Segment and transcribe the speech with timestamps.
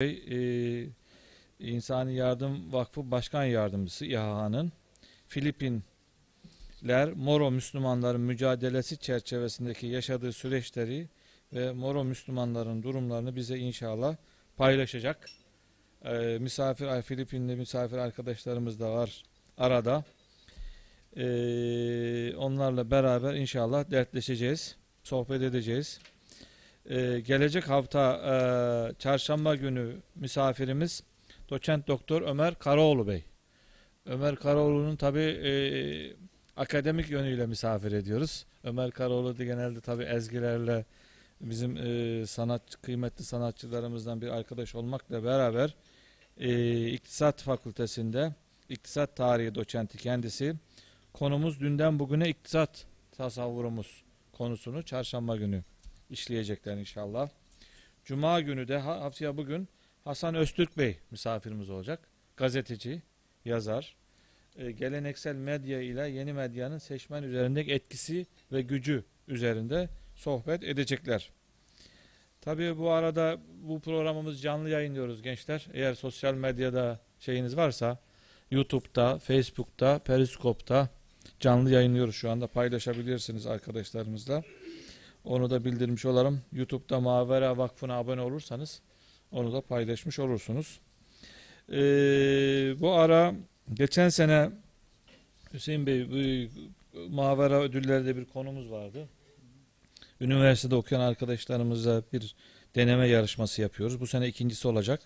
[0.00, 0.38] Bey, e,
[1.58, 4.72] İnsani Yardım Vakfı Başkan Yardımcısı İHA'nın
[5.26, 5.82] Filipinler
[7.14, 11.08] Moro Müslümanların mücadelesi çerçevesindeki yaşadığı süreçleri
[11.52, 14.16] ve Moro Müslümanların durumlarını bize inşallah
[14.56, 15.28] paylaşacak.
[16.04, 19.22] E, misafir Filipinli misafir arkadaşlarımız da var
[19.56, 20.04] arada.
[21.16, 21.26] E,
[22.36, 26.00] onlarla beraber inşallah dertleşeceğiz, sohbet edeceğiz.
[26.88, 31.02] Ee, gelecek hafta e, çarşamba günü misafirimiz
[31.50, 33.24] doçent doktor Ömer Karaoğlu Bey.
[34.06, 35.52] Ömer Karaoğlu'nun tabi e,
[36.56, 38.46] akademik yönüyle misafir ediyoruz.
[38.64, 40.84] Ömer Karaoğlu da genelde tabi ezgilerle
[41.40, 45.74] bizim e, sanat kıymetli sanatçılarımızdan bir arkadaş olmakla beraber
[46.38, 48.34] e, İktisat Fakültesinde
[48.68, 50.54] iktisat tarihi doçenti kendisi.
[51.12, 55.62] Konumuz dünden bugüne iktisat tasavvurumuz konusunu çarşamba günü
[56.10, 57.28] işleyecekler inşallah.
[58.04, 59.68] Cuma günü de haftaya bugün
[60.04, 62.08] Hasan Öztürk Bey misafirimiz olacak.
[62.36, 63.02] Gazeteci,
[63.44, 63.96] yazar.
[64.56, 71.30] E, geleneksel medya ile yeni medyanın seçmen üzerindeki etkisi ve gücü üzerinde sohbet edecekler.
[72.40, 75.66] Tabii bu arada bu programımız canlı yayınlıyoruz gençler.
[75.72, 77.98] Eğer sosyal medyada şeyiniz varsa
[78.50, 80.88] YouTube'da, Facebook'ta, Periskop'ta
[81.40, 84.42] canlı yayınlıyoruz şu anda paylaşabilirsiniz arkadaşlarımızla.
[85.24, 86.40] Onu da bildirmiş olalım.
[86.52, 88.80] YouTube'da Mavera Vakfı'na abone olursanız
[89.32, 90.80] onu da paylaşmış olursunuz.
[91.72, 91.74] Ee,
[92.80, 93.34] bu ara
[93.74, 94.50] geçen sene
[95.52, 96.48] Hüseyin Bey bu
[97.10, 99.08] Mavera ödüllerde bir konumuz vardı.
[100.20, 102.34] Üniversitede okuyan arkadaşlarımızla bir
[102.74, 104.00] deneme yarışması yapıyoruz.
[104.00, 105.00] Bu sene ikincisi olacak.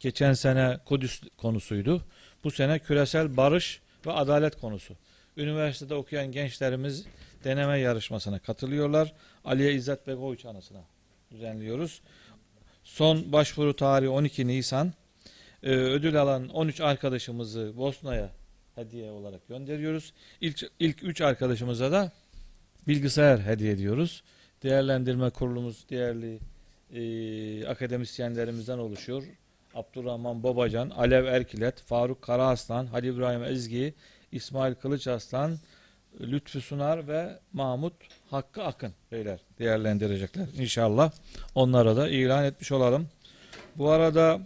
[0.00, 2.04] Geçen sene Kudüs konusuydu.
[2.44, 4.96] Bu sene küresel barış ve adalet konusu.
[5.36, 7.04] Üniversitede okuyan gençlerimiz
[7.44, 9.12] deneme yarışmasına katılıyorlar.
[9.44, 10.84] Aliye İzzet Begoviç anısına
[11.30, 12.02] düzenliyoruz.
[12.84, 14.92] Son başvuru tarihi 12 Nisan.
[15.62, 18.30] Ee, ödül alan 13 arkadaşımızı Bosna'ya
[18.74, 20.12] hediye olarak gönderiyoruz.
[20.40, 22.12] İlk, ilk 3 arkadaşımıza da
[22.88, 24.22] bilgisayar hediye ediyoruz.
[24.62, 26.38] Değerlendirme kurulumuz değerli
[26.92, 29.24] e, akademisyenlerimizden oluşuyor.
[29.74, 33.94] Abdurrahman Babacan, Alev Erkilet, Faruk Karaaslan, Halil İbrahim Ezgi,
[34.32, 35.58] İsmail Kılıçaslan,
[36.20, 37.92] Lütfü Sunar ve Mahmut
[38.30, 41.12] Hakkı Akın beyler değerlendirecekler inşallah.
[41.54, 43.08] Onlara da ilan etmiş olalım.
[43.76, 44.40] Bu arada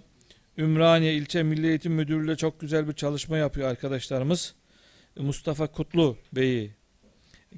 [0.58, 4.54] Ümraniye İlçe Milli Eğitim Müdürlüğü çok güzel bir çalışma yapıyor arkadaşlarımız.
[5.16, 6.70] Mustafa Kutlu Bey'i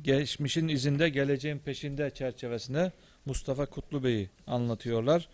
[0.03, 2.93] geçmişin izinde geleceğin peşinde çerçevesinde
[3.27, 5.29] Mustafa Kutlu Bey'i anlatıyorlar.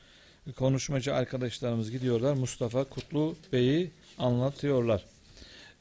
[0.57, 2.35] Konuşmacı arkadaşlarımız gidiyorlar.
[2.35, 5.05] Mustafa Kutlu Bey'i anlatıyorlar.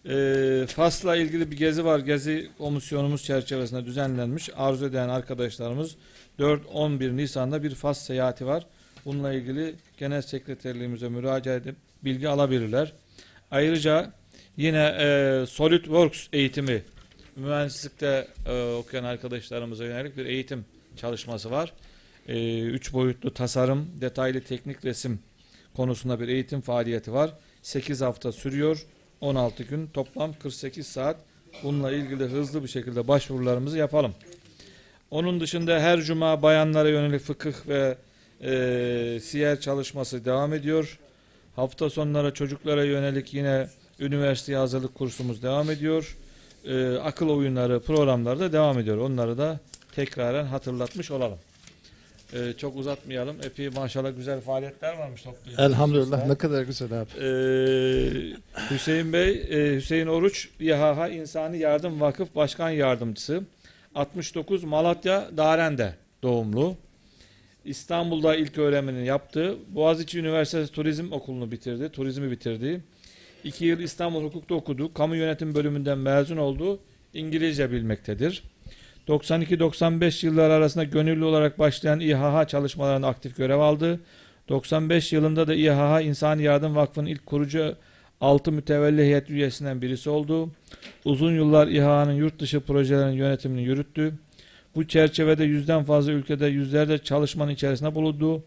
[0.09, 1.99] E, Fas'la ilgili bir gezi var.
[1.99, 4.49] Gezi komisyonumuz çerçevesinde düzenlenmiş.
[4.55, 5.95] Arzu eden arkadaşlarımız
[6.39, 8.65] 4-11 Nisan'da bir Fas seyahati var.
[9.05, 12.93] Bununla ilgili genel sekreterliğimize müracaat edip bilgi alabilirler.
[13.51, 14.11] Ayrıca
[14.57, 16.83] yine e, SolidWorks eğitimi
[17.35, 20.65] mühendislikte e, okuyan arkadaşlarımıza yönelik bir eğitim
[20.95, 21.73] çalışması var.
[22.27, 25.19] E, üç boyutlu tasarım, detaylı teknik resim
[25.75, 27.33] konusunda bir eğitim faaliyeti var.
[27.61, 28.85] 8 hafta sürüyor.
[29.23, 31.17] 16 gün toplam 48 saat
[31.63, 34.13] bununla ilgili hızlı bir şekilde başvurularımızı yapalım.
[35.11, 37.97] Onun dışında her cuma bayanlara yönelik fıkıh ve
[38.41, 40.99] e, siyer çalışması devam ediyor.
[41.55, 43.67] Hafta sonları çocuklara yönelik yine
[43.99, 46.17] üniversite hazırlık kursumuz devam ediyor.
[46.65, 48.97] E, akıl oyunları programları da devam ediyor.
[48.97, 49.59] Onları da
[49.95, 51.37] tekraren hatırlatmış olalım.
[52.33, 53.35] Ee, çok uzatmayalım.
[53.43, 55.65] Epey maşallah güzel faaliyetler varmış topluluğumuzda.
[55.65, 57.09] Elhamdülillah ne kadar güzel abi.
[57.21, 58.33] Ee,
[58.71, 63.43] Hüseyin Bey, e, Hüseyin Oruç, İHH İnsani Yardım Vakıf Başkan Yardımcısı.
[63.95, 65.93] 69 Malatya Darende
[66.23, 66.75] doğumlu.
[67.65, 69.57] İstanbul'da ilk öğrenimini yaptı.
[69.69, 71.89] Boğaziçi Üniversitesi Turizm Okulu'nu bitirdi.
[71.89, 72.81] Turizmi bitirdi.
[73.43, 74.93] İki yıl İstanbul Hukuk'ta okudu.
[74.93, 76.79] Kamu yönetim bölümünden mezun oldu.
[77.13, 78.43] İngilizce bilmektedir.
[79.07, 83.99] 92-95 yıllar arasında gönüllü olarak başlayan İHH çalışmalarında aktif görev aldı.
[84.49, 87.75] 95 yılında da İHH İnsani Yardım Vakfı'nın ilk kurucu
[88.21, 90.51] 6 mütevelli heyet üyesinden birisi oldu.
[91.05, 94.13] Uzun yıllar İHH'nın yurt dışı projelerinin yönetimini yürüttü.
[94.75, 98.43] Bu çerçevede yüzden fazla ülkede yüzlerce çalışmanın içerisinde bulundu.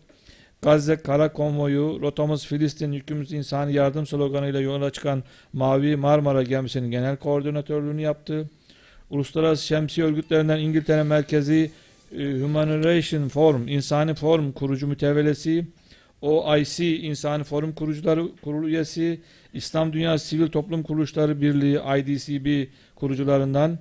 [0.62, 7.17] Gazze Kara Konvoyu, Rotamız Filistin, Yükümüz İnsani Yardım sloganıyla yola çıkan Mavi Marmara gemisinin genel
[7.17, 8.50] koordinatörlüğünü yaptı.
[9.11, 11.70] Uluslararası Şemsiye Örgütlerinden İngiltere merkezi
[12.19, 15.67] e, Humanitarian Forum, İnsani Forum kurucu mütevelesi,
[16.20, 19.20] OIC İnsani Forum kurucuları kurulu üyesi,
[19.53, 23.79] İslam Dünyası Sivil Toplum Kuruluşları Birliği IDCB kurucularından,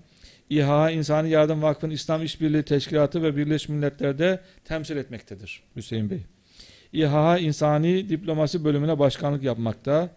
[0.50, 6.20] İHA İnsani Yardım Vakfı'nın İslam İşbirliği Teşkilatı ve Birleşmiş Milletler'de temsil etmektedir Hüseyin Bey.
[6.94, 10.10] İHA İnsani Diplomasi Bölümüne başkanlık yapmakta.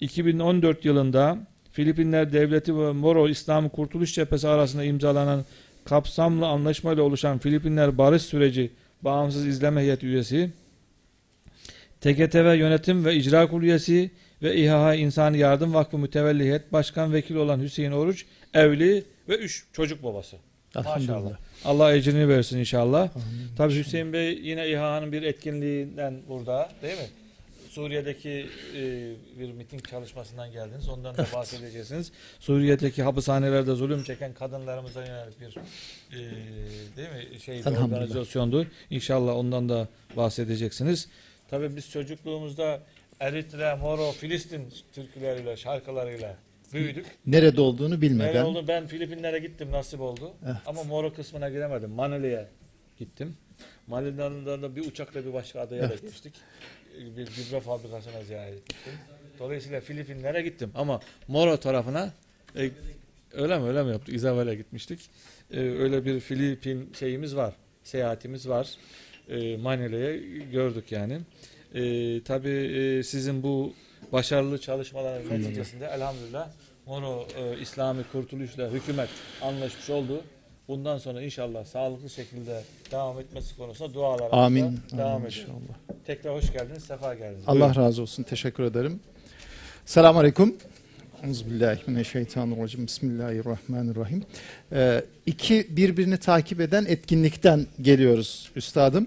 [0.00, 1.38] 2014 yılında
[1.78, 5.44] Filipinler Devleti ve Moro İslam Kurtuluş Cephesi arasında imzalanan
[5.84, 8.70] kapsamlı anlaşmayla oluşan Filipinler Barış Süreci
[9.02, 10.50] Bağımsız İzleme Heyeti üyesi,
[12.00, 14.10] TGTV Yönetim ve İcra Kurulu üyesi
[14.42, 19.64] ve İHA İnsani Yardım Vakfı Mütevelli Heyet Başkan Vekili olan Hüseyin Oruç, evli ve üç
[19.72, 20.36] çocuk babası.
[20.76, 21.38] Elhamdülillah.
[21.64, 23.08] Allah ecrini versin inşallah.
[23.56, 27.06] Tabii Hüseyin Bey yine İHA'nın bir etkinliğinden burada değil mi?
[27.68, 30.88] Suriye'deki e, bir miting çalışmasından geldiniz.
[30.88, 32.12] Ondan da bahsedeceksiniz.
[32.40, 36.18] Suriye'deki hapishanelerde zulüm çeken kadınlarımıza yönelik bir e,
[36.96, 38.66] değil mi şey organizasyondu.
[38.90, 41.08] İnşallah ondan da bahsedeceksiniz.
[41.50, 42.80] Tabii biz çocukluğumuzda
[43.20, 46.36] Eritre, Moro, Filistin türküleriyle, şarkılarıyla
[46.72, 47.06] büyüdük.
[47.26, 48.64] Nerede olduğunu Nerede bilmeden oldu?
[48.68, 50.32] Ben Filipinlere gittim nasip oldu.
[50.46, 50.56] Evet.
[50.66, 51.90] Ama Moro kısmına giremedim.
[51.90, 52.48] Manile'ye
[52.98, 53.36] gittim.
[53.86, 55.96] Manile'den de bir uçakla bir başka adaya da Evet.
[56.02, 56.34] gitmiştik.
[56.98, 58.92] Bir gübre fabrikasına ziyaret ettim.
[59.38, 60.70] Dolayısıyla Filipinlere gittim.
[60.74, 62.12] Ama Moro tarafına
[62.56, 62.70] e,
[63.32, 64.14] öyle mi öyle mi yaptık?
[64.14, 65.00] İzabel'e gitmiştik.
[65.52, 67.54] E, öyle bir Filipin şeyimiz var.
[67.84, 68.68] Seyahatimiz var.
[69.28, 70.18] E, Manile'ye
[70.52, 71.20] gördük yani.
[71.74, 72.48] E, tabii
[72.98, 73.74] e, sizin bu
[74.12, 76.50] başarılı çalışmaların neticesinde elhamdülillah
[76.86, 79.08] Moro e, İslami Kurtuluş'la hükümet
[79.42, 80.22] anlaşmış oldu.
[80.68, 84.80] Bundan sonra inşallah sağlıklı şekilde devam etmesi konusunda dualarımızla amin.
[84.92, 85.74] devam amin inşallah.
[86.06, 87.44] Tekrar hoş geldiniz, sefa geldiniz.
[87.46, 88.22] Allah razı olsun.
[88.22, 89.00] Teşekkür ederim.
[89.84, 90.56] Selamun Aleyküm.
[91.24, 92.86] Euzubillahimineşşeytanirracim.
[92.86, 94.24] Bismillahirrahmanirrahim.
[94.72, 99.06] Ee, iki birbirini takip eden etkinlikten geliyoruz üstadım.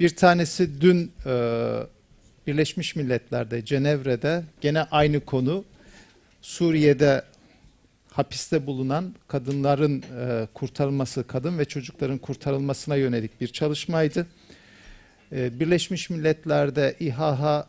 [0.00, 1.32] Bir tanesi dün e,
[2.46, 5.64] Birleşmiş Milletler'de, Cenevre'de gene aynı konu.
[6.42, 7.22] Suriye'de
[8.18, 14.26] hapiste bulunan kadınların e, kurtarılması, kadın ve çocukların kurtarılmasına yönelik bir çalışmaydı.
[15.32, 17.66] E, Birleşmiş Milletler'de İHA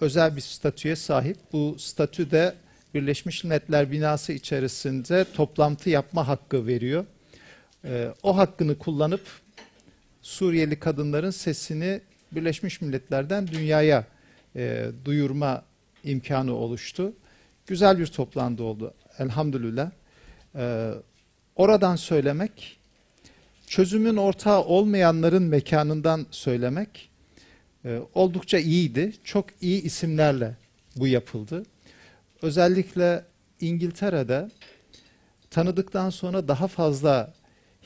[0.00, 1.36] özel bir statüye sahip.
[1.52, 2.54] Bu statü de
[2.94, 7.04] Birleşmiş Milletler binası içerisinde toplantı yapma hakkı veriyor.
[7.84, 9.22] E, o hakkını kullanıp
[10.22, 12.00] Suriyeli kadınların sesini
[12.32, 14.04] Birleşmiş Milletler'den dünyaya
[14.56, 15.62] e, duyurma
[16.04, 17.12] imkanı oluştu.
[17.66, 19.90] Güzel bir toplantı oldu elhamdülillah.
[20.54, 20.90] E,
[21.56, 22.78] oradan söylemek,
[23.66, 27.10] çözümün ortağı olmayanların mekanından söylemek
[27.84, 29.12] e, oldukça iyiydi.
[29.24, 30.56] Çok iyi isimlerle
[30.96, 31.62] bu yapıldı.
[32.42, 33.24] Özellikle
[33.60, 34.50] İngiltere'de
[35.50, 37.34] tanıdıktan sonra daha fazla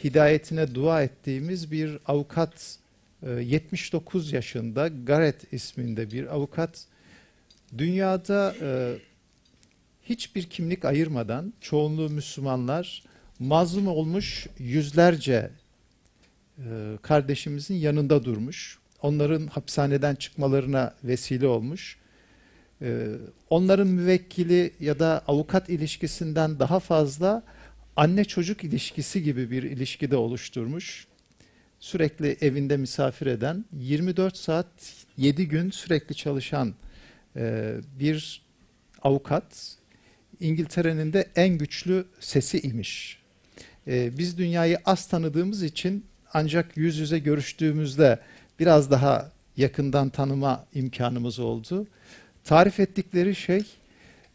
[0.05, 2.79] hidayetine dua ettiğimiz bir avukat,
[3.23, 6.87] e, 79 yaşında Gareth isminde bir avukat,
[7.79, 8.99] dünyada e,
[10.05, 13.03] hiçbir kimlik ayırmadan çoğunluğu Müslümanlar
[13.39, 15.51] mazlum olmuş yüzlerce
[16.59, 16.63] e,
[17.03, 18.79] kardeşimizin yanında durmuş.
[19.03, 21.99] Onların hapishaneden çıkmalarına vesile olmuş.
[22.83, 23.07] E,
[23.51, 27.43] onların müvekkili ya da avukat ilişkisinden daha fazla
[27.97, 31.07] anne çocuk ilişkisi gibi bir ilişki de oluşturmuş.
[31.81, 34.67] Sürekli evinde misafir eden, 24 saat
[35.17, 36.75] 7 gün sürekli çalışan
[37.37, 38.43] e, bir
[39.03, 39.77] avukat.
[40.45, 43.19] İngiltere'nin de en güçlü sesi imiş.
[43.87, 48.19] E, biz dünyayı az tanıdığımız için ancak yüz yüze görüştüğümüzde
[48.61, 51.87] biraz daha yakından tanıma imkanımız oldu.
[52.45, 53.63] Tarif ettikleri şey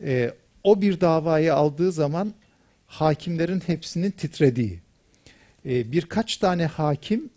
[0.03, 2.33] e, o bir davayı aldığı zaman
[2.87, 4.79] hakimlerin hepsinin titrediği.
[5.65, 7.29] E, birkaç tane hakim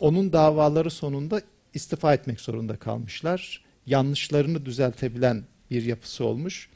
[0.00, 1.42] onun davaları sonunda
[1.74, 3.64] istifa etmek zorunda kalmışlar.
[3.86, 6.68] Yanlışlarını düzeltebilen bir yapısı olmuş.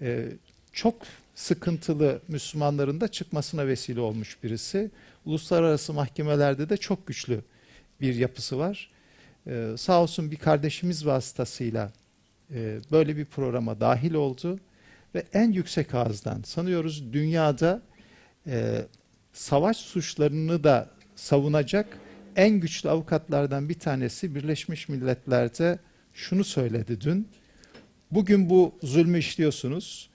[0.00, 0.28] E,
[0.72, 0.96] çok
[1.34, 4.90] sıkıntılı Müslümanların da çıkmasına vesile olmuş birisi.
[5.24, 7.40] Uluslararası mahkemelerde de çok güçlü
[8.00, 8.90] bir yapısı var.
[9.46, 11.92] Ee, sağ olsun bir kardeşimiz vasıtasıyla
[12.54, 14.60] e, böyle bir programa dahil oldu
[15.14, 17.82] ve en yüksek ağızdan sanıyoruz dünyada
[18.46, 18.84] e,
[19.32, 21.98] savaş suçlarını da savunacak
[22.36, 25.78] en güçlü avukatlardan bir tanesi Birleşmiş Milletler'de
[26.14, 27.28] şunu söyledi dün.
[28.10, 30.09] Bugün bu zulmü işliyorsunuz.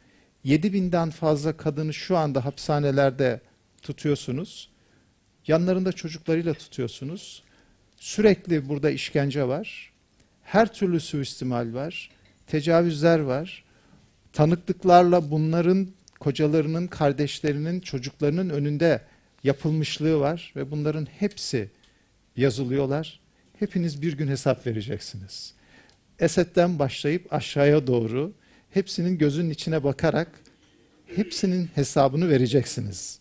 [0.45, 3.41] 7000'den fazla kadını şu anda hapishanelerde
[3.81, 4.69] tutuyorsunuz.
[5.47, 7.43] Yanlarında çocuklarıyla tutuyorsunuz.
[7.97, 9.91] Sürekli burada işkence var.
[10.43, 12.09] Her türlü suistimal var.
[12.47, 13.63] Tecavüzler var.
[14.33, 15.87] Tanıklıklarla bunların
[16.19, 19.01] kocalarının, kardeşlerinin, çocuklarının önünde
[19.43, 21.69] yapılmışlığı var ve bunların hepsi
[22.35, 23.19] yazılıyorlar.
[23.59, 25.53] Hepiniz bir gün hesap vereceksiniz.
[26.19, 28.33] Esed'den başlayıp aşağıya doğru
[28.75, 30.27] hepsinin gözünün içine bakarak
[31.15, 33.19] hepsinin hesabını vereceksiniz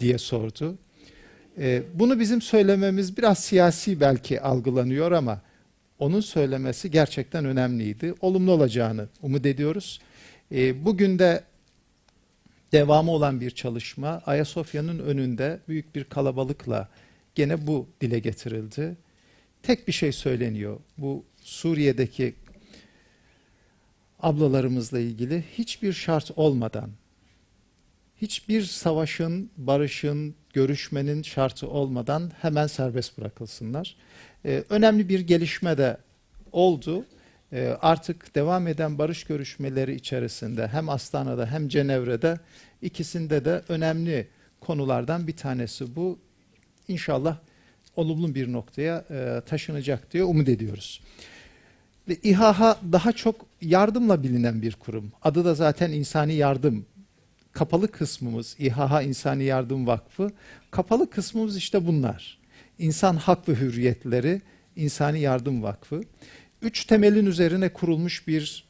[0.00, 0.78] diye sordu.
[1.58, 5.40] Ee, bunu bizim söylememiz biraz siyasi belki algılanıyor ama
[5.98, 8.14] onun söylemesi gerçekten önemliydi.
[8.20, 10.00] Olumlu olacağını umut ediyoruz.
[10.52, 11.44] E, bugün de
[12.72, 16.88] devamı olan bir çalışma Ayasofya'nın önünde büyük bir kalabalıkla
[17.34, 18.96] gene bu dile getirildi.
[19.62, 20.80] Tek bir şey söyleniyor.
[20.98, 22.34] Bu Suriye'deki
[24.22, 26.90] ablalarımızla ilgili hiçbir şart olmadan,
[28.16, 33.96] hiçbir savaşın, barışın, görüşmenin şartı olmadan hemen serbest bırakılsınlar.
[34.44, 35.96] Ee, önemli bir gelişme de
[36.52, 37.04] oldu.
[37.52, 42.38] Ee, artık devam eden barış görüşmeleri içerisinde hem Astana'da hem Cenevre'de
[42.82, 44.28] ikisinde de önemli
[44.60, 46.18] konulardan bir tanesi bu.
[46.88, 47.36] İnşallah
[47.96, 51.00] olumlu bir noktaya e, taşınacak diye umut ediyoruz.
[52.10, 55.12] Ve İHA daha çok yardımla bilinen bir kurum.
[55.22, 56.86] Adı da zaten insani yardım.
[57.52, 60.30] Kapalı kısmımız İHA İnsani Yardım Vakfı.
[60.70, 62.38] Kapalı kısmımız işte bunlar.
[62.78, 64.42] İnsan Hak ve Hürriyetleri
[64.76, 66.00] İnsani Yardım Vakfı.
[66.62, 68.64] Üç temelin üzerine kurulmuş bir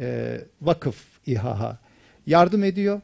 [0.00, 1.78] e, vakıf İHA.
[2.26, 3.00] Yardım ediyor.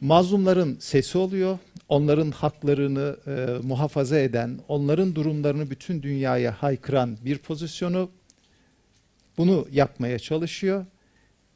[0.00, 1.58] Mazlumların sesi oluyor.
[1.88, 8.10] Onların haklarını e, muhafaza eden, onların durumlarını bütün dünyaya haykıran bir pozisyonu
[9.38, 10.86] bunu yapmaya çalışıyor.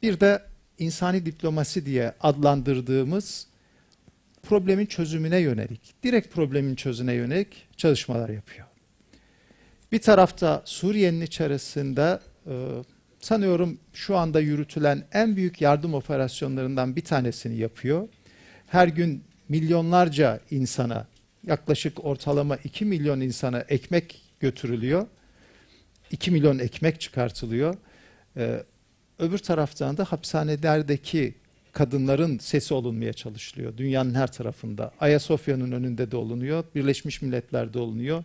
[0.03, 0.41] Bir de
[0.79, 3.47] insani diplomasi diye adlandırdığımız
[4.43, 8.67] problemin çözümüne yönelik, direkt problemin çözümüne yönelik çalışmalar yapıyor.
[9.91, 12.53] Bir tarafta Suriye'nin içerisinde e,
[13.19, 18.07] sanıyorum şu anda yürütülen en büyük yardım operasyonlarından bir tanesini yapıyor.
[18.73, 21.07] Her gün milyonlarca insana,
[21.47, 25.07] yaklaşık ortalama 2 milyon insana ekmek götürülüyor.
[26.11, 27.75] 2 milyon ekmek çıkartılıyor.
[28.37, 28.63] Ee,
[29.19, 31.35] öbür taraftan da hapishanelerdeki
[31.71, 33.77] kadınların sesi olunmaya çalışılıyor.
[33.77, 34.91] Dünyanın her tarafında.
[34.99, 36.63] Ayasofya'nın önünde de olunuyor.
[36.75, 38.23] Birleşmiş Milletler'de olunuyor.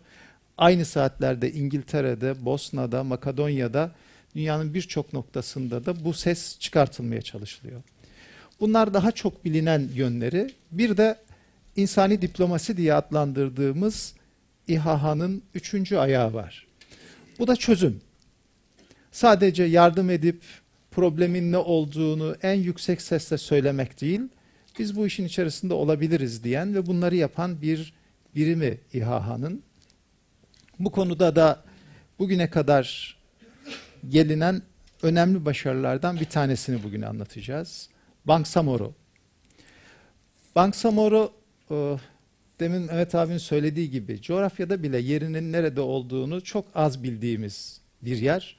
[0.58, 3.92] Aynı saatlerde İngiltere'de, Bosna'da, Makedonya'da
[4.34, 7.82] dünyanın birçok noktasında da bu ses çıkartılmaya çalışılıyor.
[8.60, 10.50] Bunlar daha çok bilinen yönleri.
[10.70, 11.18] Bir de
[11.76, 14.14] insani diplomasi diye adlandırdığımız
[14.68, 16.66] İHA'nın üçüncü ayağı var.
[17.38, 18.00] Bu da çözüm.
[19.12, 20.42] Sadece yardım edip
[20.90, 24.20] problemin ne olduğunu en yüksek sesle söylemek değil,
[24.78, 27.94] biz bu işin içerisinde olabiliriz diyen ve bunları yapan bir
[28.34, 29.62] birimi İHA'nın.
[30.78, 31.64] Bu konuda da
[32.18, 33.16] bugüne kadar
[34.08, 34.62] gelinen
[35.02, 37.88] önemli başarılardan bir tanesini bugün anlatacağız.
[38.28, 38.94] Bangsamoro.
[40.56, 41.32] Bangsamoro
[41.70, 41.96] e,
[42.60, 48.56] demin Mehmet abinin söylediği gibi coğrafyada bile yerinin nerede olduğunu çok az bildiğimiz bir yer.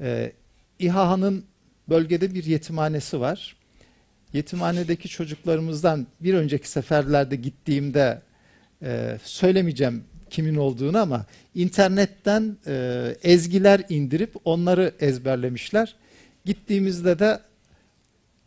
[0.00, 0.32] E,
[0.78, 1.44] İHA'nın
[1.88, 3.56] bölgede bir yetimhanesi var.
[4.32, 8.22] Yetimhanedeki çocuklarımızdan bir önceki seferlerde gittiğimde
[8.82, 15.94] e, söylemeyeceğim kimin olduğunu ama internetten e, ezgiler indirip onları ezberlemişler.
[16.44, 17.40] Gittiğimizde de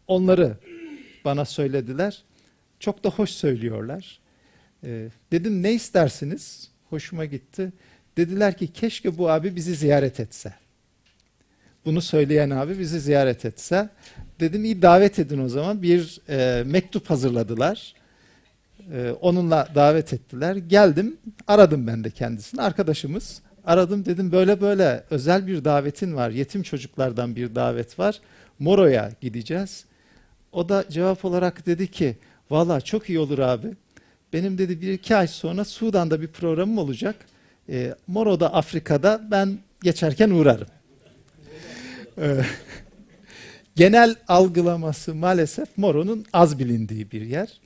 [0.09, 0.57] onları
[1.25, 2.23] bana söylediler.
[2.79, 4.19] Çok da hoş söylüyorlar.
[4.83, 6.69] E, dedim ne istersiniz?
[6.89, 7.71] Hoşuma gitti.
[8.17, 10.53] Dediler ki keşke bu abi bizi ziyaret etse.
[11.85, 13.89] Bunu söyleyen abi bizi ziyaret etse.
[14.39, 15.81] Dedim iyi davet edin o zaman.
[15.81, 17.93] Bir e, mektup hazırladılar.
[18.93, 20.55] E, onunla davet ettiler.
[20.55, 22.61] Geldim, aradım ben de kendisini.
[22.61, 23.41] Arkadaşımız.
[23.65, 26.29] Aradım dedim böyle böyle özel bir davetin var.
[26.29, 28.21] Yetim çocuklardan bir davet var.
[28.59, 29.85] Moro'ya gideceğiz.
[30.51, 32.17] O da cevap olarak dedi ki
[32.49, 33.67] valla çok iyi olur abi.
[34.33, 37.15] Benim dedi bir iki ay sonra Sudan'da bir programım olacak.
[37.69, 40.67] E, Moro'da Afrika'da ben geçerken uğrarım.
[42.21, 42.41] Ee,
[43.75, 47.59] genel algılaması maalesef Moro'nun az bilindiği bir yer.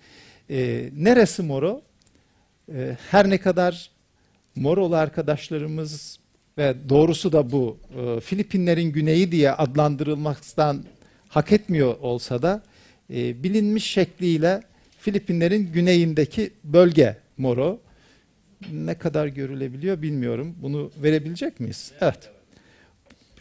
[0.50, 1.82] E, neresi Moro?
[2.74, 3.90] E, her ne kadar
[4.56, 6.20] Morolu arkadaşlarımız
[6.58, 10.84] ve doğrusu da bu e, Filipinlerin güneyi diye adlandırılmaktan
[11.30, 12.64] hak etmiyor olsa da
[13.14, 14.62] e, bilinmiş şekliyle
[15.00, 17.80] Filipinlerin güneyindeki bölge Moro.
[18.72, 20.56] Ne kadar görülebiliyor bilmiyorum.
[20.62, 21.92] Bunu verebilecek miyiz?
[22.02, 22.30] Evet.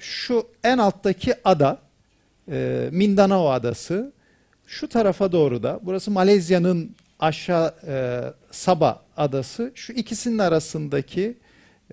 [0.01, 1.79] Şu en alttaki ada
[2.51, 4.13] e, Mindanao adası.
[4.67, 9.73] Şu tarafa doğru da burası Malezya'nın aşağı e, Sabah adası.
[9.75, 11.39] Şu ikisinin arasındaki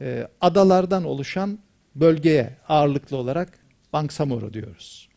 [0.02, 1.60] e, adalardan oluşan
[1.96, 3.60] bölgeye ağırlıklı olarak
[3.94, 5.10] Bangsamoro diyoruz.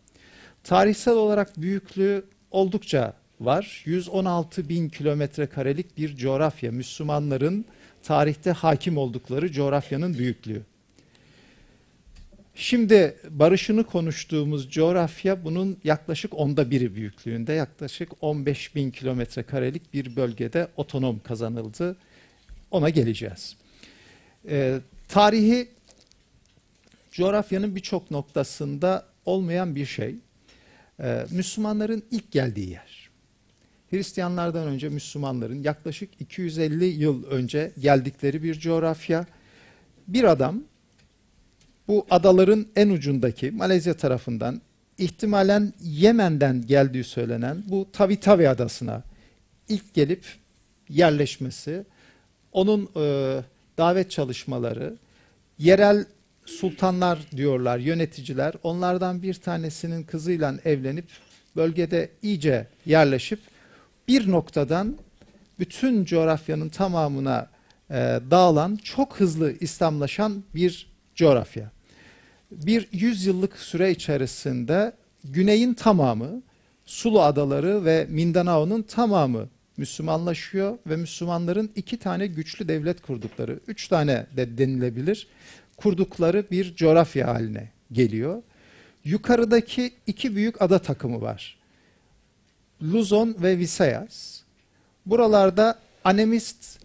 [0.64, 3.82] Tarihsel olarak büyüklüğü oldukça var.
[3.84, 6.72] 116 bin kilometre karelik bir coğrafya.
[6.72, 7.64] Müslümanların
[8.02, 10.62] tarihte hakim oldukları coğrafyanın büyüklüğü.
[12.54, 20.16] Şimdi barışını konuştuğumuz coğrafya bunun yaklaşık onda biri büyüklüğünde yaklaşık 15 bin kilometre karelik bir
[20.16, 21.96] bölgede otonom kazanıldı.
[22.70, 23.56] Ona geleceğiz.
[24.48, 24.78] Ee,
[25.08, 25.68] tarihi
[27.10, 30.14] coğrafyanın birçok noktasında olmayan bir şey.
[31.02, 33.10] Ee, Müslümanların ilk geldiği yer.
[33.90, 39.26] Hristiyanlardan önce Müslümanların yaklaşık 250 yıl önce geldikleri bir coğrafya.
[40.08, 40.62] Bir adam
[41.88, 44.60] bu adaların en ucundaki Malezya tarafından
[44.98, 49.02] ihtimalen Yemen'den geldiği söylenen bu Tavi Tavi adasına
[49.68, 50.24] ilk gelip
[50.88, 51.84] yerleşmesi,
[52.52, 53.40] onun e,
[53.78, 54.96] davet çalışmaları,
[55.58, 56.04] yerel
[56.44, 61.06] sultanlar diyorlar, yöneticiler, onlardan bir tanesinin kızıyla evlenip
[61.56, 63.40] bölgede iyice yerleşip
[64.08, 64.96] bir noktadan
[65.58, 67.50] bütün coğrafyanın tamamına
[67.90, 67.94] e,
[68.30, 71.70] dağılan, çok hızlı İslamlaşan bir coğrafya.
[72.50, 74.92] Bir yüzyıllık süre içerisinde
[75.24, 76.42] güneyin tamamı,
[76.86, 84.26] Sulu Adaları ve Mindanao'nun tamamı Müslümanlaşıyor ve Müslümanların iki tane güçlü devlet kurdukları, üç tane
[84.36, 85.26] de denilebilir,
[85.76, 88.42] kurdukları bir coğrafya haline geliyor.
[89.04, 91.58] Yukarıdaki iki büyük ada takımı var.
[92.82, 94.40] Luzon ve Visayas.
[95.06, 96.78] Buralarda anemist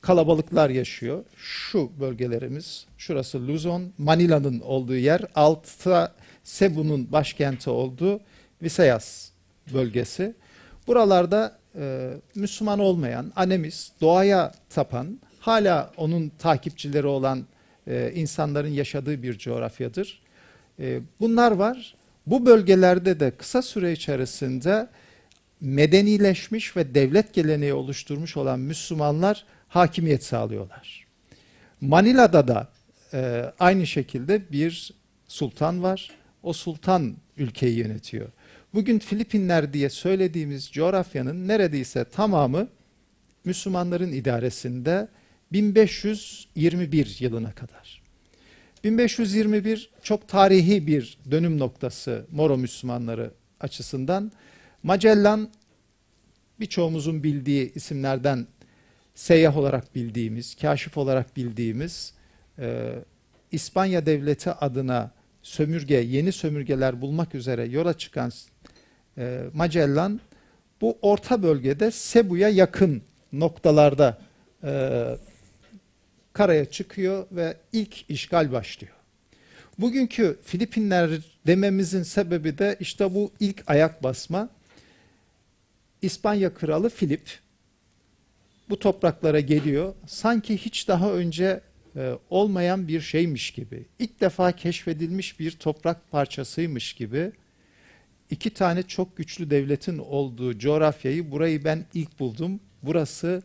[0.00, 1.24] kalabalıklar yaşıyor.
[1.36, 8.20] Şu bölgelerimiz, şurası Luzon, Manila'nın olduğu yer, altta Cebu'nun başkenti olduğu
[8.62, 9.30] Visayas
[9.74, 10.34] bölgesi.
[10.86, 17.46] Buralarda e, Müslüman olmayan, anemist, doğaya tapan, hala onun takipçileri olan
[17.88, 20.22] e, insanların yaşadığı bir coğrafyadır.
[20.80, 21.94] E, bunlar var.
[22.26, 24.88] Bu bölgelerde de kısa süre içerisinde
[25.60, 31.06] medenileşmiş ve devlet geleneği oluşturmuş olan Müslümanlar hakimiyet sağlıyorlar.
[31.80, 32.68] Manila'da da
[33.14, 34.92] e, aynı şekilde bir
[35.28, 36.10] sultan var.
[36.42, 38.28] O sultan ülkeyi yönetiyor.
[38.74, 42.68] Bugün Filipinler diye söylediğimiz coğrafyanın neredeyse tamamı
[43.44, 45.08] Müslümanların idaresinde
[45.52, 48.02] 1521 yılına kadar.
[48.84, 54.32] 1521 çok tarihi bir dönüm noktası Moro Müslümanları açısından.
[54.82, 55.50] Magellan
[56.60, 58.46] birçoğumuzun bildiği isimlerden
[59.14, 62.12] seyyah olarak bildiğimiz, kaşif olarak bildiğimiz
[62.58, 62.94] e,
[63.52, 65.10] İspanya Devleti adına
[65.42, 68.32] sömürge, yeni sömürgeler bulmak üzere yola çıkan
[69.18, 70.20] e, Magellan
[70.80, 74.18] bu orta bölgede Cebu'ya yakın noktalarda
[74.64, 74.70] e,
[76.38, 78.94] karaya çıkıyor ve ilk işgal başlıyor.
[79.78, 81.10] Bugünkü Filipinler
[81.46, 84.48] dememizin sebebi de işte bu ilk ayak basma.
[86.02, 87.38] İspanya kralı Filip
[88.70, 89.94] bu topraklara geliyor.
[90.06, 91.60] Sanki hiç daha önce
[91.96, 97.32] e, olmayan bir şeymiş gibi, ilk defa keşfedilmiş bir toprak parçasıymış gibi
[98.30, 102.60] iki tane çok güçlü devletin olduğu coğrafyayı burayı ben ilk buldum.
[102.82, 103.42] Burası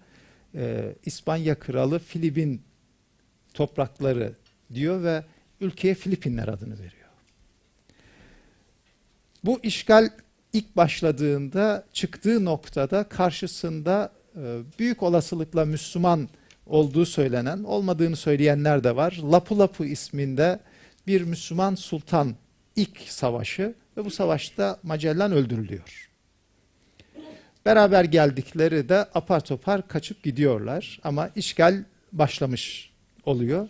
[0.56, 2.62] e, İspanya kralı Filip'in
[3.54, 4.34] toprakları
[4.74, 5.24] diyor ve
[5.62, 7.04] ülkeye Filipinler adını veriyor.
[9.44, 10.10] Bu işgal
[10.54, 16.30] ilk başladığında çıktığı noktada karşısında e, büyük olasılıkla Müslüman
[16.66, 19.20] olduğu söylenen, olmadığını söyleyenler de var.
[19.32, 20.60] Lapu Lapu isminde
[21.08, 22.36] bir Müslüman sultan
[22.76, 26.10] ilk savaşı ve bu savaşta Magellan öldürülüyor.
[27.66, 32.93] Beraber geldikleri de apar topar kaçıp gidiyorlar ama işgal başlamış
[33.26, 33.68] oluyor.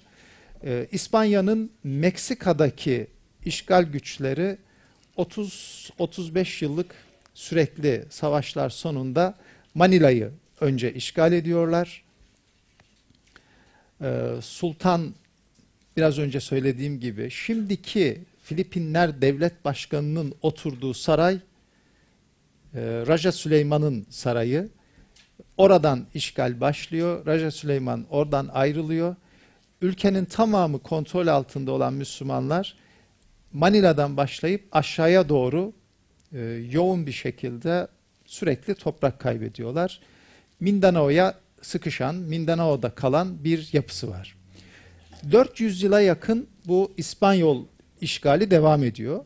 [0.63, 3.07] Ee, İspanya'nın Meksika'daki
[3.45, 4.57] işgal güçleri
[5.17, 6.95] 30-35 yıllık
[7.33, 9.35] sürekli savaşlar sonunda
[9.75, 12.03] Manila'yı önce işgal ediyorlar.
[14.01, 15.13] Ee, Sultan
[15.97, 21.35] biraz önce söylediğim gibi şimdiki Filipinler devlet başkanının oturduğu saray
[22.75, 24.69] e, Raja Süleyman'ın sarayı.
[25.57, 27.25] Oradan işgal başlıyor.
[27.25, 29.15] Raja Süleyman oradan ayrılıyor.
[29.83, 32.75] Ülkenin tamamı kontrol altında olan Müslümanlar
[33.53, 35.73] Manila'dan başlayıp aşağıya doğru
[36.33, 36.39] e,
[36.71, 37.87] yoğun bir şekilde
[38.25, 39.99] sürekli toprak kaybediyorlar.
[40.59, 44.35] Mindanao'ya sıkışan, Mindanao'da kalan bir yapısı var.
[45.31, 47.65] 400 yıla yakın bu İspanyol
[48.01, 49.25] işgali devam ediyor.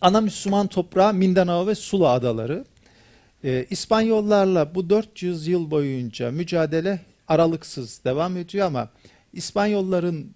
[0.00, 2.64] Ana Müslüman toprağı Mindanao ve Sulu adaları.
[3.44, 8.88] Ee, İspanyollarla bu 400 yıl boyunca mücadele aralıksız devam ediyor ama
[9.32, 10.30] İspanyolların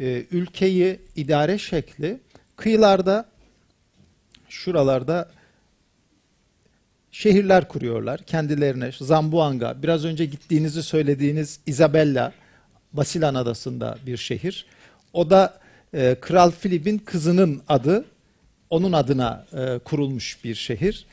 [0.00, 2.20] e, ülkeyi idare şekli
[2.56, 3.26] kıyılarda
[4.48, 5.30] şuralarda
[7.10, 8.90] şehirler kuruyorlar kendilerine.
[9.00, 12.32] Zamboanga, biraz önce gittiğinizi söylediğiniz Isabella,
[12.92, 14.66] Basilan adasında bir şehir.
[15.12, 15.60] O da
[15.94, 18.04] e, Kral Filip'in kızının adı,
[18.70, 21.06] onun adına e, kurulmuş bir şehir.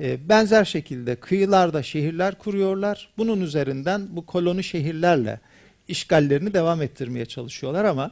[0.00, 3.08] E, benzer şekilde kıyılarda şehirler kuruyorlar.
[3.18, 5.40] Bunun üzerinden bu koloni şehirlerle
[5.88, 8.10] işgallerini devam ettirmeye çalışıyorlar ama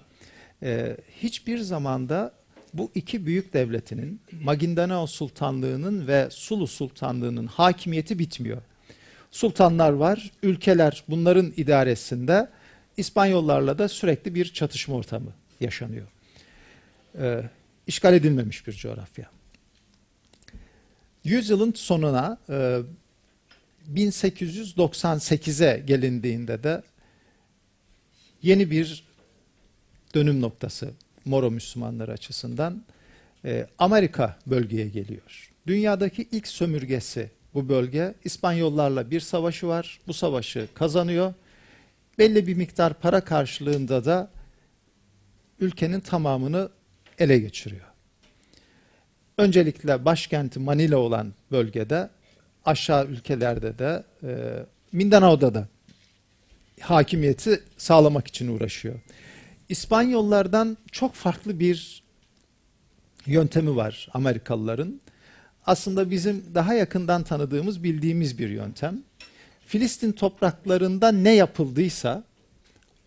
[0.62, 2.32] e, hiçbir zamanda
[2.74, 8.62] bu iki büyük devletinin Magindanao Sultanlığı'nın ve Sulu Sultanlığı'nın hakimiyeti bitmiyor.
[9.30, 12.48] Sultanlar var, ülkeler bunların idaresinde
[12.96, 16.06] İspanyollarla da sürekli bir çatışma ortamı yaşanıyor.
[17.18, 17.42] Ee,
[17.86, 19.30] işgal edilmemiş bir coğrafya.
[21.24, 22.80] Yüzyılın sonuna e,
[23.94, 26.82] 1898'e gelindiğinde de
[28.42, 29.04] yeni bir
[30.14, 30.90] dönüm noktası
[31.24, 32.84] Moro Müslümanları açısından
[33.44, 35.50] e, Amerika bölgeye geliyor.
[35.66, 38.14] Dünyadaki ilk sömürgesi bu bölge.
[38.24, 40.00] İspanyollarla bir savaşı var.
[40.06, 41.34] Bu savaşı kazanıyor.
[42.18, 44.30] Belli bir miktar para karşılığında da
[45.60, 46.68] ülkenin tamamını
[47.18, 47.93] ele geçiriyor.
[49.38, 52.10] Öncelikle başkenti Manila olan bölgede,
[52.64, 54.28] aşağı ülkelerde de, e,
[54.92, 55.68] Mindanao'da da
[56.80, 58.94] hakimiyeti sağlamak için uğraşıyor.
[59.68, 62.02] İspanyollardan çok farklı bir
[63.26, 65.00] yöntemi var Amerikalıların.
[65.66, 69.02] Aslında bizim daha yakından tanıdığımız, bildiğimiz bir yöntem.
[69.66, 72.24] Filistin topraklarında ne yapıldıysa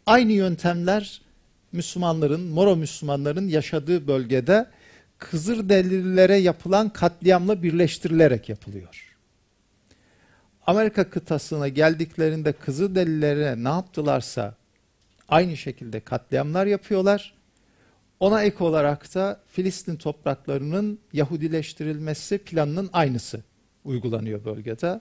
[0.05, 1.21] aynı yöntemler
[1.71, 4.67] Müslümanların, Moro Müslümanların yaşadığı bölgede
[5.19, 9.15] Kızılderililere yapılan katliamla birleştirilerek yapılıyor.
[10.67, 14.55] Amerika kıtasına geldiklerinde Kızılderililere ne yaptılarsa
[15.29, 17.33] aynı şekilde katliamlar yapıyorlar.
[18.19, 23.43] Ona ek olarak da Filistin topraklarının Yahudileştirilmesi planının aynısı
[23.85, 24.99] uygulanıyor bölgede.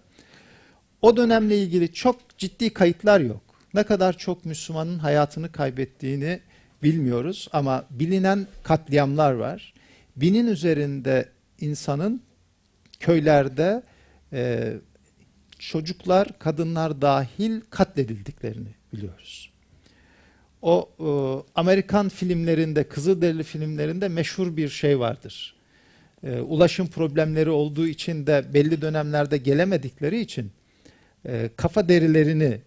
[1.02, 3.42] O dönemle ilgili çok ciddi kayıtlar yok.
[3.74, 6.40] Ne kadar çok Müslümanın hayatını kaybettiğini
[6.82, 9.74] bilmiyoruz ama bilinen katliamlar var.
[10.16, 11.28] Binin üzerinde
[11.60, 12.22] insanın
[13.00, 13.82] köylerde
[14.32, 14.72] e,
[15.58, 19.52] çocuklar, kadınlar dahil katledildiklerini biliyoruz.
[20.62, 21.08] O e,
[21.54, 25.56] Amerikan filmlerinde, Kızılderili filmlerinde meşhur bir şey vardır.
[26.22, 30.50] E, ulaşım problemleri olduğu için de belli dönemlerde gelemedikleri için
[31.26, 32.60] e, kafa derilerini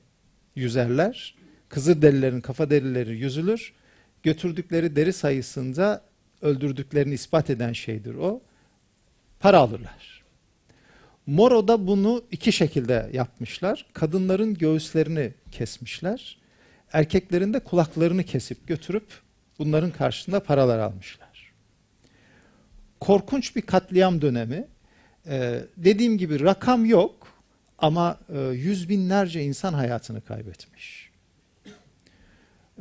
[0.56, 1.36] yüzerler.
[1.70, 3.74] Kızılderililerin kafa derileri yüzülür.
[4.24, 6.09] Götürdükleri deri sayısında
[6.41, 8.41] öldürdüklerini ispat eden şeydir o.
[9.39, 10.23] Para alırlar.
[11.28, 13.86] Moro'da bunu iki şekilde yapmışlar.
[13.93, 16.38] Kadınların göğüslerini kesmişler.
[16.93, 19.08] Erkeklerin de kulaklarını kesip götürüp
[19.60, 21.54] bunların karşısında paralar almışlar.
[22.99, 24.67] Korkunç bir katliam dönemi.
[25.28, 27.28] Ee, dediğim gibi rakam yok
[27.78, 31.09] ama e, yüz binlerce insan hayatını kaybetmiş.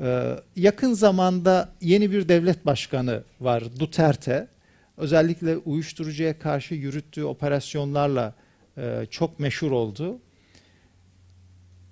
[0.01, 4.49] Ee, yakın zamanda yeni bir devlet başkanı var Duterte.
[4.97, 8.35] Özellikle uyuşturucuya karşı yürüttüğü operasyonlarla
[8.77, 10.19] e, çok meşhur oldu.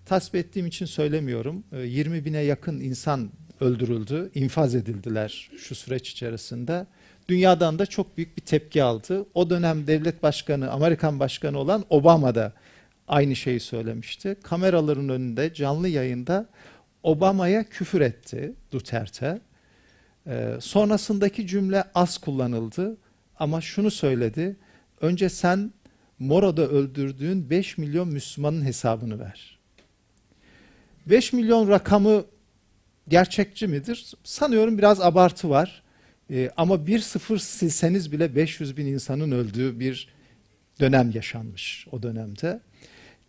[0.07, 1.65] Tasvip ettiğim için söylemiyorum.
[1.85, 6.87] 20 ee, bine yakın insan öldürüldü, infaz edildiler şu süreç içerisinde.
[7.29, 9.27] Dünyadan da çok büyük bir tepki aldı.
[9.35, 12.53] O dönem devlet başkanı, Amerikan başkanı olan Obama da
[13.09, 14.37] aynı şeyi söylemişti.
[14.43, 16.49] Kameraların önünde canlı yayında
[17.07, 19.41] Obama'ya küfür etti Duterte.
[20.27, 22.97] Ee, sonrasındaki cümle az kullanıldı
[23.39, 24.57] ama şunu söyledi.
[25.01, 25.73] Önce sen
[26.19, 29.59] Moro'da öldürdüğün 5 milyon Müslümanın hesabını ver.
[31.07, 32.25] 5 milyon rakamı
[33.09, 34.15] gerçekçi midir?
[34.25, 35.83] Sanıyorum biraz abartı var.
[36.31, 40.09] Ee, ama bir sıfır silseniz bile 500 bin insanın öldüğü bir
[40.81, 42.61] dönem yaşanmış o dönemde.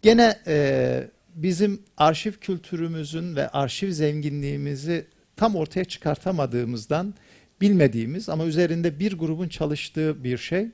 [0.02, 7.14] Gene e, bizim arşiv kültürümüzün ve arşiv zenginliğimizi tam ortaya çıkartamadığımızdan
[7.62, 10.68] bilmediğimiz ama üzerinde bir grubun çalıştığı bir şey.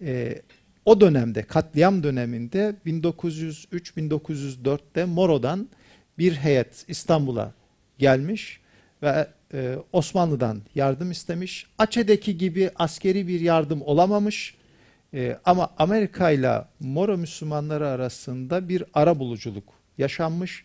[0.00, 0.42] E,
[0.84, 5.68] o dönemde katliam döneminde 1903-1904'te Moro'dan
[6.18, 7.52] bir heyet İstanbul'a
[7.98, 8.60] gelmiş
[9.02, 11.66] ve e, Osmanlı'dan yardım istemiş.
[11.78, 14.54] Açe'deki gibi askeri bir yardım olamamış
[15.14, 20.64] e, ama Amerika ile Moro Müslümanları arasında bir ara buluculuk yaşanmış.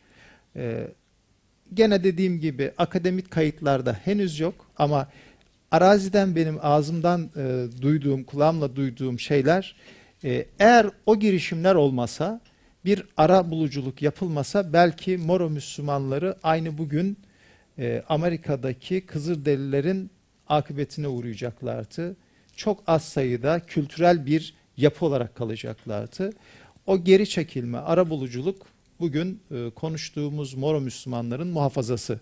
[0.55, 0.87] E,
[1.73, 5.07] gene dediğim gibi akademik kayıtlarda henüz yok ama
[5.71, 9.75] araziden benim ağzımdan e, duyduğum, kulağımla duyduğum şeyler
[10.23, 12.41] e, eğer o girişimler olmasa
[12.85, 17.17] bir ara buluculuk yapılmasa belki Moro Müslümanları aynı bugün
[17.79, 20.09] e, Amerika'daki Kızılderililerin
[20.49, 22.15] akıbetine uğrayacaklardı.
[22.55, 26.29] Çok az sayıda kültürel bir yapı olarak kalacaklardı.
[26.87, 28.67] O geri çekilme, ara buluculuk
[28.99, 32.19] bugün e, konuştuğumuz Moro Müslümanların muhafazası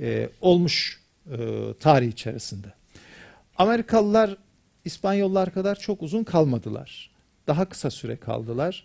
[0.00, 1.36] e, olmuş e,
[1.80, 2.66] tarih içerisinde.
[3.58, 4.36] Amerikalılar
[4.84, 7.10] İspanyollar kadar çok uzun kalmadılar.
[7.46, 8.84] Daha kısa süre kaldılar.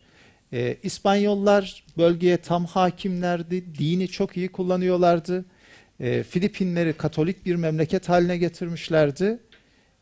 [0.53, 5.45] E, İspanyollar bölgeye tam hakimlerdi, dini çok iyi kullanıyorlardı.
[5.99, 9.39] E, Filipinleri Katolik bir memleket haline getirmişlerdi.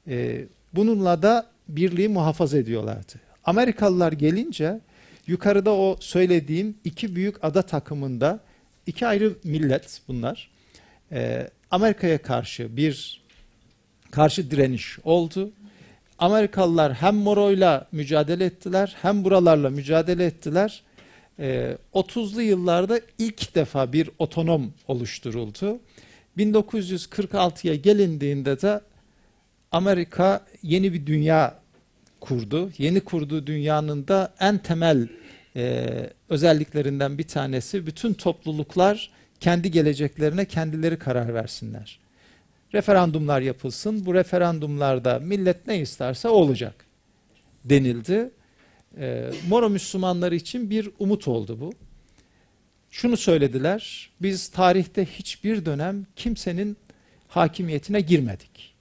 [0.07, 3.13] E, bununla da birliği muhafaza ediyorlardı.
[3.43, 4.79] Amerikalılar gelince
[5.27, 8.39] yukarıda o söylediğim iki büyük ada takımında
[8.85, 10.49] iki ayrı millet bunlar.
[11.11, 13.21] E, Amerika'ya karşı bir
[14.11, 15.51] karşı direniş oldu.
[16.19, 20.83] Amerikalılar hem Moro'yla mücadele ettiler hem buralarla mücadele ettiler.
[21.39, 25.79] Ee, 30'lu yıllarda ilk defa bir otonom oluşturuldu.
[26.37, 28.81] 1946'ya gelindiğinde de
[29.71, 31.59] Amerika yeni bir dünya
[32.21, 32.71] kurdu.
[32.77, 35.07] Yeni kurduğu dünyanın da en temel
[35.55, 35.89] e,
[36.29, 41.99] özelliklerinden bir tanesi bütün topluluklar kendi geleceklerine kendileri karar versinler.
[42.73, 44.05] Referandumlar yapılsın.
[44.05, 46.85] Bu referandumlarda millet ne isterse olacak
[47.65, 48.31] denildi.
[48.97, 51.73] E, Moro Müslümanları için bir umut oldu bu.
[52.91, 54.09] Şunu söylediler.
[54.21, 56.77] Biz tarihte hiçbir dönem kimsenin
[57.27, 58.76] hakimiyetine girmedik.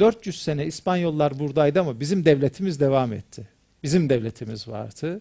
[0.00, 3.48] 400 sene İspanyollar buradaydı ama bizim devletimiz devam etti.
[3.82, 5.18] Bizim devletimiz vardı.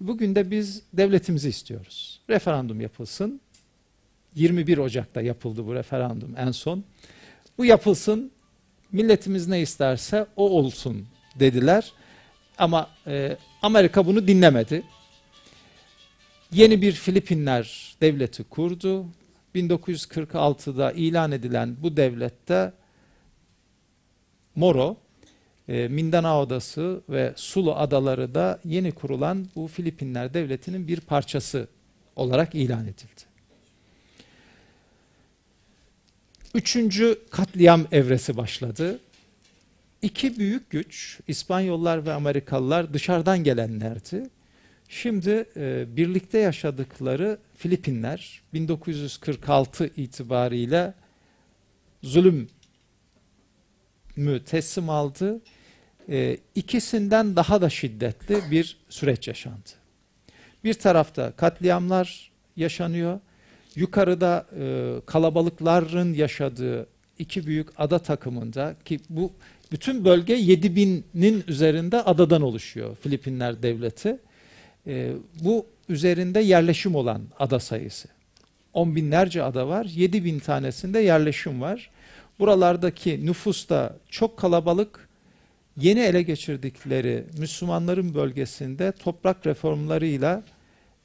[0.00, 2.20] Bugün de biz devletimizi istiyoruz.
[2.30, 3.40] Referandum yapılsın.
[4.34, 6.84] 21 Ocak'ta yapıldı bu referandum en son.
[7.58, 8.30] Bu yapılsın,
[8.92, 11.06] milletimiz ne isterse o olsun
[11.40, 11.92] dediler.
[12.58, 14.82] Ama e, Amerika bunu dinlemedi.
[16.52, 19.06] Yeni bir Filipinler devleti kurdu.
[19.54, 22.72] 1946'da ilan edilen bu devlette
[24.56, 24.96] Moro,
[25.68, 31.68] e, Mindanao Adası ve Sulu Adaları da yeni kurulan bu Filipinler devletinin bir parçası
[32.16, 33.30] olarak ilan edildi.
[36.54, 39.00] Üçüncü katliam evresi başladı.
[40.02, 44.30] İki büyük güç, İspanyollar ve Amerikalılar dışarıdan gelenlerdi.
[44.88, 50.94] Şimdi e, birlikte yaşadıkları Filipinler 1946 itibariyle
[52.02, 52.48] zulüm
[54.20, 55.40] mü teslim aldı.
[56.08, 59.70] E, ikisinden daha da şiddetli bir süreç yaşandı.
[60.64, 63.20] Bir tarafta katliamlar yaşanıyor.
[63.76, 66.86] Yukarıda e, kalabalıkların yaşadığı
[67.18, 69.32] iki büyük ada takımında ki bu
[69.72, 74.18] bütün bölge 7000'nin üzerinde adadan oluşuyor Filipinler devleti.
[74.86, 75.12] E,
[75.44, 78.08] bu üzerinde yerleşim olan ada sayısı.
[78.72, 79.84] On binlerce ada var.
[79.84, 81.90] 7 bin tanesinde yerleşim var.
[82.40, 85.08] Buralardaki nüfus da çok kalabalık.
[85.76, 90.42] Yeni ele geçirdikleri Müslümanların bölgesinde toprak reformlarıyla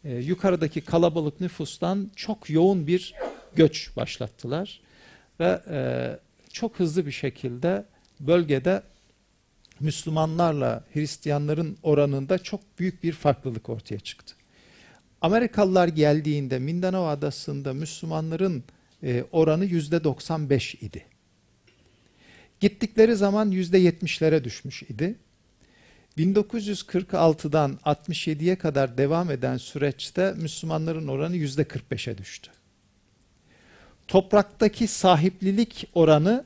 [0.03, 3.13] e, yukarıdaki kalabalık nüfustan çok yoğun bir
[3.55, 4.81] göç başlattılar.
[5.39, 5.79] Ve e,
[6.53, 7.85] çok hızlı bir şekilde
[8.19, 8.81] bölgede
[9.79, 14.35] Müslümanlarla Hristiyanların oranında çok büyük bir farklılık ortaya çıktı.
[15.21, 18.63] Amerikalılar geldiğinde Mindanao adasında Müslümanların
[19.03, 21.05] e, oranı yüzde 95 idi.
[22.65, 25.15] Gittikleri zaman yüzde 70'lere düşmüş idi.
[26.17, 32.51] 1946'dan 67'ye kadar devam eden süreçte Müslümanların oranı yüzde 45'e düştü.
[34.07, 36.45] Topraktaki sahiplilik oranı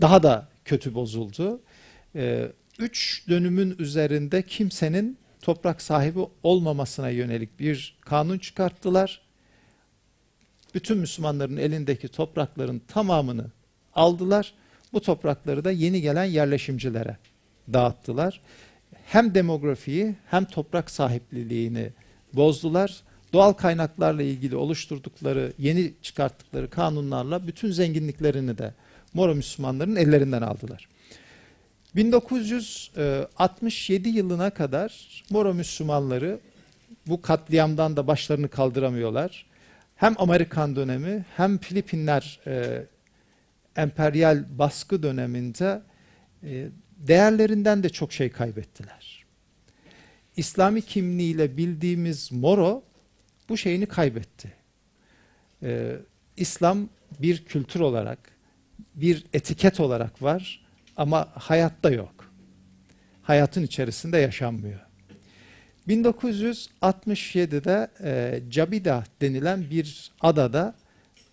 [0.00, 1.60] daha da kötü bozuldu.
[2.14, 9.20] Ee, üç dönümün üzerinde kimsenin toprak sahibi olmamasına yönelik bir kanun çıkarttılar.
[10.74, 13.50] Bütün Müslümanların elindeki toprakların tamamını
[13.94, 14.54] aldılar.
[14.94, 17.16] Bu toprakları da yeni gelen yerleşimcilere
[17.72, 18.40] dağıttılar.
[19.06, 21.90] Hem demografiyi hem toprak sahipliliğini
[22.32, 23.02] bozdular.
[23.32, 28.74] Doğal kaynaklarla ilgili oluşturdukları, yeni çıkarttıkları kanunlarla bütün zenginliklerini de
[29.14, 30.88] Moro Müslümanların ellerinden aldılar.
[31.96, 36.40] 1967 yılına kadar Moro Müslümanları
[37.06, 39.46] bu katliamdan da başlarını kaldıramıyorlar.
[39.96, 42.84] Hem Amerikan dönemi hem Filipinler e,
[43.76, 45.82] emperyal baskı döneminde
[46.42, 49.24] e, değerlerinden de çok şey kaybettiler.
[50.36, 52.82] İslami kimliğiyle bildiğimiz Moro
[53.48, 54.52] bu şeyini kaybetti.
[55.62, 55.96] Ee,
[56.36, 56.88] İslam
[57.20, 58.18] bir kültür olarak,
[58.94, 62.32] bir etiket olarak var ama hayatta yok.
[63.22, 64.80] Hayatın içerisinde yaşanmıyor.
[65.88, 70.74] 1967'de e, Cabida denilen bir adada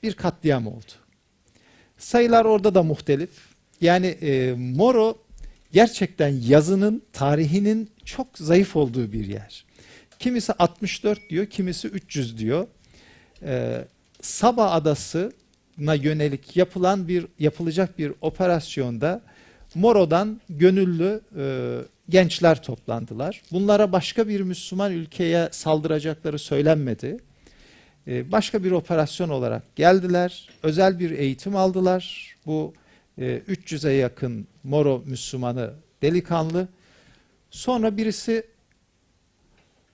[0.04, 0.92] bir katliam oldu.
[2.02, 3.30] Sayılar orada da muhtelif.
[3.82, 5.18] Yani e, Moro
[5.72, 9.66] gerçekten yazının, tarihinin çok zayıf olduğu bir yer.
[10.20, 12.68] Kimisi 64 diyor, kimisi 300 diyor.
[13.44, 13.86] Ee,
[14.22, 19.22] Saba Adası'na yönelik yapılan bir yapılacak bir operasyonda
[19.76, 21.44] Moro'dan gönüllü e,
[22.10, 23.42] gençler toplandılar.
[23.52, 27.18] Bunlara başka bir Müslüman ülkeye saldıracakları söylenmedi.
[28.08, 30.50] E, başka bir operasyon olarak geldiler.
[30.64, 32.36] Özel bir eğitim aldılar.
[32.46, 32.74] Bu
[33.18, 36.68] e, 300'e yakın Moro Müslümanı delikanlı.
[37.52, 38.46] Sonra birisi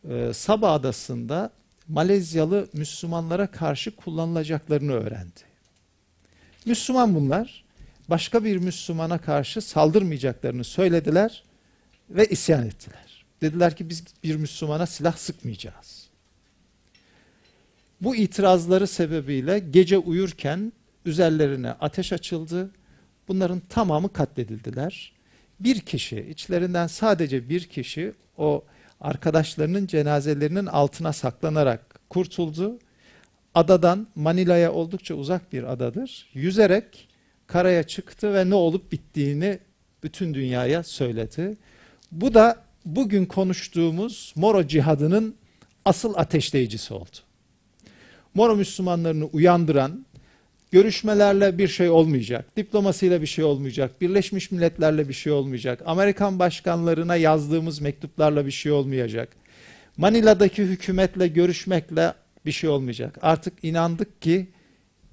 [0.09, 1.51] e, Sabah Adası'nda
[1.87, 5.41] Malezyalı Müslümanlara karşı kullanılacaklarını öğrendi.
[6.65, 7.63] Müslüman bunlar.
[8.09, 11.43] Başka bir Müslümana karşı saldırmayacaklarını söylediler
[12.09, 13.25] ve isyan ettiler.
[13.41, 15.96] Dediler ki biz bir Müslümana silah sıkmayacağız.
[18.01, 20.73] Bu itirazları sebebiyle gece uyurken
[21.05, 22.71] üzerlerine ateş açıldı.
[23.27, 25.13] Bunların tamamı katledildiler.
[25.59, 28.63] Bir kişi, içlerinden sadece bir kişi o
[29.01, 32.79] arkadaşlarının cenazelerinin altına saklanarak kurtuldu.
[33.55, 36.29] Adadan Manila'ya oldukça uzak bir adadır.
[36.33, 37.07] Yüzerek
[37.47, 39.59] karaya çıktı ve ne olup bittiğini
[40.03, 41.57] bütün dünyaya söyledi.
[42.11, 45.35] Bu da bugün konuştuğumuz Moro cihadının
[45.85, 47.26] asıl ateşleyicisi oldu.
[48.37, 50.05] Moro Müslümanlarını uyandıran,
[50.71, 57.15] görüşmelerle bir şey olmayacak, diplomasiyle bir şey olmayacak, Birleşmiş Milletler'le bir şey olmayacak, Amerikan başkanlarına
[57.15, 59.29] yazdığımız mektuplarla bir şey olmayacak,
[59.97, 62.13] Manila'daki hükümetle görüşmekle
[62.45, 63.17] bir şey olmayacak.
[63.21, 64.47] Artık inandık ki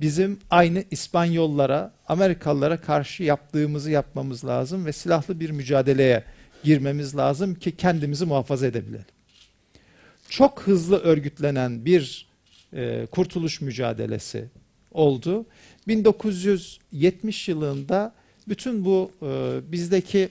[0.01, 6.25] bizim aynı İspanyollara, Amerikalılara karşı yaptığımızı yapmamız lazım ve silahlı bir mücadeleye
[6.65, 9.07] girmemiz lazım ki kendimizi muhafaza edebilelim.
[10.29, 12.34] Çok hızlı örgütlenen bir
[12.75, 14.45] e, kurtuluş mücadelesi
[14.91, 15.47] oldu.
[15.89, 18.15] 1970 yılında
[18.49, 20.29] bütün bu e, bizdeki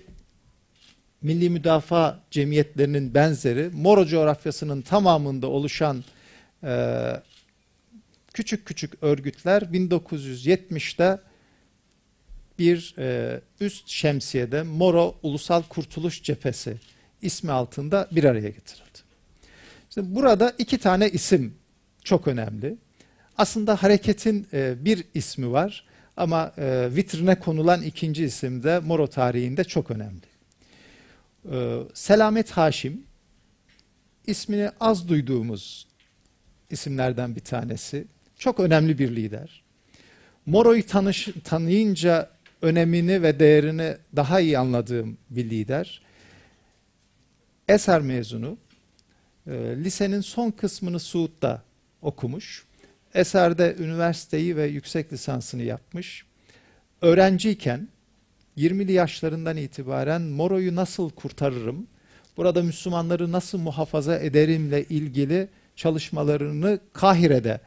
[1.21, 6.03] milli müdafaa cemiyetlerinin benzeri Moro coğrafyasının tamamında oluşan
[6.63, 7.13] e,
[8.33, 11.19] küçük küçük örgütler 1970'te
[12.59, 12.95] bir
[13.59, 16.77] üst şemsiyede Moro Ulusal Kurtuluş Cephesi
[17.21, 18.99] ismi altında bir araya getirildi.
[19.89, 21.55] İşte burada iki tane isim
[22.03, 22.77] çok önemli.
[23.37, 25.85] Aslında hareketin e, bir ismi var
[26.17, 30.25] ama e, vitrine konulan ikinci isim de Moro tarihinde çok önemli.
[31.51, 33.03] E, Selamet Haşim
[34.27, 35.87] ismini az duyduğumuz
[36.69, 38.07] isimlerden bir tanesi.
[38.37, 39.63] Çok önemli bir lider.
[40.45, 42.29] Moro'yu tanış, tanıyınca
[42.61, 46.01] önemini ve değerini daha iyi anladığım bir lider.
[47.67, 48.57] Eser mezunu.
[49.47, 51.63] Lisenin son kısmını Suud'da
[52.03, 52.65] okumuş.
[53.13, 56.25] Eser'de üniversiteyi ve yüksek lisansını yapmış.
[57.01, 57.87] Öğrenciyken
[58.57, 61.87] 20'li yaşlarından itibaren Moro'yu nasıl kurtarırım,
[62.37, 67.59] burada Müslümanları nasıl muhafaza ederimle ilgili çalışmalarını Kahire'de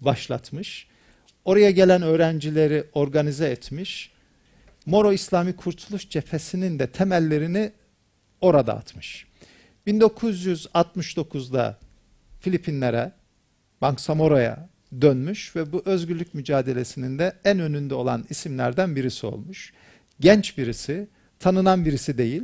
[0.00, 0.86] başlatmış.
[1.44, 4.10] Oraya gelen öğrencileri organize etmiş.
[4.86, 7.72] Moro İslami Kurtuluş Cephesi'nin de temellerini
[8.40, 9.26] orada atmış.
[9.86, 11.78] 1969'da
[12.40, 13.12] Filipinlere,
[13.82, 14.68] Bangsamoro'ya
[15.00, 19.72] dönmüş ve bu özgürlük mücadelesinin de en önünde olan isimlerden birisi olmuş.
[20.20, 22.42] Genç birisi, tanınan birisi değil.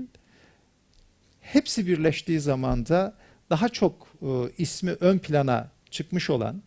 [1.40, 3.14] Hepsi birleştiği zamanda
[3.50, 6.62] daha çok e, ismi ön plana çıkmış olan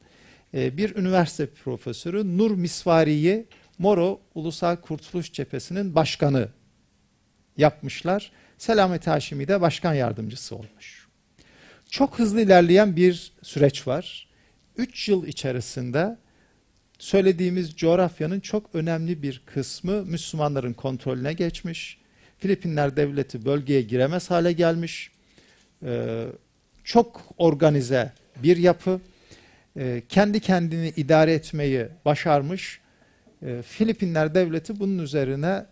[0.53, 3.45] e, bir üniversite profesörü Nur Misvari'yi
[3.77, 6.49] Moro Ulusal Kurtuluş Cephesi'nin başkanı
[7.57, 8.31] yapmışlar.
[8.57, 11.07] Selamet Haşimi de başkan yardımcısı olmuş.
[11.89, 14.30] Çok hızlı ilerleyen bir süreç var.
[14.77, 16.17] 3 yıl içerisinde
[16.99, 21.97] söylediğimiz coğrafyanın çok önemli bir kısmı Müslümanların kontrolüne geçmiş.
[22.37, 25.11] Filipinler devleti bölgeye giremez hale gelmiş.
[25.83, 26.25] Ee,
[26.83, 28.99] çok organize bir yapı.
[29.77, 32.79] Ee, kendi kendini idare etmeyi başarmış.
[33.43, 35.65] Ee, Filipinler devleti bunun üzerine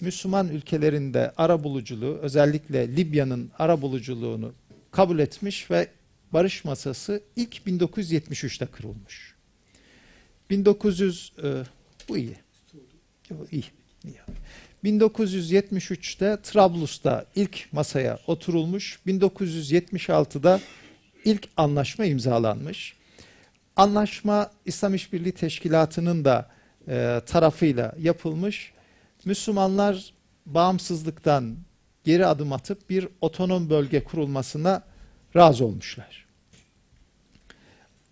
[0.00, 4.52] Müslüman ülkelerinde ara buluculuğu, özellikle Libya'nın ara buluculuğunu
[4.90, 5.88] kabul etmiş ve
[6.32, 9.34] barış masası ilk 1973'te kurulmuş.
[10.50, 11.62] 1900 e,
[12.08, 12.36] bu iyi.
[13.50, 13.64] İyi.
[14.04, 14.20] iyi.
[14.84, 18.98] 1973'te Trablus'ta ilk masaya oturulmuş.
[19.06, 20.60] 1976'da
[21.24, 22.96] ilk anlaşma imzalanmış.
[23.76, 26.50] Anlaşma İslam İşbirliği Teşkilatı'nın da
[26.88, 28.72] e, tarafıyla yapılmış.
[29.24, 30.12] Müslümanlar
[30.46, 31.56] bağımsızlıktan
[32.04, 34.82] geri adım atıp bir otonom bölge kurulmasına
[35.36, 36.21] razı olmuşlar.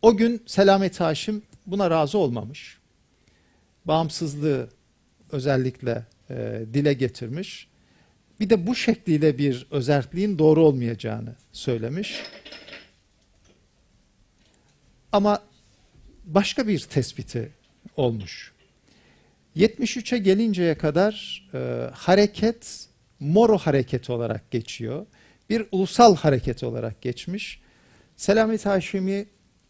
[0.03, 2.79] O gün Selamet Haşim buna razı olmamış.
[3.85, 4.69] Bağımsızlığı
[5.33, 7.69] özellikle e, dile getirmiş.
[8.41, 12.23] Bir de bu şekliyle bir özerkliğin doğru olmayacağını söylemiş.
[15.13, 15.43] Ama
[16.25, 17.51] başka bir tespiti
[17.97, 18.53] olmuş.
[19.57, 22.87] 73'e gelinceye kadar e, hareket
[23.21, 25.07] Moro hareketi olarak geçiyor.
[25.51, 27.61] Bir ulusal hareket olarak geçmiş.
[28.17, 29.27] Selamet Haşimi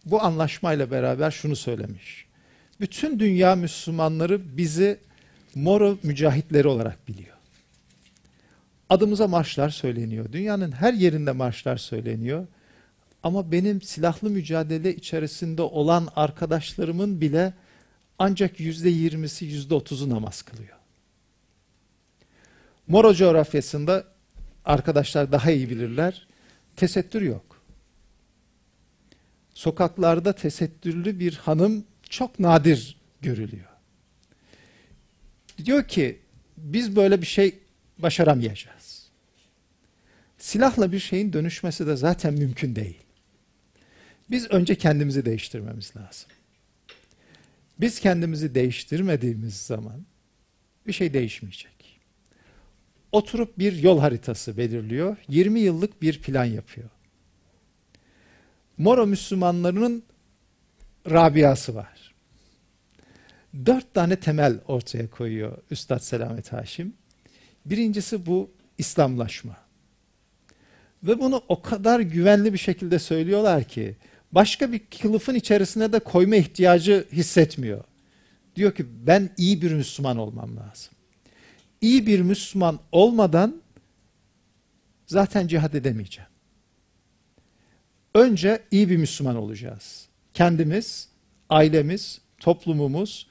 [0.06, 2.26] bu anlaşmayla beraber şunu söylemiş.
[2.80, 4.98] Bütün dünya Müslümanları bizi
[5.54, 7.36] Moro mücahitleri olarak biliyor.
[8.88, 10.32] Adımıza marşlar söyleniyor.
[10.32, 12.46] Dünyanın her yerinde marşlar söyleniyor.
[13.22, 17.52] Ama benim silahlı mücadele içerisinde olan arkadaşlarımın bile
[18.18, 20.76] ancak yüzde yirmisi, yüzde otuzu namaz kılıyor.
[22.88, 24.04] Moro coğrafyasında
[24.64, 26.26] arkadaşlar daha iyi bilirler.
[26.76, 27.49] Tesettür yok.
[29.60, 33.68] Sokaklarda tesettürlü bir hanım çok nadir görülüyor.
[35.64, 36.18] Diyor ki
[36.56, 37.58] biz böyle bir şey
[37.98, 39.08] başaramayacağız.
[40.38, 42.98] Silahla bir şeyin dönüşmesi de zaten mümkün değil.
[44.30, 46.30] Biz önce kendimizi değiştirmemiz lazım.
[47.80, 50.06] Biz kendimizi değiştirmediğimiz zaman
[50.86, 52.00] bir şey değişmeyecek.
[53.12, 56.90] Oturup bir yol haritası belirliyor, 20 yıllık bir plan yapıyor.
[58.80, 60.02] Moro Müslümanlarının
[61.10, 62.14] Rabia'sı var.
[63.66, 66.94] Dört tane temel ortaya koyuyor Üstad Selamet Haşim.
[67.66, 69.56] Birincisi bu İslamlaşma.
[71.02, 73.96] Ve bunu o kadar güvenli bir şekilde söylüyorlar ki
[74.32, 77.84] başka bir kılıfın içerisine de koyma ihtiyacı hissetmiyor.
[78.56, 80.92] Diyor ki ben iyi bir Müslüman olmam lazım.
[81.80, 83.62] İyi bir Müslüman olmadan
[85.06, 86.29] zaten cihad edemeyeceğim.
[88.14, 90.08] Önce iyi bir Müslüman olacağız.
[90.34, 91.08] Kendimiz,
[91.48, 93.26] ailemiz, toplumumuz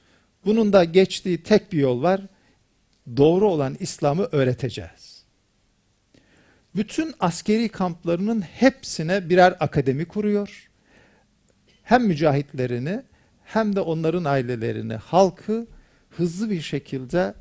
[0.45, 2.21] bunun da geçtiği tek bir yol var.
[3.17, 5.23] Doğru olan İslam'ı öğreteceğiz.
[6.75, 10.69] Bütün askeri kamplarının hepsine birer akademi kuruyor
[11.83, 13.03] hem mücahitlerini
[13.43, 15.67] hem de onların ailelerini, halkı
[16.09, 17.33] hızlı bir şekilde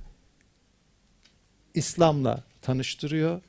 [1.75, 3.41] İslam'la tanıştırıyor.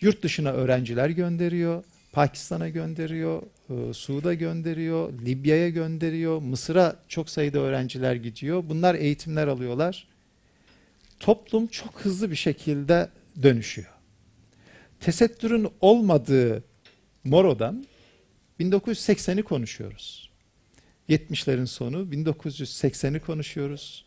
[0.00, 1.84] Yurt dışına öğrenciler gönderiyor.
[2.12, 8.64] Pakistan'a gönderiyor, e, Suud'a gönderiyor, Libya'ya gönderiyor, Mısır'a çok sayıda öğrenciler gidiyor.
[8.68, 10.08] Bunlar eğitimler alıyorlar.
[11.20, 13.08] Toplum çok hızlı bir şekilde
[13.42, 13.88] dönüşüyor.
[15.00, 16.64] Tesettürün olmadığı
[17.24, 17.86] Moro'dan
[18.60, 20.30] 1980'i konuşuyoruz.
[21.08, 24.04] 70'lerin sonu 1980'i konuşuyoruz.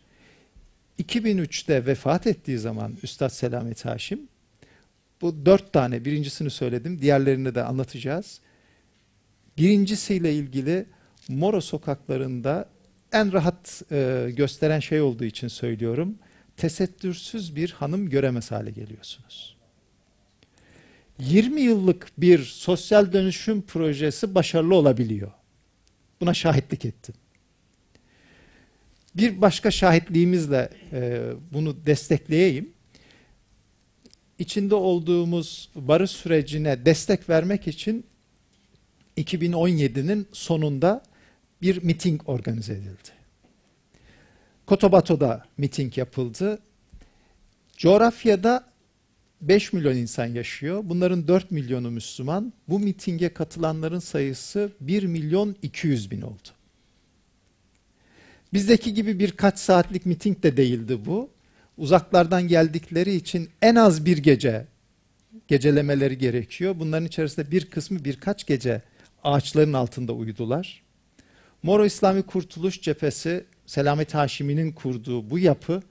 [0.99, 4.27] 2003'te vefat ettiği zaman Üstad Selamet Haşim
[5.24, 8.39] bu dört tane birincisini söyledim diğerlerini de anlatacağız.
[9.57, 10.86] Birincisiyle ilgili
[11.30, 12.69] Moro sokaklarında
[13.11, 16.15] en rahat e, gösteren şey olduğu için söylüyorum.
[16.57, 19.55] Tesettürsüz bir hanım göremez hale geliyorsunuz.
[21.19, 25.32] 20 yıllık bir sosyal dönüşüm projesi başarılı olabiliyor.
[26.21, 27.15] Buna şahitlik ettim.
[29.15, 31.21] Bir başka şahitliğimizle e,
[31.53, 32.72] bunu destekleyeyim.
[34.39, 38.05] İçinde olduğumuz barış sürecine destek vermek için
[39.17, 41.03] 2017'nin sonunda
[41.61, 43.09] bir miting organize edildi.
[44.65, 46.59] Kotobato'da miting yapıldı.
[47.77, 48.73] Coğrafyada
[49.41, 50.81] 5 milyon insan yaşıyor.
[50.84, 52.53] Bunların 4 milyonu Müslüman.
[52.67, 56.49] Bu mitinge katılanların sayısı 1 milyon 200 bin oldu.
[58.53, 61.29] Bizdeki gibi birkaç saatlik miting de değildi bu.
[61.78, 64.65] Uzaklardan geldikleri için en az bir gece
[65.47, 66.76] gecelemeleri gerekiyor.
[66.80, 68.82] Bunların içerisinde bir kısmı birkaç gece
[69.24, 70.84] ağaçların altında uyudular.
[71.63, 75.82] Moro İslami Kurtuluş Cephesi Selamet Haşimi'nin kurduğu bu yapı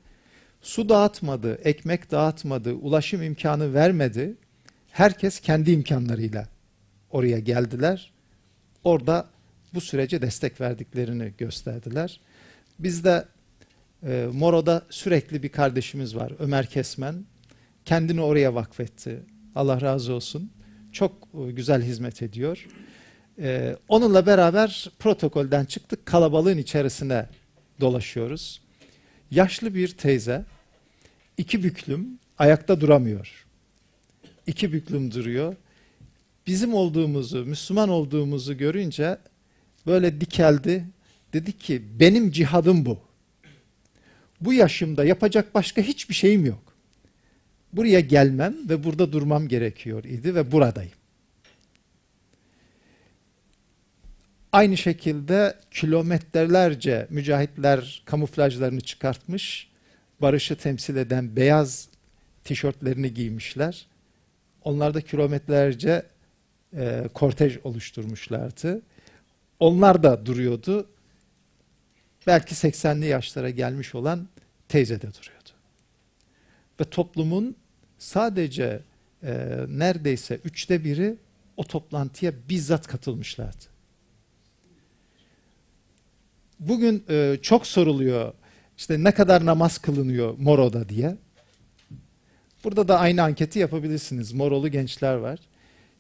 [0.63, 4.37] Su dağıtmadı, ekmek dağıtmadı, ulaşım imkanı vermedi.
[4.91, 6.49] Herkes kendi imkanlarıyla
[7.11, 8.13] oraya geldiler.
[8.85, 9.29] Orada
[9.75, 12.21] bu sürece destek verdiklerini gösterdiler.
[12.79, 13.25] Biz de
[14.07, 17.25] e, Moro'da sürekli bir kardeşimiz var Ömer Kesmen.
[17.85, 19.23] Kendini oraya vakfetti.
[19.55, 20.51] Allah razı olsun.
[20.93, 22.67] Çok e, güzel hizmet ediyor.
[23.39, 26.07] E, onunla beraber protokolden çıktık.
[26.07, 27.29] Kalabalığın içerisine
[27.81, 28.63] dolaşıyoruz.
[29.31, 30.45] Yaşlı bir teyze,
[31.39, 33.47] iki büklüm, ayakta duramıyor.
[34.47, 35.57] İki büklüm duruyor.
[36.47, 39.19] Bizim olduğumuzu, Müslüman olduğumuzu görünce
[39.87, 40.85] böyle dikeldi.
[41.33, 43.12] Dedi ki benim cihadım bu.
[44.45, 46.73] Bu yaşımda yapacak başka hiçbir şeyim yok.
[47.73, 50.93] Buraya gelmem ve burada durmam gerekiyor idi ve buradayım.
[54.53, 59.69] Aynı şekilde kilometrelerce mücahitler kamuflajlarını çıkartmış,
[60.21, 61.89] barışı temsil eden beyaz
[62.45, 63.87] tişörtlerini giymişler.
[64.65, 66.03] Onlar da kilometrelerce
[66.77, 68.83] e, kortej oluşturmuşlardı.
[69.61, 70.89] Onlar da duruyordu.
[72.27, 74.29] Belki 80'li yaşlara gelmiş olan
[74.73, 75.51] teyzede duruyordu.
[76.81, 77.57] Ve toplumun
[77.99, 78.83] sadece
[79.23, 79.33] e,
[79.69, 81.17] neredeyse üçte biri
[81.57, 83.65] o toplantıya bizzat katılmışlardı.
[86.61, 88.33] Bugün e, çok soruluyor
[88.79, 91.17] işte ne kadar namaz kılınıyor Moro'da diye.
[92.65, 94.33] Burada da aynı anketi yapabilirsiniz.
[94.33, 95.39] Morolu gençler var.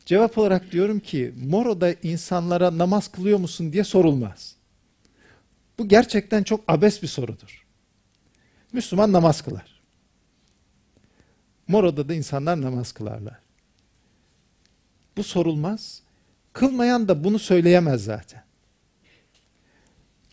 [0.06, 4.54] Cevap olarak diyorum ki Moro'da insanlara namaz kılıyor musun diye sorulmaz.
[5.78, 7.61] Bu gerçekten çok abes bir sorudur.
[8.72, 9.82] Müslüman namaz kılar.
[11.68, 13.38] Moro'da da insanlar namaz kılarlar.
[15.16, 16.02] Bu sorulmaz.
[16.52, 18.44] Kılmayan da bunu söyleyemez zaten.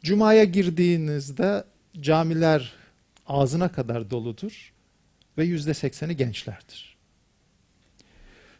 [0.03, 1.63] Cuma'ya girdiğinizde
[1.99, 2.73] camiler
[3.27, 4.73] ağzına kadar doludur
[5.37, 6.97] ve yüzde sekseni gençlerdir.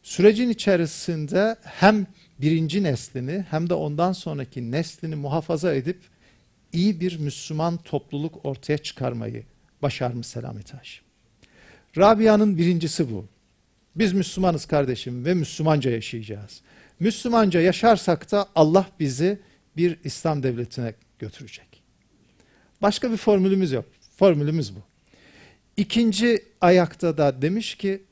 [0.03, 2.07] Sürecin içerisinde hem
[2.41, 5.99] birinci neslini hem de ondan sonraki neslini muhafaza edip
[6.73, 9.45] iyi bir Müslüman topluluk ortaya çıkarmayı
[9.81, 11.03] başarmış Selamet Haşim.
[11.97, 13.25] Rabia'nın birincisi bu.
[13.95, 16.61] Biz Müslümanız kardeşim ve Müslümanca yaşayacağız.
[16.99, 19.39] Müslümanca yaşarsak da Allah bizi
[19.77, 21.83] bir İslam devletine götürecek.
[22.81, 23.85] Başka bir formülümüz yok.
[24.17, 24.79] Formülümüz bu.
[25.77, 28.03] İkinci ayakta da demiş ki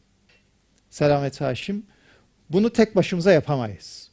[0.89, 1.85] Selamet Haşim
[2.49, 4.11] bunu tek başımıza yapamayız.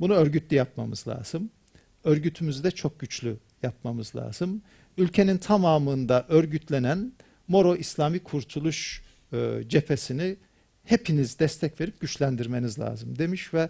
[0.00, 1.50] Bunu örgütlü yapmamız lazım.
[2.04, 4.62] Örgütümüzü de çok güçlü yapmamız lazım.
[4.98, 7.12] Ülkenin tamamında örgütlenen
[7.48, 10.36] Moro İslami Kurtuluş e, cephesini
[10.84, 13.68] hepiniz destek verip güçlendirmeniz lazım demiş ve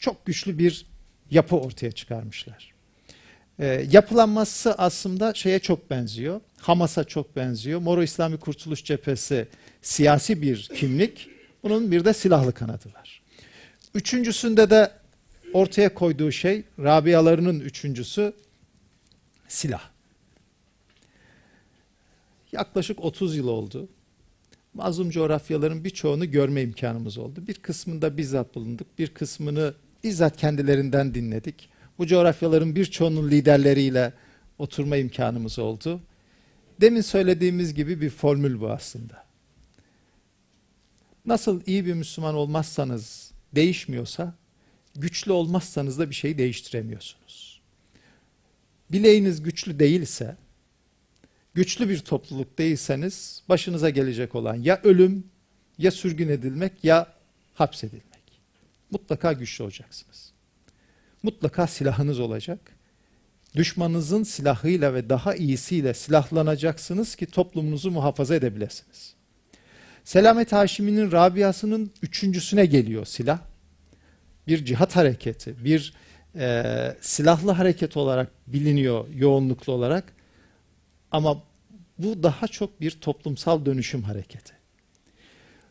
[0.00, 0.86] çok güçlü bir
[1.30, 2.72] yapı ortaya çıkarmışlar.
[3.58, 6.40] E, yapılanması aslında şeye çok benziyor.
[6.58, 7.80] Hamas'a çok benziyor.
[7.80, 9.48] Moro İslami Kurtuluş Cephesi
[9.82, 11.28] siyasi bir kimlik.
[11.62, 13.22] Bunun bir de silahlı kanadı var.
[13.94, 14.92] Üçüncüsünde de
[15.52, 18.32] ortaya koyduğu şey, Rabialarının üçüncüsü
[19.48, 19.91] silah.
[22.52, 23.88] Yaklaşık 30 yıl oldu.
[24.74, 27.46] Mazlum coğrafyaların birçoğunu görme imkanımız oldu.
[27.46, 29.74] Bir kısmında bizzat bulunduk, bir kısmını
[30.04, 31.68] bizzat kendilerinden dinledik.
[31.98, 34.12] Bu coğrafyaların birçoğunun liderleriyle
[34.58, 36.00] oturma imkanımız oldu.
[36.80, 39.24] Demin söylediğimiz gibi bir formül bu aslında.
[41.26, 44.34] Nasıl iyi bir Müslüman olmazsanız değişmiyorsa,
[44.94, 47.60] güçlü olmazsanız da bir şey değiştiremiyorsunuz.
[48.90, 50.36] Bileğiniz güçlü değilse,
[51.54, 55.24] güçlü bir topluluk değilseniz başınıza gelecek olan ya ölüm,
[55.78, 57.14] ya sürgün edilmek ya
[57.54, 58.02] hapsedilmek.
[58.90, 60.32] Mutlaka güçlü olacaksınız.
[61.22, 62.58] Mutlaka silahınız olacak.
[63.56, 69.14] Düşmanınızın silahıyla ve daha iyisiyle silahlanacaksınız ki toplumunuzu muhafaza edebilirsiniz.
[70.04, 73.38] Selamet Haşimi'nin Rabia'sının üçüncüsüne geliyor silah.
[74.46, 75.94] Bir cihat hareketi, bir
[76.34, 80.12] e, silahlı hareket olarak biliniyor yoğunluklu olarak.
[81.12, 81.42] Ama
[81.98, 84.52] bu daha çok bir toplumsal dönüşüm hareketi.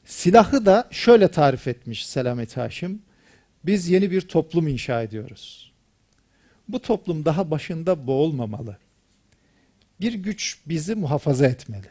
[0.06, 3.02] Silahı da şöyle tarif etmiş Selamet Haşim.
[3.64, 5.72] Biz yeni bir toplum inşa ediyoruz.
[6.68, 8.78] Bu toplum daha başında boğulmamalı.
[10.02, 11.88] Bir güç bizi muhafaza etmeli.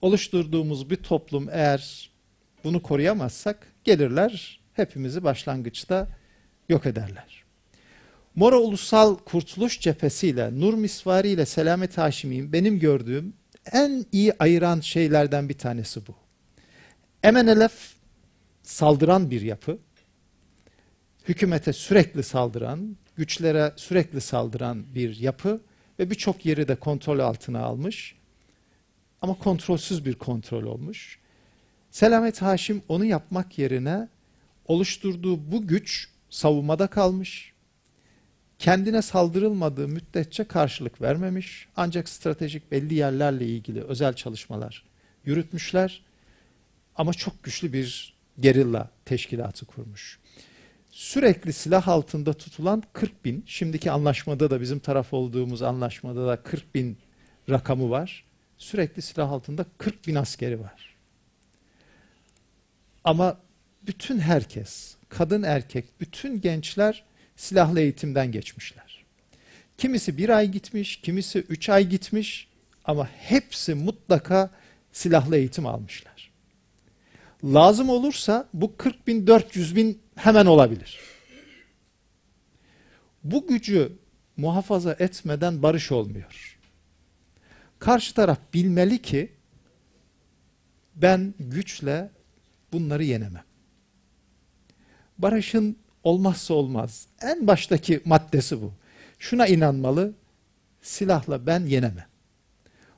[0.00, 2.10] Oluşturduğumuz bir toplum eğer
[2.64, 6.08] bunu koruyamazsak gelirler hepimizi başlangıçta
[6.68, 7.45] yok ederler.
[8.36, 13.34] Mora Ulusal Kurtuluş Cephesiyle, Nur Misvari ile Selamet Haşimi'nin benim gördüğüm
[13.72, 16.14] en iyi ayıran şeylerden bir tanesi bu.
[17.22, 17.94] Emenelef
[18.62, 19.78] saldıran bir yapı,
[21.28, 25.60] hükümete sürekli saldıran, güçlere sürekli saldıran bir yapı
[25.98, 28.14] ve birçok yeri de kontrol altına almış.
[29.22, 31.18] Ama kontrolsüz bir kontrol olmuş.
[31.90, 34.08] Selamet Haşim onu yapmak yerine
[34.66, 37.55] oluşturduğu bu güç savunmada kalmış.
[38.58, 41.68] Kendine saldırılmadığı müddetçe karşılık vermemiş.
[41.76, 44.84] Ancak stratejik belli yerlerle ilgili özel çalışmalar
[45.24, 46.02] yürütmüşler.
[46.96, 50.18] Ama çok güçlü bir gerilla teşkilatı kurmuş.
[50.90, 56.74] Sürekli silah altında tutulan 40 bin, şimdiki anlaşmada da bizim taraf olduğumuz anlaşmada da 40
[56.74, 56.98] bin
[57.50, 58.24] rakamı var.
[58.58, 60.96] Sürekli silah altında 40 bin askeri var.
[63.04, 63.38] Ama
[63.82, 67.04] bütün herkes, kadın erkek, bütün gençler
[67.36, 69.04] silahlı eğitimden geçmişler.
[69.78, 72.48] Kimisi bir ay gitmiş, kimisi üç ay gitmiş
[72.84, 74.50] ama hepsi mutlaka
[74.92, 76.30] silahlı eğitim almışlar.
[77.44, 80.98] Lazım olursa bu 40 bin, 400 bin hemen olabilir.
[83.24, 83.92] Bu gücü
[84.36, 86.58] muhafaza etmeden barış olmuyor.
[87.78, 89.32] Karşı taraf bilmeli ki
[90.94, 92.10] ben güçle
[92.72, 93.44] bunları yenemem.
[95.18, 95.76] Barışın
[96.06, 97.06] olmazsa olmaz.
[97.22, 98.72] En baştaki maddesi bu.
[99.18, 100.14] Şuna inanmalı,
[100.82, 102.06] silahla ben yenemem.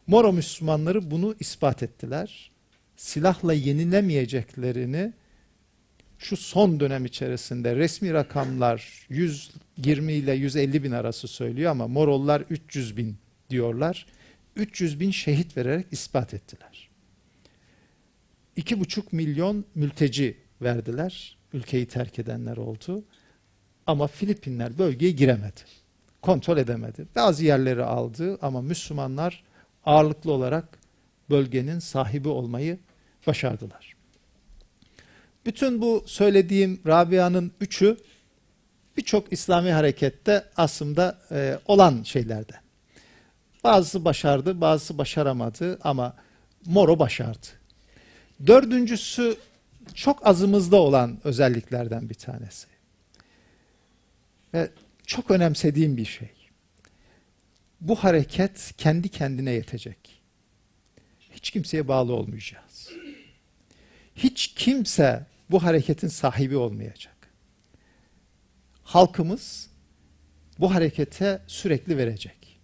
[0.06, 2.50] Moro Müslümanları bunu ispat ettiler.
[2.96, 5.12] Silahla yenilemeyeceklerini
[6.18, 12.96] şu son dönem içerisinde resmi rakamlar 120 ile 150 bin arası söylüyor ama Morollar 300
[12.96, 13.16] bin
[13.50, 14.06] diyorlar.
[14.56, 16.88] 300 bin şehit vererek ispat ettiler.
[18.56, 21.37] 2,5 milyon mülteci verdiler.
[21.52, 23.04] Ülkeyi terk edenler oldu.
[23.86, 25.60] Ama Filipinler bölgeye giremedi.
[26.22, 27.06] Kontrol edemedi.
[27.16, 29.44] Bazı yerleri aldı ama Müslümanlar
[29.84, 30.78] ağırlıklı olarak
[31.30, 32.78] bölgenin sahibi olmayı
[33.26, 33.96] başardılar.
[35.46, 37.96] Bütün bu söylediğim Rabia'nın üçü
[38.96, 42.52] birçok İslami harekette aslında e, olan şeylerde.
[43.64, 46.16] Bazısı başardı, bazısı başaramadı ama
[46.66, 47.46] Moro başardı.
[48.46, 49.36] Dördüncüsü
[49.94, 52.66] çok azımızda olan özelliklerden bir tanesi.
[54.54, 54.70] Ve
[55.06, 56.30] çok önemsediğim bir şey.
[57.80, 60.22] Bu hareket kendi kendine yetecek.
[61.30, 62.90] Hiç kimseye bağlı olmayacağız.
[64.16, 67.16] Hiç kimse bu hareketin sahibi olmayacak.
[68.82, 69.70] Halkımız
[70.58, 72.60] bu harekete sürekli verecek.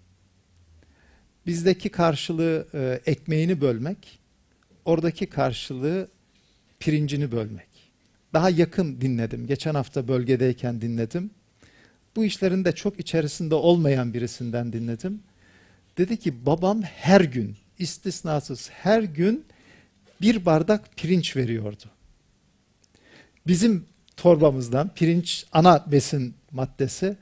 [1.46, 4.18] Bizdeki karşılığı e, ekmeğini bölmek,
[4.84, 6.08] oradaki karşılığı
[6.84, 7.68] pirincini bölmek.
[8.32, 9.46] Daha yakın dinledim.
[9.46, 11.30] Geçen hafta bölgedeyken dinledim.
[12.16, 15.22] Bu işlerin de çok içerisinde olmayan birisinden dinledim.
[15.98, 19.44] Dedi ki babam her gün istisnasız her gün
[20.20, 21.84] bir bardak pirinç veriyordu.
[23.46, 27.16] Bizim torbamızdan pirinç ana besin maddesi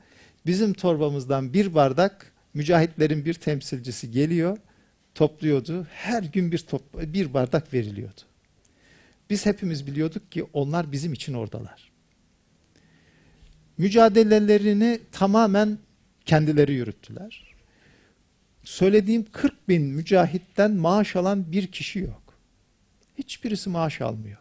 [0.45, 4.57] bizim torbamızdan bir bardak mücahitlerin bir temsilcisi geliyor
[5.15, 5.87] topluyordu.
[5.91, 8.21] Her gün bir top, bir bardak veriliyordu.
[9.29, 11.91] Biz hepimiz biliyorduk ki onlar bizim için oradalar.
[13.77, 15.77] Mücadelelerini tamamen
[16.25, 17.53] kendileri yürüttüler.
[18.63, 22.37] Söylediğim 40 bin mücahitten maaş alan bir kişi yok.
[23.17, 24.37] Hiçbirisi maaş almıyor.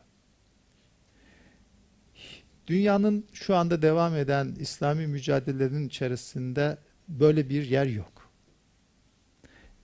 [2.66, 6.78] Dünyanın şu anda devam eden İslami mücadelelerin içerisinde
[7.08, 8.30] böyle bir yer yok.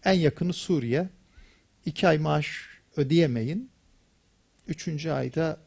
[0.05, 1.09] En yakını Suriye.
[1.87, 3.71] iki ay maaş ödeyemeyin.
[4.69, 5.59] Üçüncü ayda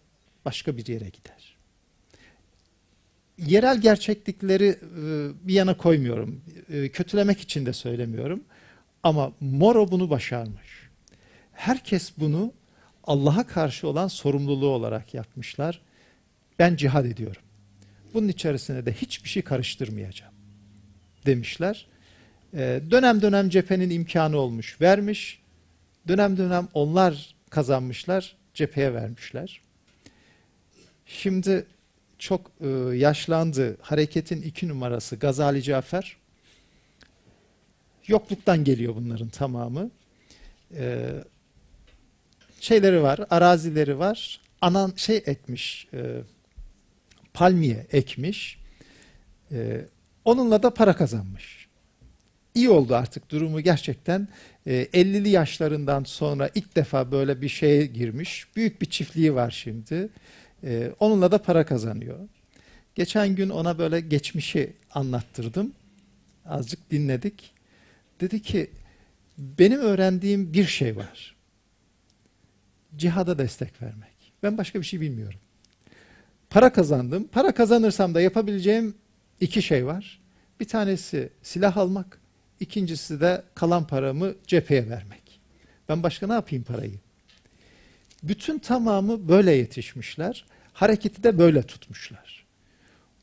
[0.46, 1.58] başka bir yere gider.
[3.38, 4.78] Yerel gerçeklikleri e,
[5.48, 6.42] bir yana koymuyorum.
[6.70, 8.44] E, kötülemek için de söylemiyorum.
[9.04, 10.90] Ama Moro bunu başarmış.
[11.52, 12.54] Herkes bunu
[13.04, 15.82] Allah'a karşı olan sorumluluğu olarak yapmışlar.
[16.60, 17.42] Ben cihad ediyorum.
[18.14, 20.34] Bunun içerisine de hiçbir şey karıştırmayacağım
[21.26, 21.88] demişler.
[22.54, 25.42] Ee, dönem dönem cephenin imkanı olmuş, vermiş.
[26.08, 29.62] Dönem dönem onlar kazanmışlar, cepheye vermişler.
[31.06, 31.66] Şimdi
[32.20, 33.78] çok e, yaşlandı.
[33.82, 36.18] Hareketin iki numarası Gazali Cafer.
[38.08, 39.92] Yokluktan geliyor bunların tamamı.
[40.76, 41.24] Ee,
[42.60, 44.42] şeyleri var, arazileri var.
[44.62, 46.22] Anan şey ekmiş, e,
[47.34, 48.60] palmiye ekmiş.
[49.52, 49.86] E,
[50.26, 51.61] onunla da para kazanmış.
[52.56, 54.28] İyi oldu artık durumu gerçekten.
[54.68, 58.48] E, 50'li yaşlarından sonra ilk defa böyle bir şeye girmiş.
[58.56, 60.10] Büyük bir çiftliği var şimdi.
[60.64, 62.20] E, onunla da para kazanıyor.
[62.96, 65.74] Geçen gün ona böyle geçmişi anlattırdım.
[66.46, 67.52] Azıcık dinledik.
[68.22, 68.72] Dedi ki
[69.38, 71.36] benim öğrendiğim bir şey var.
[72.96, 74.34] Cihada destek vermek.
[74.44, 75.40] Ben başka bir şey bilmiyorum.
[76.50, 77.28] Para kazandım.
[77.32, 78.96] Para kazanırsam da yapabileceğim
[79.40, 80.22] iki şey var.
[80.60, 82.21] Bir tanesi silah almak,
[82.62, 85.40] ikincisi de kalan paramı cepheye vermek.
[85.90, 87.00] Ben başka ne yapayım parayı?
[88.24, 90.46] Bütün tamamı böyle yetişmişler.
[90.74, 92.46] Hareketi de böyle tutmuşlar.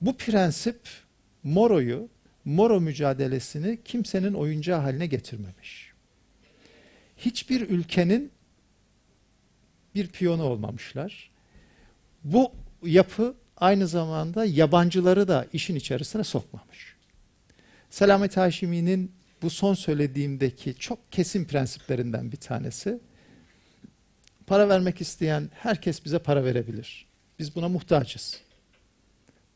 [0.01, 0.80] Bu prensip
[1.43, 2.09] Moro'yu,
[2.45, 5.93] Moro mücadelesini kimsenin oyuncağı haline getirmemiş.
[7.16, 8.30] Hiçbir ülkenin
[9.95, 11.30] bir piyonu olmamışlar.
[12.24, 16.97] Bu yapı aynı zamanda yabancıları da işin içerisine sokmamış.
[17.91, 19.12] Selamet Haşimi'nin
[19.43, 22.99] bu son söylediğimdeki çok kesin prensiplerinden bir tanesi,
[24.47, 27.07] para vermek isteyen herkes bize para verebilir.
[27.39, 28.41] Biz buna muhtaçız.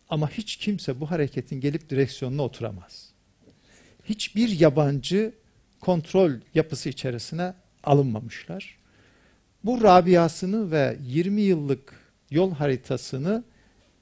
[0.09, 3.09] Ama hiç kimse bu hareketin gelip direksiyonuna oturamaz.
[4.05, 5.33] Hiçbir yabancı
[5.80, 7.55] kontrol yapısı içerisine
[7.85, 8.78] alınmamışlar.
[9.64, 13.45] Bu Rabia'sını ve 20 yıllık yol haritasını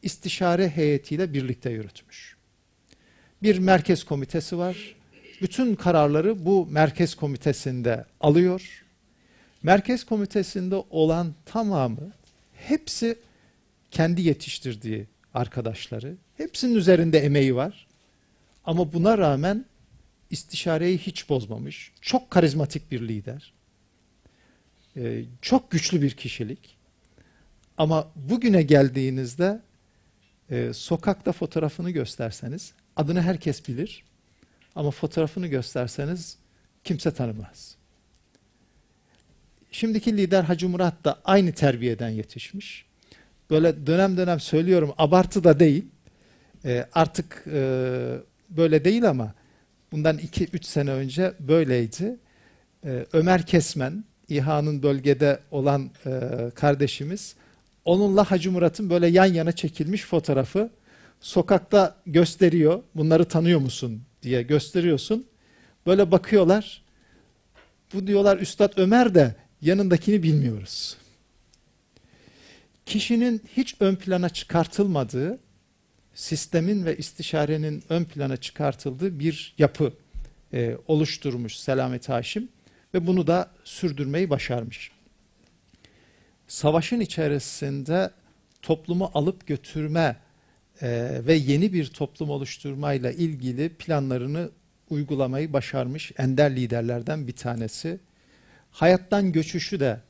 [0.02, 2.36] istişare heyetiyle birlikte yürütmüş.
[3.42, 4.96] Bir merkez komitesi var.
[5.40, 8.84] Bütün kararları bu merkez komitesinde alıyor.
[9.62, 12.12] Merkez komitesinde olan tamamı
[12.54, 13.18] hepsi
[13.90, 16.16] kendi yetiştirdiği arkadaşları.
[16.36, 17.86] Hepsinin üzerinde emeği var.
[18.64, 19.64] Ama buna rağmen
[20.30, 21.92] istişareyi hiç bozmamış.
[22.00, 23.52] Çok karizmatik bir lider.
[24.96, 26.76] Ee, çok güçlü bir kişilik.
[27.78, 29.60] Ama bugüne geldiğinizde
[30.50, 34.04] e, sokakta fotoğrafını gösterseniz adını herkes bilir.
[34.74, 36.38] Ama fotoğrafını gösterseniz
[36.84, 37.76] kimse tanımaz.
[39.70, 42.86] Şimdiki lider Hacı Murat da aynı terbiyeden yetişmiş.
[43.50, 45.84] Böyle dönem dönem söylüyorum abartı da değil.
[46.64, 47.62] E, artık e,
[48.50, 49.34] böyle değil ama
[49.92, 52.16] bundan 2-3 sene önce böyleydi.
[52.84, 56.10] E, Ömer Kesmen, İHA'nın bölgede olan e,
[56.54, 57.34] kardeşimiz,
[57.84, 60.70] onunla Hacı Murat'ın böyle yan yana çekilmiş fotoğrafı
[61.20, 62.82] sokakta gösteriyor.
[62.94, 65.26] Bunları tanıyor musun diye gösteriyorsun.
[65.86, 66.82] Böyle bakıyorlar.
[67.94, 70.96] Bu diyorlar Üstad Ömer de yanındakini bilmiyoruz.
[72.86, 75.38] Kişinin hiç ön plana çıkartılmadığı,
[76.14, 79.92] sistemin ve istişarenin ön plana çıkartıldığı bir yapı
[80.52, 82.48] e, oluşturmuş Selamet Haşim
[82.94, 84.90] ve bunu da sürdürmeyi başarmış.
[86.48, 88.10] Savaşın içerisinde
[88.62, 90.16] toplumu alıp götürme
[90.82, 94.50] e, ve yeni bir toplum oluşturmayla ilgili planlarını
[94.90, 98.00] uygulamayı başarmış ender liderlerden bir tanesi.
[98.70, 100.00] Hayattan göçüşü de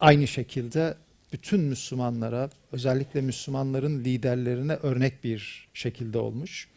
[0.00, 0.94] aynı şekilde
[1.32, 6.68] bütün Müslümanlara, özellikle Müslümanların liderlerine örnek bir şekilde olmuş.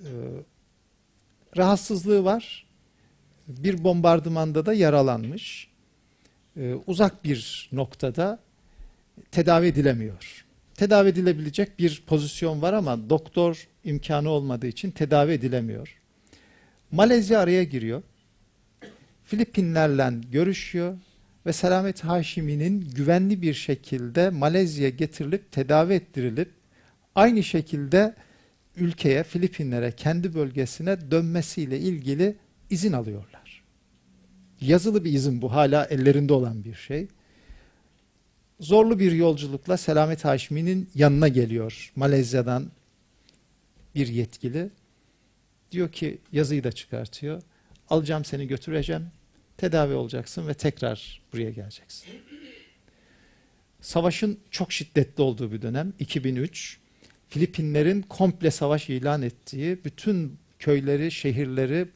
[0.00, 0.08] Ee,
[1.56, 2.66] rahatsızlığı var.
[3.48, 5.68] Bir bombardımanda da yaralanmış.
[6.56, 8.38] Ee, uzak bir noktada
[9.30, 10.44] tedavi edilemiyor.
[10.82, 16.00] Tedavi edilebilecek bir pozisyon var ama doktor imkanı olmadığı için tedavi edilemiyor.
[16.92, 18.02] Malezya araya giriyor.
[19.24, 20.98] Filipinlerle görüşüyor
[21.46, 26.50] ve Selamet Haşimi'nin güvenli bir şekilde Malezya'ya getirilip tedavi ettirilip
[27.14, 28.14] aynı şekilde
[28.76, 32.36] ülkeye, Filipinlere, kendi bölgesine dönmesiyle ilgili
[32.70, 33.62] izin alıyorlar.
[34.60, 37.08] Yazılı bir izin bu, hala ellerinde olan bir şey.
[38.62, 42.70] Zorlu bir yolculukla Selamet Haşimi'nin yanına geliyor Malezya'dan
[43.94, 44.70] bir yetkili.
[45.72, 47.42] Diyor ki yazıyı da çıkartıyor.
[47.90, 49.06] Alacağım seni götüreceğim
[49.56, 52.08] tedavi olacaksın ve tekrar buraya geleceksin.
[53.80, 56.78] Savaşın çok şiddetli olduğu bir dönem 2003.
[57.28, 61.88] Filipinlerin komple savaş ilan ettiği, bütün köyleri, şehirleri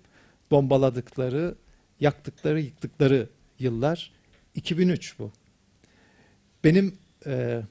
[0.51, 1.55] bombaladıkları,
[2.01, 4.13] yaktıkları, yıktıkları yıllar
[4.55, 5.33] 2003 bu.
[6.67, 6.95] Benim
[7.27, 7.63] e,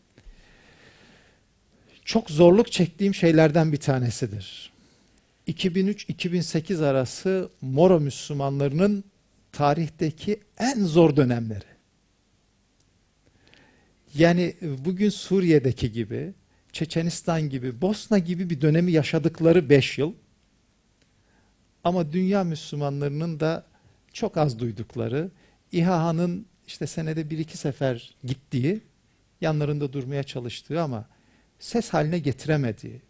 [2.06, 4.72] çok zorluk çektiğim şeylerden bir tanesidir.
[5.48, 9.04] 2003-2008 arası Moro Müslümanlarının
[9.52, 11.66] tarihteki en zor dönemleri.
[14.14, 16.34] Yani bugün Suriye'deki gibi,
[16.72, 20.14] Çeçenistan gibi, Bosna gibi bir dönemi yaşadıkları beş yıl.
[21.84, 23.66] Ama dünya Müslümanlarının da
[24.14, 25.32] çok az duydukları,
[25.72, 28.82] İHA'nın işte senede bir iki sefer gittiği,
[29.42, 31.06] yanlarında durmaya çalıştığı ama
[31.60, 33.02] ses haline getiremediği.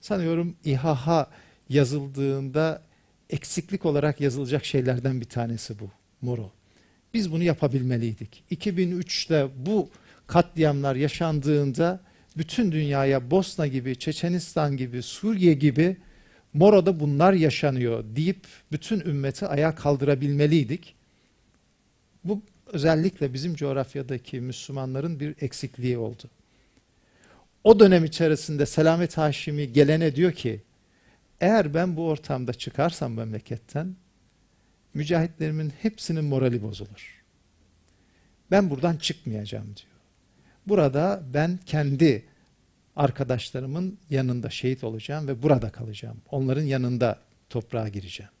[0.00, 1.30] Sanıyorum İHA
[1.68, 2.82] yazıldığında
[3.30, 5.90] eksiklik olarak yazılacak şeylerden bir tanesi bu.
[6.22, 6.52] Moro.
[7.14, 8.44] Biz bunu yapabilmeliydik.
[8.50, 9.90] 2003'te bu
[10.26, 12.00] katliamlar yaşandığında
[12.36, 15.96] bütün dünyaya Bosna gibi, Çeçenistan gibi, Suriye gibi
[16.54, 20.94] Moro'da bunlar yaşanıyor deyip bütün ümmeti ayağa kaldırabilmeliydik.
[22.24, 22.42] Bu
[22.72, 26.22] özellikle bizim coğrafyadaki Müslümanların bir eksikliği oldu.
[27.64, 30.62] O dönem içerisinde Selamet Haşimi gelene diyor ki
[31.40, 33.96] eğer ben bu ortamda çıkarsam memleketten,
[34.94, 37.22] mücahitlerimin hepsinin morali bozulur.
[38.50, 39.90] Ben buradan çıkmayacağım diyor.
[40.66, 42.24] Burada ben kendi
[42.96, 46.16] arkadaşlarımın yanında şehit olacağım ve burada kalacağım.
[46.30, 47.18] Onların yanında
[47.50, 48.32] toprağa gireceğim.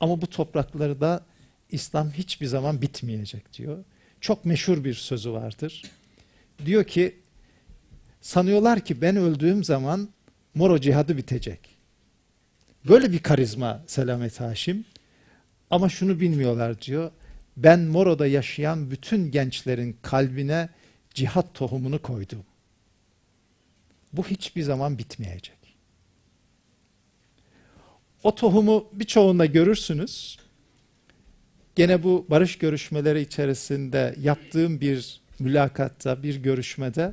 [0.00, 1.24] Ama bu toprakları da
[1.70, 3.84] İslam hiçbir zaman bitmeyecek diyor.
[4.20, 5.82] Çok meşhur bir sözü vardır.
[6.66, 7.16] Diyor ki
[8.20, 10.08] sanıyorlar ki ben öldüğüm zaman
[10.54, 11.60] Moro cihadı bitecek.
[12.88, 14.84] Böyle bir karizma Selamet Haşim.
[15.70, 17.10] Ama şunu bilmiyorlar diyor.
[17.56, 20.68] Ben Moro'da yaşayan bütün gençlerin kalbine
[21.14, 22.44] cihat tohumunu koydum.
[24.12, 25.58] Bu hiçbir zaman bitmeyecek.
[28.22, 30.38] O tohumu birçoğunda görürsünüz.
[31.78, 37.12] Gene bu barış görüşmeleri içerisinde yaptığım bir mülakatta, bir görüşmede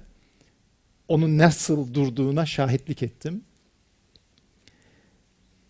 [1.08, 3.44] onun nasıl durduğuna şahitlik ettim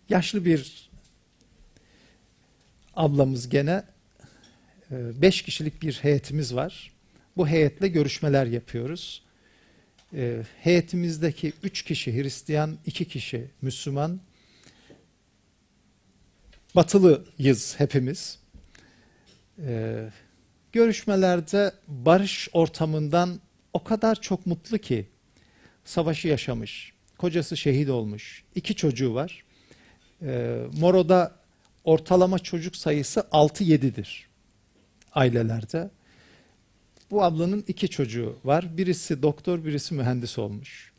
[0.08, 0.90] yaşlı bir
[2.94, 3.82] ablamız gene
[4.90, 6.92] e, beş kişilik bir heyetimiz var.
[7.36, 9.22] Bu heyetle görüşmeler yapıyoruz.
[10.14, 14.20] E, heyetimizdeki üç kişi Hristiyan, iki kişi Müslüman.
[16.76, 18.45] batılıyız hepimiz.
[19.58, 20.08] Ee,
[20.72, 23.40] görüşmelerde barış ortamından
[23.72, 25.06] o kadar çok mutlu ki
[25.84, 29.44] savaşı yaşamış, kocası şehit olmuş, iki çocuğu var.
[30.22, 31.34] Ee, Moro'da
[31.84, 34.28] ortalama çocuk sayısı 6-7'dir
[35.14, 35.90] ailelerde.
[37.10, 38.76] Bu ablanın iki çocuğu var.
[38.76, 40.92] Birisi doktor, birisi mühendis olmuş.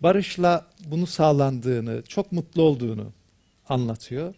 [0.00, 3.12] Barış'la bunu sağlandığını, çok mutlu olduğunu
[3.68, 4.34] anlatıyor.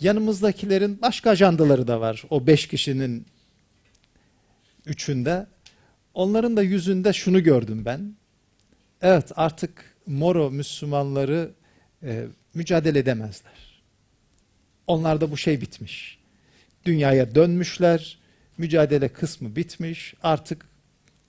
[0.00, 2.24] Yanımızdakilerin başka ajandaları da var.
[2.30, 3.26] O beş kişinin
[4.86, 5.46] üçünde.
[6.14, 8.14] Onların da yüzünde şunu gördüm ben.
[9.02, 11.50] Evet artık Moro Müslümanları
[12.02, 13.82] e, mücadele edemezler.
[14.86, 16.18] Onlarda bu şey bitmiş.
[16.84, 18.18] Dünyaya dönmüşler,
[18.58, 20.14] mücadele kısmı bitmiş.
[20.22, 20.66] Artık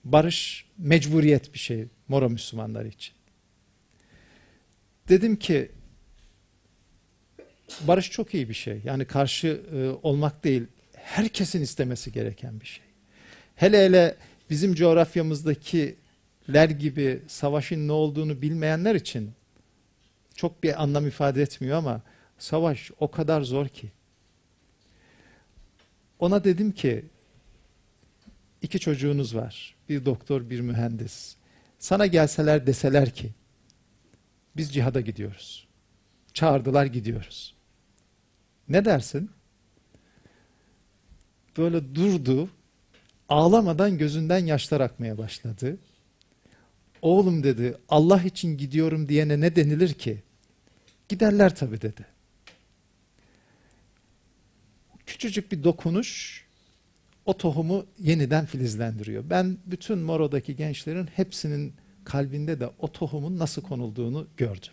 [0.04, 3.14] barış mecburiyet bir şey Moro Müslümanlar için.
[5.08, 5.70] Dedim ki
[7.80, 8.80] barış çok iyi bir şey.
[8.84, 12.84] Yani karşı e, olmak değil, herkesin istemesi gereken bir şey.
[13.56, 14.16] Hele hele
[14.50, 19.32] bizim coğrafyamızdakiler gibi savaşın ne olduğunu bilmeyenler için
[20.34, 22.02] çok bir anlam ifade etmiyor ama
[22.38, 23.92] savaş o kadar zor ki.
[26.18, 27.04] Ona dedim ki
[28.62, 29.74] iki çocuğunuz var.
[29.88, 31.36] Bir doktor, bir mühendis.
[31.78, 33.30] Sana gelseler deseler ki
[34.56, 35.68] biz cihada gidiyoruz.
[36.34, 37.59] Çağırdılar gidiyoruz.
[38.70, 39.30] Ne dersin?
[41.58, 42.48] Böyle durdu.
[43.28, 45.78] Ağlamadan gözünden yaşlar akmaya başladı.
[47.02, 50.22] Oğlum dedi Allah için gidiyorum diyene ne denilir ki?
[51.08, 52.06] Giderler tabi dedi.
[55.06, 56.44] Küçücük bir dokunuş
[57.26, 59.24] o tohumu yeniden filizlendiriyor.
[59.30, 61.72] Ben bütün Moro'daki gençlerin hepsinin
[62.04, 64.72] kalbinde de o tohumun nasıl konulduğunu gördüm.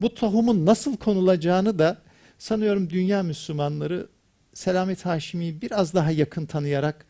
[0.00, 2.07] Bu tohumun nasıl konulacağını da
[2.38, 4.08] sanıyorum dünya Müslümanları
[4.54, 7.06] Selamet Haşimi'yi biraz daha yakın tanıyarak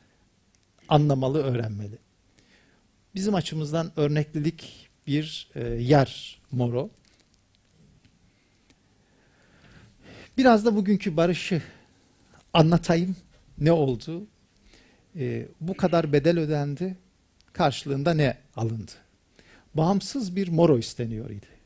[0.88, 1.98] anlamalı, öğrenmeli.
[3.14, 6.90] Bizim açımızdan örneklilik bir e, yer Moro.
[10.36, 11.62] Biraz da bugünkü barışı
[12.52, 13.16] anlatayım.
[13.58, 14.26] Ne oldu?
[15.16, 16.96] E, bu kadar bedel ödendi.
[17.52, 18.92] Karşılığında ne alındı?
[19.74, 21.57] Bağımsız bir Moro isteniyor idi.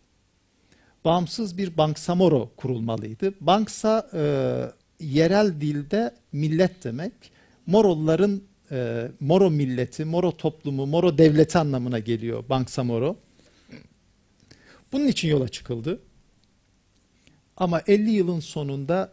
[1.04, 3.34] Bağımsız bir Banksa Moro kurulmalıydı.
[3.40, 4.24] Banksa e,
[5.00, 7.12] yerel dilde millet demek.
[7.66, 13.16] Moroların e, Moro milleti, Moro toplumu, Moro devleti anlamına geliyor Banksa Moro.
[14.92, 16.00] Bunun için yola çıkıldı.
[17.56, 19.12] Ama 50 yılın sonunda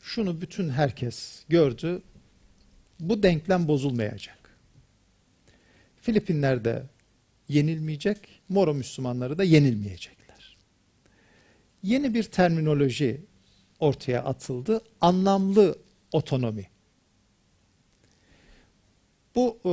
[0.00, 2.02] şunu bütün herkes gördü.
[3.00, 4.38] Bu denklem bozulmayacak.
[6.00, 6.82] Filipinler'de
[7.48, 10.17] yenilmeyecek, Moro Müslümanları da yenilmeyecekler.
[11.88, 13.20] Yeni bir terminoloji
[13.80, 14.80] ortaya atıldı.
[15.00, 15.78] Anlamlı
[16.12, 16.66] otonomi.
[19.34, 19.72] Bu e,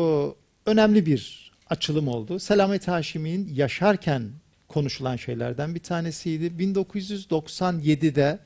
[0.70, 2.40] önemli bir açılım oldu.
[2.40, 4.32] Selamet Haşimi'nin yaşarken
[4.68, 6.46] konuşulan şeylerden bir tanesiydi.
[6.46, 8.40] 1997'de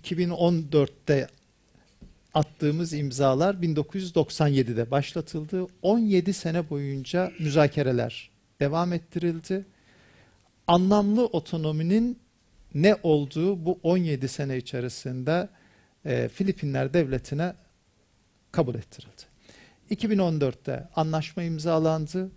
[0.00, 1.28] 2014'te
[2.34, 5.66] attığımız imzalar 1997'de başlatıldı.
[5.82, 8.30] 17 sene boyunca müzakereler
[8.60, 9.66] devam ettirildi.
[10.66, 12.23] Anlamlı otonominin
[12.74, 15.48] ne olduğu bu 17 sene içerisinde
[16.04, 17.54] e, Filipinler devletine
[18.52, 19.22] kabul ettirildi.
[19.90, 22.30] 2014'te anlaşma imzalandı.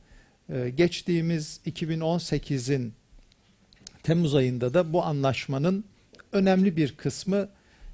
[0.49, 2.93] E, geçtiğimiz 2018'in
[4.03, 5.85] Temmuz ayında da bu anlaşmanın
[6.31, 7.49] önemli bir kısmı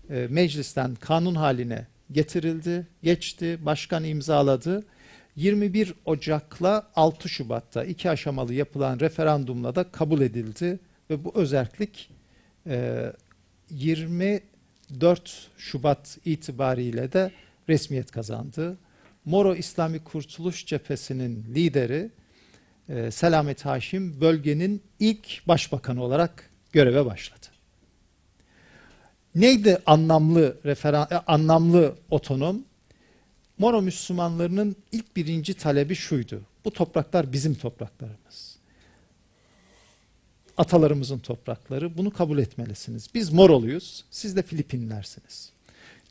[0.10, 4.84] e, meclisten kanun haline getirildi, geçti, başkan imzaladı.
[5.36, 10.80] 21 Ocak'la 6 Şubat'ta iki aşamalı yapılan referandumla da kabul edildi
[11.10, 12.10] ve bu özellik
[12.66, 17.32] 24 Şubat itibariyle de
[17.70, 18.78] resmiyet kazandı.
[19.26, 22.12] Moro İslami Kurtuluş Cephesi'nin lideri
[22.90, 27.46] e, Selamet Haşim bölgenin ilk başbakanı olarak göreve başladı.
[29.36, 32.66] Neydi anlamlı referan, e, anlamlı otonom?
[33.58, 36.42] Moro Müslümanlarının ilk birinci talebi şuydu.
[36.66, 38.53] Bu topraklar bizim topraklarımız.
[40.58, 41.98] Atalarımızın toprakları.
[41.98, 43.08] Bunu kabul etmelisiniz.
[43.14, 44.06] Biz Moroluyuz.
[44.12, 45.50] Siz de Filipinlersiniz.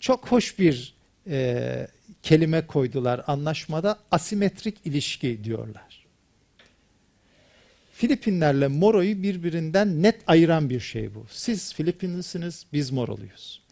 [0.01, 0.95] Çok hoş bir
[1.27, 1.87] e,
[2.23, 3.99] kelime koydular anlaşmada.
[4.11, 6.07] Asimetrik ilişki diyorlar.
[7.93, 11.27] Filipinlerle Moro'yu birbirinden net ayıran bir şey bu.
[11.31, 13.63] Siz Filipinlisiniz, biz Moroluyuz.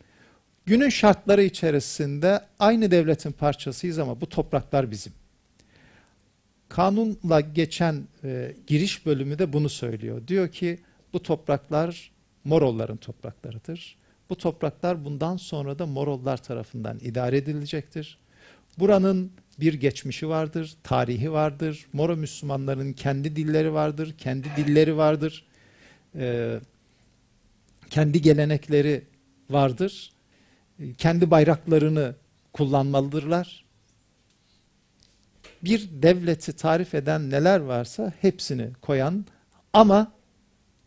[0.66, 5.12] Günün şartları içerisinde aynı devletin parçasıyız ama bu topraklar bizim.
[6.70, 10.22] Kanunla geçen e, giriş bölümü de bunu söylüyor.
[10.28, 10.78] Diyor ki
[11.12, 12.10] bu topraklar
[12.44, 13.96] Morolların topraklarıdır.
[14.30, 18.18] Bu topraklar bundan sonra da Morollar tarafından idare edilecektir.
[18.78, 21.86] Buranın bir geçmişi vardır, tarihi vardır.
[21.92, 25.44] Moro Müslümanların kendi dilleri vardır, kendi dilleri vardır.
[26.14, 26.60] Ee,
[27.90, 29.02] kendi gelenekleri
[29.50, 30.12] vardır.
[30.80, 32.14] Ee, Kendi bayraklarını
[32.52, 33.64] kullanmalıdırlar.
[35.64, 39.24] Bir devleti tarif eden neler varsa hepsini koyan
[39.72, 40.12] ama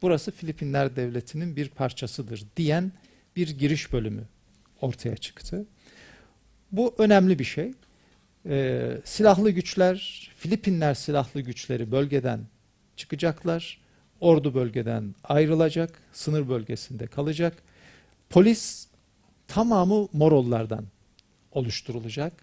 [0.02, 2.92] burası Filipinler Devleti'nin bir parçasıdır diyen
[3.36, 4.24] bir giriş bölümü
[4.82, 5.66] ortaya çıktı.
[6.72, 7.72] Bu önemli bir şey.
[8.46, 12.40] Ee, silahlı güçler, Filipinler silahlı güçleri bölgeden
[12.98, 13.84] çıkacaklar.
[14.20, 17.64] Ordu bölgeden ayrılacak, sınır bölgesinde kalacak.
[18.30, 18.88] Polis
[19.48, 20.86] tamamı Morollardan
[21.52, 22.34] oluşturulacak.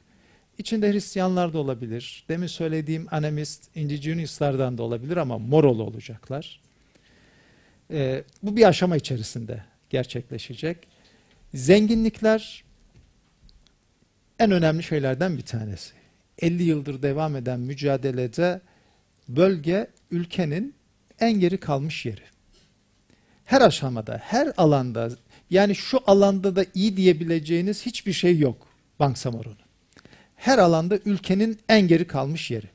[0.61, 2.25] İçinde Hristiyanlar da olabilir.
[2.29, 6.61] Demin söylediğim Animist, Indigenous,'lardan da olabilir ama Morol olacaklar.
[7.91, 10.77] Ee, bu bir aşama içerisinde gerçekleşecek.
[11.55, 12.65] Zenginlikler
[14.39, 15.93] en önemli şeylerden bir tanesi.
[16.39, 18.61] 50 yıldır devam eden mücadelede
[19.29, 20.75] bölge ülkenin
[21.21, 22.25] en geri kalmış yeri.
[23.45, 25.11] Her aşamada, her alanda
[25.51, 28.67] yani şu alanda da iyi diyebileceğiniz hiçbir şey yok
[28.99, 29.60] Bangsamoru'nun.
[30.41, 32.66] Her alanda ülkenin en geri kalmış yeri.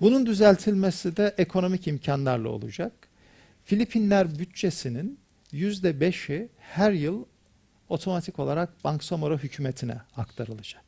[0.00, 2.92] Bunun düzeltilmesi de ekonomik imkanlarla olacak.
[3.64, 5.18] Filipinler bütçesinin
[5.52, 7.24] yüzde beşi her yıl
[7.88, 10.84] otomatik olarak Bangsamoro hükümetine aktarılacak.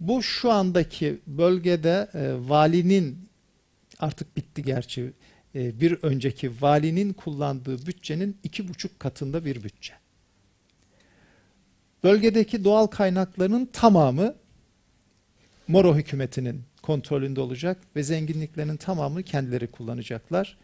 [0.00, 3.28] Bu şu andaki bölgede e, valinin
[3.98, 5.12] artık bitti gerçi
[5.54, 9.99] e, bir önceki valinin kullandığı bütçenin iki buçuk katında bir bütçe.
[12.04, 14.34] Bölgedeki doğal kaynakların tamamı
[15.68, 20.56] Moro hükümetinin kontrolünde olacak ve zenginliklerin tamamını kendileri kullanacaklar.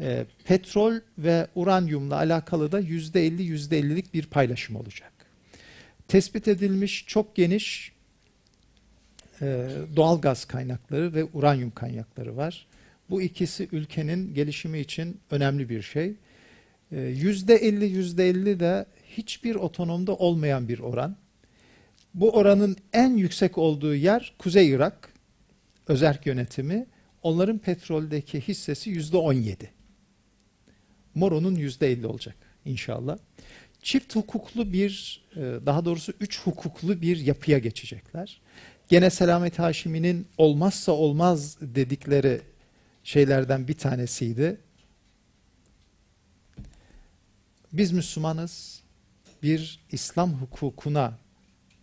[0.00, 5.12] E, petrol ve uranyumla alakalı da yüzde elli yüzde ellilik bir paylaşım olacak.
[6.08, 7.92] Tespit edilmiş çok geniş
[9.42, 12.66] e, doğal gaz kaynakları ve uranyum kaynakları var.
[13.10, 16.14] Bu ikisi ülkenin gelişimi için önemli bir şey.
[16.92, 18.86] E, yüzde elli yüzde elli de
[19.16, 21.16] hiçbir otonomda olmayan bir oran.
[22.14, 25.12] Bu oranın en yüksek olduğu yer Kuzey Irak,
[25.88, 26.86] özerk yönetimi.
[27.22, 29.70] Onların petroldeki hissesi yüzde on yedi.
[31.14, 33.18] Moro'nun yüzde elli olacak inşallah.
[33.82, 38.40] Çift hukuklu bir, e, daha doğrusu üç hukuklu bir yapıya geçecekler.
[38.88, 42.40] Gene Selamet Haşimi'nin olmazsa olmaz dedikleri
[43.04, 44.60] şeylerden bir tanesiydi.
[47.72, 48.82] Biz Müslümanız,
[49.44, 51.18] bir İslam hukukuna,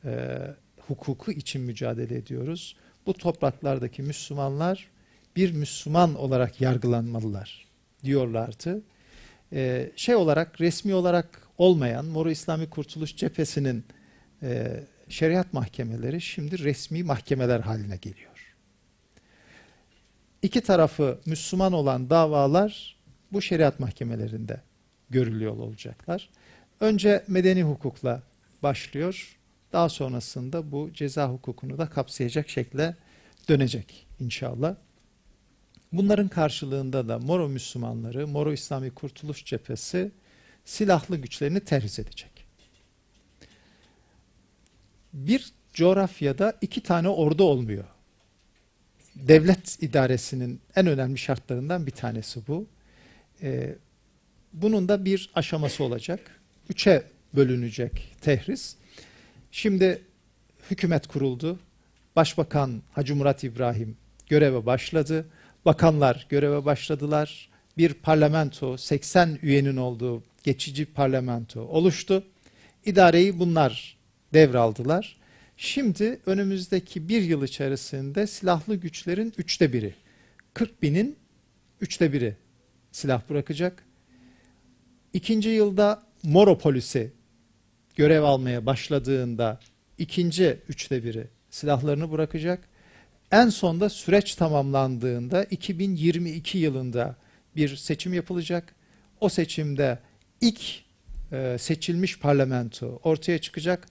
[0.05, 0.39] e,
[0.87, 2.75] hukuku için mücadele ediyoruz.
[3.05, 4.87] Bu topraklardaki Müslümanlar
[5.35, 7.67] bir Müslüman olarak yargılanmalılar
[8.03, 8.81] diyorlardı.
[9.53, 13.85] E, şey olarak, resmi olarak olmayan Moro İslami Kurtuluş Cephesi'nin
[14.43, 18.55] e, şeriat mahkemeleri şimdi resmi mahkemeler haline geliyor.
[20.41, 22.95] İki tarafı Müslüman olan davalar
[23.31, 24.61] bu şeriat mahkemelerinde
[25.09, 26.29] görülüyor olacaklar.
[26.81, 28.23] Önce medeni hukukla
[28.63, 29.37] başlıyor.
[29.73, 32.95] Daha sonrasında bu ceza hukukunu da kapsayacak şekle
[33.49, 34.75] dönecek inşallah.
[35.91, 40.11] Bunların karşılığında da Moro Müslümanları, Moro İslami Kurtuluş Cephesi
[40.65, 42.45] silahlı güçlerini terhis edecek.
[45.13, 47.85] Bir coğrafyada iki tane ordu olmuyor.
[49.15, 52.67] Devlet idaresinin en önemli şartlarından bir tanesi bu.
[53.41, 53.75] Ee,
[54.53, 56.40] bunun da bir aşaması olacak.
[56.71, 57.03] Üçe
[57.35, 58.75] bölünecek tehris.
[59.51, 60.01] Şimdi
[60.71, 61.59] hükümet kuruldu.
[62.15, 63.97] Başbakan Hacı Murat İbrahim
[64.29, 65.25] göreve başladı.
[65.65, 67.49] Bakanlar göreve başladılar.
[67.77, 72.23] Bir parlamento, 80 üyenin olduğu geçici parlamento oluştu.
[72.85, 73.97] İdareyi bunlar
[74.33, 75.17] devraldılar.
[75.57, 79.93] Şimdi önümüzdeki bir yıl içerisinde silahlı güçlerin üçte biri,
[80.53, 81.15] 40 binin
[81.81, 82.35] üçte biri
[82.91, 83.83] silah bırakacak.
[85.13, 87.11] İkinci yılda Moro polisi
[87.95, 89.59] görev almaya başladığında
[89.97, 92.69] ikinci üçte biri silahlarını bırakacak.
[93.31, 97.15] En sonda süreç tamamlandığında 2022 yılında
[97.55, 98.75] bir seçim yapılacak.
[99.19, 99.99] O seçimde
[100.41, 100.61] ilk
[101.31, 103.87] e, seçilmiş parlamento ortaya çıkacak.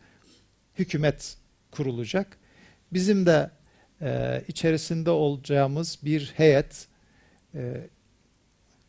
[0.78, 1.36] Hükümet
[1.70, 2.38] kurulacak.
[2.92, 3.50] Bizim de
[4.00, 6.86] e, içerisinde olacağımız bir heyet,
[7.54, 7.86] e,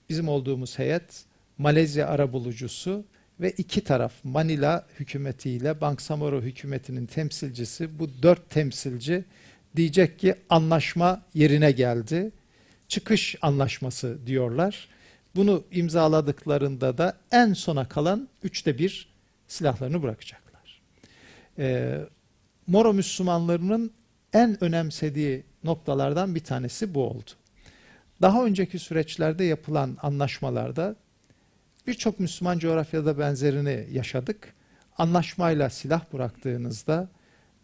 [0.09, 1.25] bizim olduğumuz heyet
[1.57, 3.05] Malezya arabulucusu
[3.41, 9.23] ve iki taraf Manila hükümetiyle Bangsamoro hükümetinin temsilcisi bu dört temsilci
[9.75, 12.31] diyecek ki anlaşma yerine geldi.
[12.87, 14.87] Çıkış anlaşması diyorlar.
[15.35, 19.07] Bunu imzaladıklarında da en sona kalan üçte bir
[19.47, 20.81] silahlarını bırakacaklar.
[21.59, 21.97] E,
[22.67, 23.91] Moro Müslümanlarının
[24.33, 27.31] en önemsediği noktalardan bir tanesi bu oldu.
[28.21, 30.95] Daha önceki süreçlerde yapılan anlaşmalarda
[31.87, 34.53] birçok Müslüman coğrafyada benzerini yaşadık.
[34.97, 37.09] Anlaşmayla silah bıraktığınızda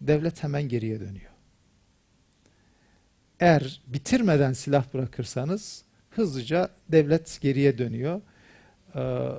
[0.01, 1.32] devlet hemen geriye dönüyor.
[3.39, 8.22] Eğer bitirmeden silah bırakırsanız hızlıca devlet geriye dönüyor.
[8.95, 9.30] Ee,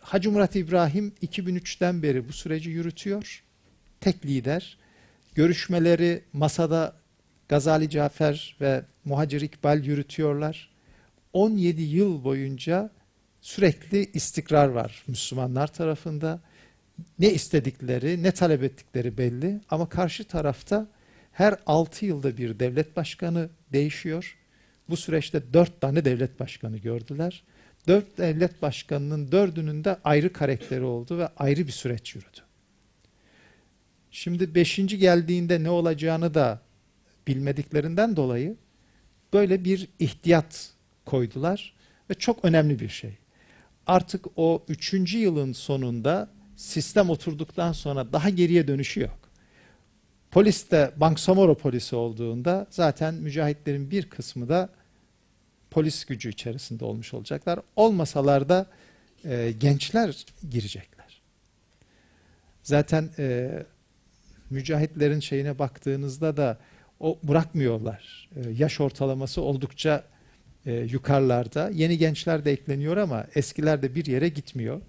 [0.00, 3.44] Hacı Murat İbrahim 2003'ten beri bu süreci yürütüyor.
[4.00, 4.78] Tek lider.
[5.34, 6.96] Görüşmeleri masada
[7.48, 10.70] Gazali Cafer ve Muhacir İkbal yürütüyorlar.
[11.32, 12.90] 17 yıl boyunca
[13.40, 16.40] sürekli istikrar var Müslümanlar tarafında.
[17.18, 20.88] Ne istedikleri, ne talep ettikleri belli ama karşı tarafta
[21.32, 24.36] her 6 yılda bir devlet başkanı değişiyor.
[24.88, 27.42] Bu süreçte 4 tane devlet başkanı gördüler.
[27.88, 32.40] 4 devlet başkanının dördünün de ayrı karakteri oldu ve ayrı bir süreç yürüdü.
[34.10, 34.76] Şimdi 5.
[34.76, 36.62] geldiğinde ne olacağını da
[37.26, 38.56] bilmediklerinden dolayı
[39.32, 40.70] böyle bir ihtiyat
[41.06, 41.74] koydular
[42.10, 43.18] ve çok önemli bir şey.
[43.90, 49.18] Artık o üçüncü yılın sonunda sistem oturduktan sonra daha geriye dönüşü yok.
[50.30, 54.68] Polis de Bangsamoro polisi olduğunda zaten mücahitlerin bir kısmı da
[55.70, 57.60] polis gücü içerisinde olmuş olacaklar.
[57.76, 58.66] Olmasalar da
[59.24, 61.22] e, gençler girecekler.
[62.62, 63.50] Zaten e,
[64.50, 66.58] mücahitlerin şeyine baktığınızda da
[67.00, 68.28] o bırakmıyorlar.
[68.36, 70.04] E, yaş ortalaması oldukça
[70.66, 71.70] e, yukarılarda.
[71.74, 74.80] Yeni gençler de ekleniyor ama eskiler de bir yere gitmiyor.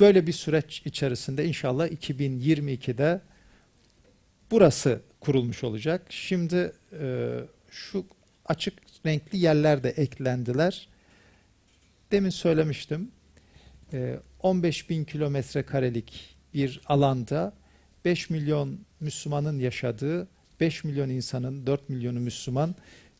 [0.00, 3.20] Böyle bir süreç içerisinde inşallah 2022'de
[4.50, 6.06] burası kurulmuş olacak.
[6.08, 7.38] Şimdi e,
[7.70, 8.06] şu
[8.46, 8.74] açık
[9.06, 10.88] renkli yerler de eklendiler.
[12.12, 13.10] Demin söylemiştim.
[13.92, 17.52] E, 15 bin kilometre karelik bir alanda
[18.04, 20.28] 5 milyon Müslümanın yaşadığı,
[20.60, 22.74] 5 milyon insanın, 4 milyonu Müslüman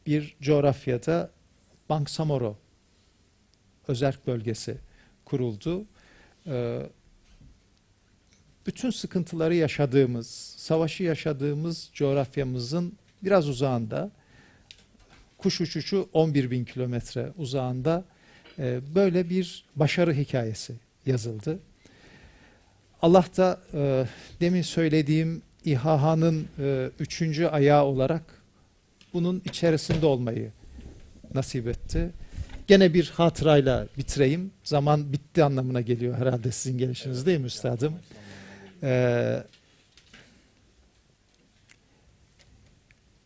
[0.07, 1.31] bir coğrafyada
[1.89, 2.57] Bangsamoro
[3.89, 4.77] özerk bölgesi
[5.25, 5.85] kuruldu.
[6.47, 6.83] Ee,
[8.67, 10.27] bütün sıkıntıları yaşadığımız,
[10.57, 12.93] savaşı yaşadığımız coğrafyamızın
[13.23, 14.11] biraz uzağında,
[15.39, 18.05] kuş uçuşu 11 bin kilometre uzağında
[18.59, 20.75] e, böyle bir başarı hikayesi
[21.07, 21.59] yazıldı.
[23.03, 24.07] Allah da e,
[24.41, 28.36] demin söylediğim İHA'nın e, üçüncü ayağı olarak
[29.17, 30.53] bunun içerisinde olmayı
[31.35, 32.11] nasip etti.
[32.67, 34.51] Gene bir hatırayla bitireyim.
[34.65, 37.95] Zaman bitti anlamına geliyor herhalde sizin gelişiniz değil mi üstadım?
[38.83, 39.43] Ee,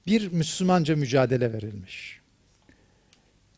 [0.07, 2.21] bir Müslümanca mücadele verilmiş.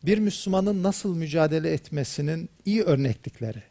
[0.04, 3.62] Bir Müslümanın nasıl mücadele etmesinin iyi örneklikleri.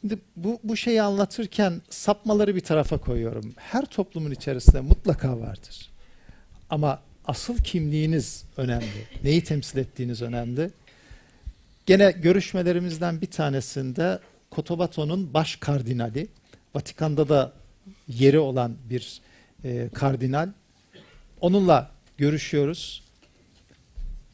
[0.00, 3.54] Şimdi bu, bu şeyi anlatırken sapmaları bir tarafa koyuyorum.
[3.56, 5.90] Her toplumun içerisinde mutlaka vardır.
[6.70, 9.06] Ama asıl kimliğiniz önemli.
[9.24, 10.70] Neyi temsil ettiğiniz önemli.
[11.86, 14.18] Gene görüşmelerimizden bir tanesinde
[14.52, 16.28] Cotobato'nun baş kardinali,
[16.74, 17.52] Vatikan'da da
[18.08, 19.20] yeri olan bir
[19.64, 20.48] e, kardinal.
[21.40, 23.04] Onunla görüşüyoruz.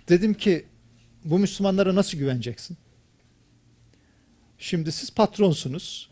[0.08, 0.64] Dedim ki
[1.24, 2.76] bu Müslümanlara nasıl güveneceksin?
[4.58, 6.10] Şimdi siz patronsunuz.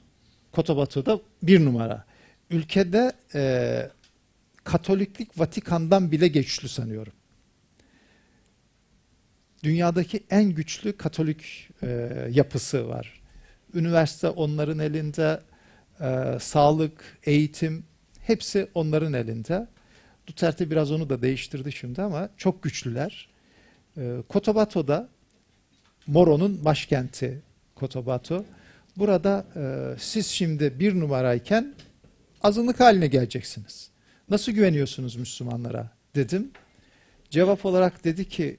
[0.52, 2.04] Kotobato'da bir numara.
[2.50, 3.90] Ülkede e,
[4.64, 7.12] Katoliklik Vatikan'dan bile güçlü sanıyorum.
[9.62, 11.86] Dünyadaki en güçlü Katolik e,
[12.30, 13.22] yapısı var.
[13.74, 15.40] Üniversite onların elinde,
[16.00, 17.84] e, sağlık, eğitim
[18.20, 19.66] hepsi onların elinde.
[20.26, 23.28] Duterte biraz onu da değiştirdi şimdi ama çok güçlüler.
[23.96, 25.08] E, Cotobato'da
[26.06, 27.42] Moro'nun başkenti
[27.76, 28.44] Cotabato.
[28.96, 31.74] Burada e, siz şimdi bir numarayken
[32.42, 33.91] azınlık haline geleceksiniz.
[34.32, 36.50] Nasıl güveniyorsunuz Müslümanlara dedim.
[37.30, 38.58] Cevap olarak dedi ki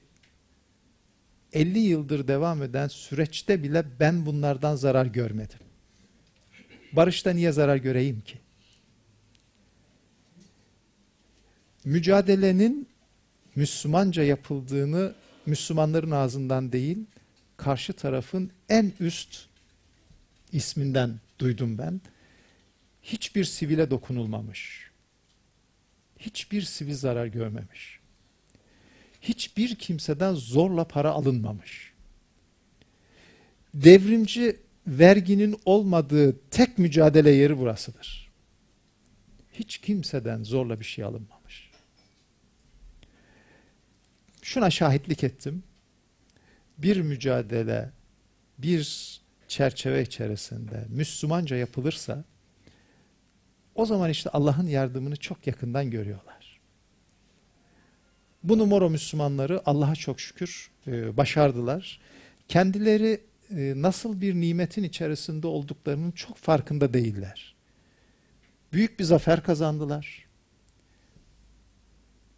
[1.52, 5.58] 50 yıldır devam eden süreçte bile ben bunlardan zarar görmedim.
[6.92, 8.38] Barışta niye zarar göreyim ki?
[11.84, 12.88] Mücadelenin
[13.56, 15.14] Müslümanca yapıldığını
[15.46, 16.98] Müslümanların ağzından değil,
[17.56, 19.46] karşı tarafın en üst
[20.52, 22.00] isminden duydum ben.
[23.02, 24.93] Hiçbir sivile dokunulmamış.
[26.26, 28.00] Hiçbir sivil zarar görmemiş.
[29.22, 31.92] Hiçbir kimseden zorla para alınmamış.
[33.74, 34.56] Devrimci
[34.86, 38.30] verginin olmadığı tek mücadele yeri burasıdır.
[39.52, 41.70] Hiç kimseden zorla bir şey alınmamış.
[44.42, 45.62] Şuna şahitlik ettim
[46.78, 47.90] bir mücadele,
[48.58, 52.24] bir çerçeve içerisinde Müslümanca yapılırsa
[53.74, 56.60] o zaman işte Allah'ın yardımını çok yakından görüyorlar.
[58.42, 62.00] Bunu Moro Müslümanları Allah'a çok şükür e, başardılar.
[62.48, 63.20] Kendileri
[63.50, 67.54] e, nasıl bir nimetin içerisinde olduklarının çok farkında değiller.
[68.72, 70.24] Büyük bir zafer kazandılar.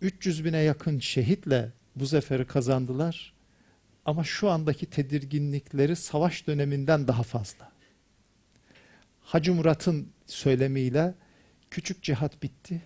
[0.01, 3.33] 300 bine yakın şehitle bu zaferi kazandılar.
[4.05, 7.73] Ama şu andaki tedirginlikleri savaş döneminden daha fazla.
[9.21, 11.15] Hacı Murat'ın söylemiyle
[11.77, 12.83] küçük cihat bitti,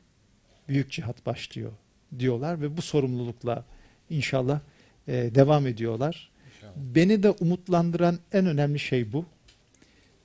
[0.69, 1.73] büyük cihat başlıyor
[2.19, 3.65] diyorlar ve bu sorumlulukla
[4.11, 4.61] inşallah
[5.09, 6.31] e, devam ediyorlar.
[6.57, 6.73] İnşallah.
[6.77, 9.25] Beni de umutlandıran en önemli şey bu.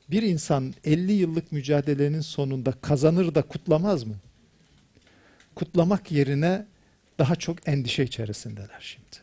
[0.10, 4.16] Bir insan 50 yıllık mücadelenin sonunda kazanır da kutlamaz mı?
[5.56, 6.66] Kutlamak yerine
[7.20, 9.18] daha çok endişe içerisindeler şimdi.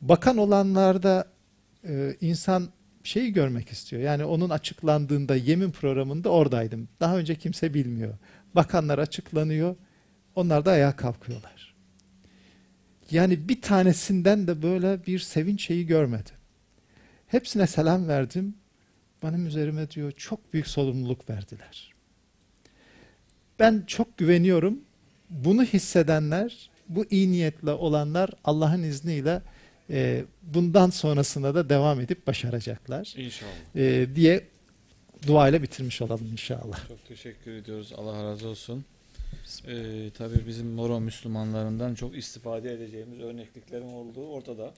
[0.00, 1.28] Bakan olanlarda
[1.88, 2.68] e, insan
[3.08, 4.02] şeyi görmek istiyor.
[4.02, 6.88] Yani onun açıklandığında yemin programında oradaydım.
[7.00, 8.14] Daha önce kimse bilmiyor.
[8.54, 9.76] Bakanlar açıklanıyor.
[10.34, 11.74] Onlar da ayağa kalkıyorlar.
[13.10, 16.34] Yani bir tanesinden de böyle bir sevinç şeyi görmedim.
[17.26, 18.54] Hepsine selam verdim.
[19.22, 21.94] Benim üzerime diyor çok büyük sorumluluk verdiler.
[23.58, 24.80] Ben çok güveniyorum.
[25.30, 29.42] Bunu hissedenler, bu iyi niyetle olanlar Allah'ın izniyle
[29.90, 33.50] e, bundan sonrasında da devam edip başaracaklar İnşallah.
[33.76, 34.44] e, diye
[35.26, 36.88] duayla bitirmiş olalım inşallah.
[36.88, 37.92] Çok teşekkür ediyoruz.
[37.96, 38.84] Allah razı olsun.
[39.68, 44.74] Ee, tabii bizim Moro Müslümanlarından çok istifade edeceğimiz örnekliklerin olduğu ortada.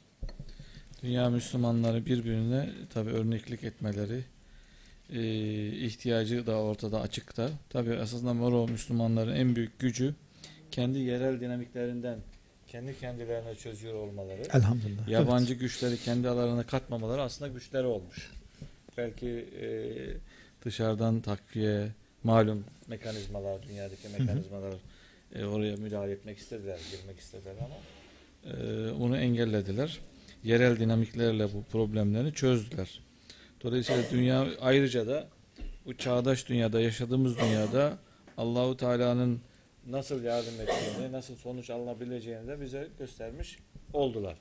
[1.03, 4.25] Dünya Müslümanları birbirine tabii örneklik etmeleri
[5.13, 5.21] e,
[5.87, 7.51] ihtiyacı da ortada açıkta.
[7.71, 10.15] Tabii aslında Moro Müslümanların en büyük gücü
[10.71, 12.19] kendi yerel dinamiklerinden
[12.77, 14.43] kendi kendilerine çözüyor olmaları.
[14.55, 15.09] Elhamdülillah.
[15.09, 18.33] Yabancı güçleri kendi aralarına katmamaları aslında güçleri olmuş.
[18.97, 19.29] Belki
[19.61, 19.69] e,
[20.65, 21.89] dışarıdan takviye,
[22.25, 24.75] malum mekanizmalar, dünyadaki mekanizmalar
[25.35, 27.77] e, oraya müdahale etmek istediler, girmek istediler ama
[28.45, 30.01] e, bunu engellediler.
[30.45, 33.01] Yerel dinamiklerle bu problemlerini çözdüler.
[33.63, 35.29] Dolayısıyla dünya ayrıca da
[35.87, 37.99] bu çağdaş dünyada, yaşadığımız dünyada
[38.37, 39.41] Allahu Teala'nın
[39.91, 43.59] nasıl yardım ettiğini, nasıl sonuç alınabileceğini de bize göstermiş
[43.93, 44.37] oldular.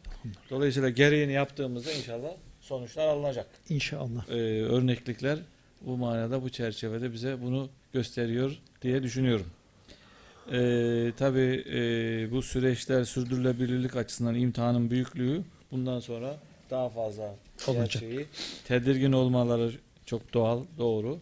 [0.50, 2.32] Dolayısıyla gereğini yaptığımızda inşallah
[2.62, 3.48] sonuçlar alınacak.
[3.70, 4.30] İnşallah.
[4.30, 5.40] Ee, örneklikler
[5.82, 9.48] bu manada bu çerçevede bize bunu gösteriyor diye düşünüyorum.
[10.52, 15.42] Ee, tabii e, bu süreçler sürdürülebilirlik açısından imtihanın büyüklüğü
[15.72, 16.38] bundan sonra
[16.70, 17.36] daha fazla
[17.68, 17.92] Olacak.
[17.92, 18.26] gerçeği
[18.68, 19.72] tedirgin olmaları
[20.06, 21.20] çok doğal, doğru.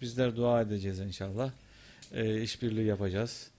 [0.00, 1.50] Bizler dua edeceğiz inşallah.
[2.14, 3.50] Ee, işbirliği yapacağız.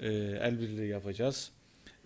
[0.00, 0.08] Ee,
[0.40, 1.50] el birliği yapacağız.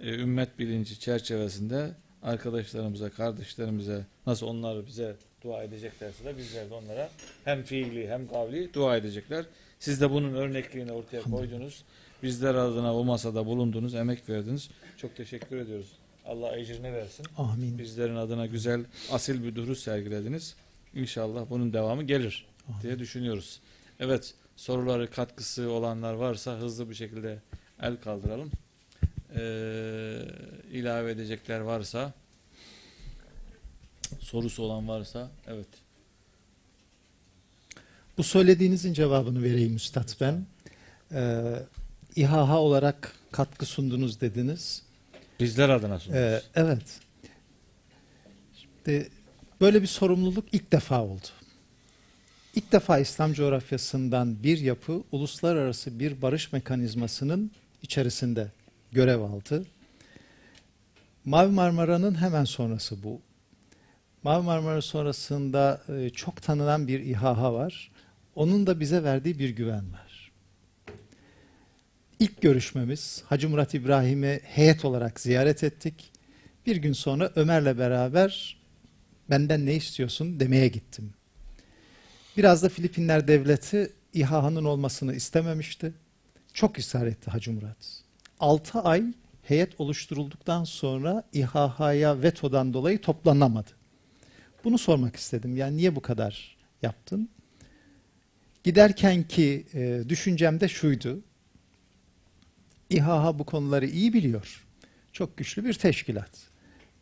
[0.01, 1.91] Ee, ümmet bilinci çerçevesinde
[2.23, 7.11] arkadaşlarımıza, kardeşlerimize nasıl onlar bize dua edeceklerse de bizler de onlara
[7.45, 9.45] hem fiili hem kavli dua edecekler.
[9.79, 11.85] Siz de bunun örnekliğini ortaya koydunuz.
[12.23, 14.71] Bizler adına o masada bulundunuz, emek verdiniz.
[14.97, 15.93] Çok teşekkür ediyoruz.
[16.27, 17.27] Allah ecrini versin.
[17.39, 17.79] Amin.
[17.79, 20.57] Bizlerin adına güzel, asil bir duruş sergilediniz.
[20.95, 22.47] İnşallah bunun devamı gelir
[22.83, 23.61] diye düşünüyoruz.
[24.01, 27.39] Evet, soruları, katkısı olanlar varsa hızlı bir şekilde
[27.83, 28.51] el kaldıralım.
[29.37, 30.19] Ee,
[30.73, 32.13] ilave edecekler varsa,
[34.21, 35.67] sorusu olan varsa, evet.
[38.19, 40.47] Bu söylediğinizin cevabını vereyim Üstad ben.
[41.13, 41.55] Ee,
[42.17, 44.83] İHA olarak katkı sundunuz dediniz.
[45.41, 46.45] Bizler adına sunuyoruz.
[46.45, 47.01] Ee, evet.
[48.55, 49.09] Şimdi
[49.61, 51.27] böyle bir sorumluluk ilk defa oldu.
[52.55, 57.51] İlk defa İslam coğrafyasından bir yapı uluslararası bir barış mekanizmasının
[57.83, 58.49] içerisinde
[58.93, 59.65] görev aldı.
[61.25, 63.21] Mavi Marmara'nın hemen sonrası bu.
[64.23, 67.91] Mavi Marmara sonrasında e, çok tanınan bir İHA var.
[68.35, 70.33] Onun da bize verdiği bir güven var.
[72.19, 76.11] İlk görüşmemiz Hacı Murat İbrahim'i heyet olarak ziyaret ettik.
[76.67, 78.57] Bir gün sonra Ömer'le beraber
[79.31, 81.15] benden ne istiyorsun demeye gittim.
[82.37, 85.93] Biraz da Filipinler devleti İHA'nın olmasını istememişti.
[86.55, 88.03] Çok ısrar etti Hacı Murat.
[88.41, 89.05] 6 ay
[89.43, 93.71] heyet oluşturulduktan sonra İHA'ya vetodan dolayı toplanamadı.
[94.65, 95.57] Bunu sormak istedim.
[95.57, 97.29] Yani niye bu kadar yaptın?
[98.65, 101.21] Giderken ki e, düşüncem de şuydu.
[102.91, 104.67] İHA bu konuları iyi biliyor.
[105.13, 106.31] Çok güçlü bir teşkilat.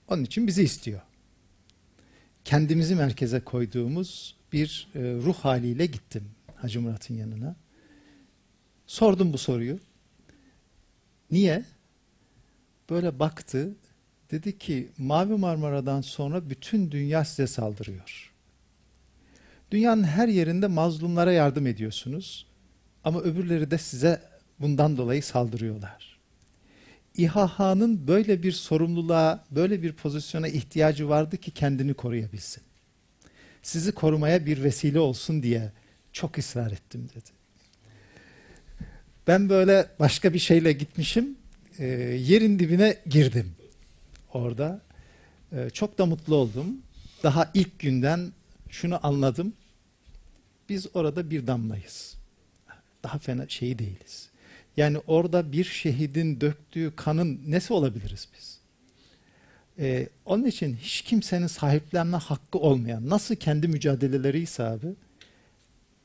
[0.08, 1.00] Onun için bizi istiyor.
[2.44, 6.24] Kendimizi merkeze koyduğumuz bir e, ruh haliyle gittim
[6.56, 7.56] Hacı Murat'ın yanına.
[8.90, 9.78] Sordum bu soruyu.
[11.30, 11.64] Niye?
[12.90, 13.74] Böyle baktı.
[14.30, 18.32] Dedi ki Mavi Marmara'dan sonra bütün dünya size saldırıyor.
[19.70, 22.46] Dünyanın her yerinde mazlumlara yardım ediyorsunuz.
[23.04, 24.22] Ama öbürleri de size
[24.60, 26.18] bundan dolayı saldırıyorlar.
[27.16, 32.62] İHH'nın böyle bir sorumluluğa, böyle bir pozisyona ihtiyacı vardı ki kendini koruyabilsin.
[33.62, 35.72] Sizi korumaya bir vesile olsun diye
[36.12, 37.39] çok ısrar ettim dedi.
[39.26, 41.36] Ben böyle başka bir şeyle gitmişim,
[41.78, 43.52] e, yerin dibine girdim
[44.32, 44.80] orada.
[45.52, 46.76] E, çok da mutlu oldum.
[47.22, 48.32] Daha ilk günden
[48.70, 49.52] şunu anladım.
[50.68, 52.16] Biz orada bir damlayız.
[53.02, 54.28] Daha fena şey değiliz.
[54.76, 58.60] Yani orada bir şehidin döktüğü kanın nesi olabiliriz biz?
[59.78, 64.86] Ee, onun için hiç kimsenin sahiplenme hakkı olmayan, nasıl kendi mücadeleleri ise abi,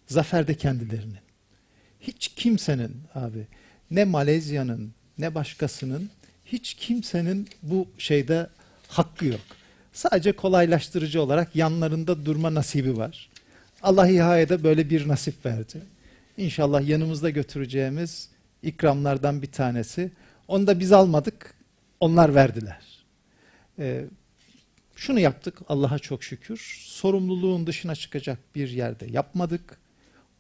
[0.08, 1.25] zafer de kendilerinin.
[2.02, 3.48] Hiç kimsenin abi,
[3.92, 6.10] ne Malezya'nın, ne başkasının,
[6.46, 8.50] hiç kimsenin bu şeyde
[8.88, 9.42] hakkı yok.
[9.94, 13.30] Sadece kolaylaştırıcı olarak yanlarında durma nasibi var.
[13.82, 15.82] Allah İHA'ya böyle bir nasip verdi.
[16.38, 18.30] İnşallah yanımızda götüreceğimiz
[18.64, 20.12] ikramlardan bir tanesi.
[20.48, 21.54] Onu da biz almadık,
[22.00, 23.06] onlar verdiler.
[23.80, 24.06] Ee,
[24.96, 26.82] şunu yaptık Allah'a çok şükür.
[26.86, 29.78] Sorumluluğun dışına çıkacak bir yerde yapmadık.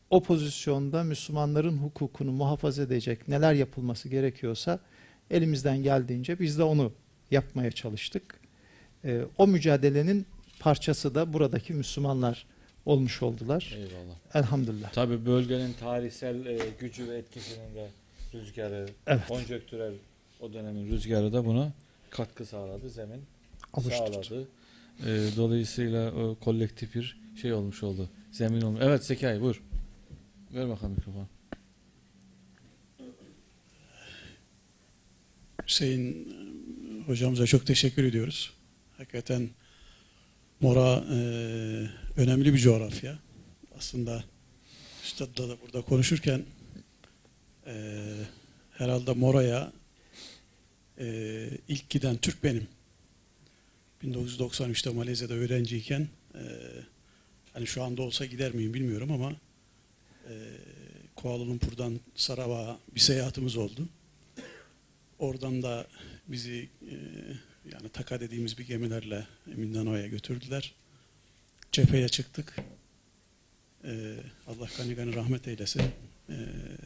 [0.09, 4.79] O pozisyonda Müslümanların hukukunu muhafaza edecek neler yapılması gerekiyorsa
[5.31, 6.91] elimizden geldiğince biz de onu
[7.31, 8.39] yapmaya çalıştık.
[9.05, 10.25] Ee, o mücadelenin
[10.59, 12.45] parçası da buradaki Müslümanlar
[12.85, 13.75] olmuş oldular.
[13.77, 14.15] Eyvallah.
[14.33, 14.93] Elhamdülillah.
[14.93, 17.87] Tabii bölgenin tarihsel e, gücü ve etkisinin de
[18.33, 19.27] rüzgarı, Evet.
[19.27, 19.93] konjöktürel
[20.41, 21.71] o dönemin rüzgarı da buna
[22.09, 23.21] katkı sağladı, zemin
[23.73, 24.27] Alıştırıcı.
[24.29, 24.47] sağladı.
[25.05, 28.09] E, dolayısıyla o kolektif bir şey olmuş oldu.
[28.31, 28.79] Zemin olmuş.
[28.83, 29.61] Evet Zekai buyur.
[30.55, 31.27] Ver bakalım mikrofonu.
[35.67, 36.35] Hüseyin
[37.07, 38.53] hocamıza çok teşekkür ediyoruz.
[38.97, 39.49] Hakikaten
[40.59, 41.17] Mora e,
[42.17, 43.19] önemli bir coğrafya.
[43.77, 44.23] Aslında
[45.03, 46.45] Üstad'la da burada konuşurken
[47.67, 48.03] e,
[48.71, 49.71] herhalde Mora'ya
[50.99, 52.67] e, ilk giden Türk benim.
[54.03, 56.43] 1993'te Malezya'da öğrenciyken e,
[57.53, 59.33] hani şu anda olsa gider miyim bilmiyorum ama
[60.29, 60.33] e,
[61.15, 63.87] Kuala Lumpur'dan Sarawak'a bir seyahatimiz oldu.
[65.19, 65.87] Oradan da
[66.27, 66.95] bizi e,
[67.73, 70.73] yani taka dediğimiz bir gemilerle Mindano'ya götürdüler.
[71.71, 72.55] Cepheye çıktık.
[73.83, 74.15] E,
[74.47, 75.81] Allah gani gani rahmet eylesin.
[76.29, 76.35] E,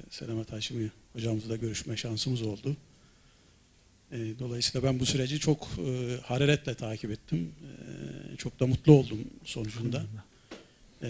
[0.10, 2.78] Selamet Haşimi hocamızla görüşme şansımız oldu.
[4.12, 7.52] E, dolayısıyla ben bu süreci çok e, hararetle takip ettim.
[8.34, 10.04] E, çok da mutlu oldum sonucunda.
[11.04, 11.10] E,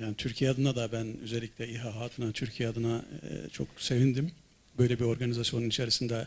[0.00, 4.30] yani Türkiye adına da ben özellikle İHA adına, Türkiye adına e, çok sevindim
[4.78, 6.26] böyle bir organizasyonun içerisinde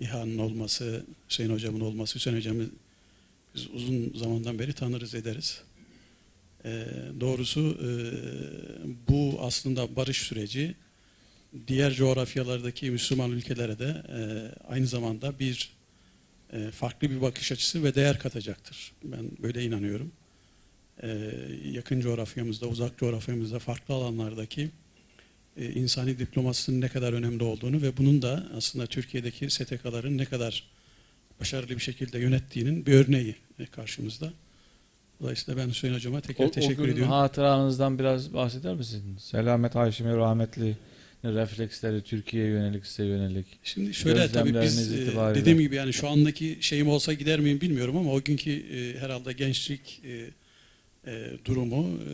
[0.00, 2.66] İHA'nın olması, Hüseyin Hocam'ın olması, Hüseyin Hocam'ı
[3.54, 5.62] biz uzun zamandan beri tanırız ederiz.
[6.64, 6.86] Ee,
[7.20, 7.88] doğrusu e,
[9.08, 10.74] bu aslında barış süreci
[11.68, 14.18] diğer coğrafyalardaki Müslüman ülkelere de e,
[14.68, 15.72] aynı zamanda bir
[16.52, 18.92] e, farklı bir bakış açısı ve değer katacaktır.
[19.04, 20.12] Ben böyle inanıyorum.
[21.02, 21.30] E,
[21.64, 24.70] yakın coğrafyamızda, uzak coğrafyamızda, farklı alanlardaki
[25.56, 30.64] e, insani diplomasinin ne kadar önemli olduğunu ve bunun da aslında Türkiye'deki STK'ların ne kadar
[31.40, 34.32] başarılı bir şekilde yönettiğinin bir örneği e, karşımızda.
[35.20, 37.12] Dolayısıyla ben Hüseyin Hocama tekrar O, o teşekkür gün ediyorum.
[37.12, 39.22] hatıranızdan biraz bahseder misiniz?
[39.22, 40.76] Selamet Haşimi rahmetli
[41.24, 43.46] refleksleri Türkiye'ye yönelik, size yönelik.
[43.62, 45.40] Şimdi şöyle tabii biz itibariyle.
[45.40, 49.32] dediğim gibi yani şu andaki şeyim olsa gider miyim bilmiyorum ama o günkü e, herhalde
[49.32, 50.30] gençlik e,
[51.06, 52.12] e, durumu e,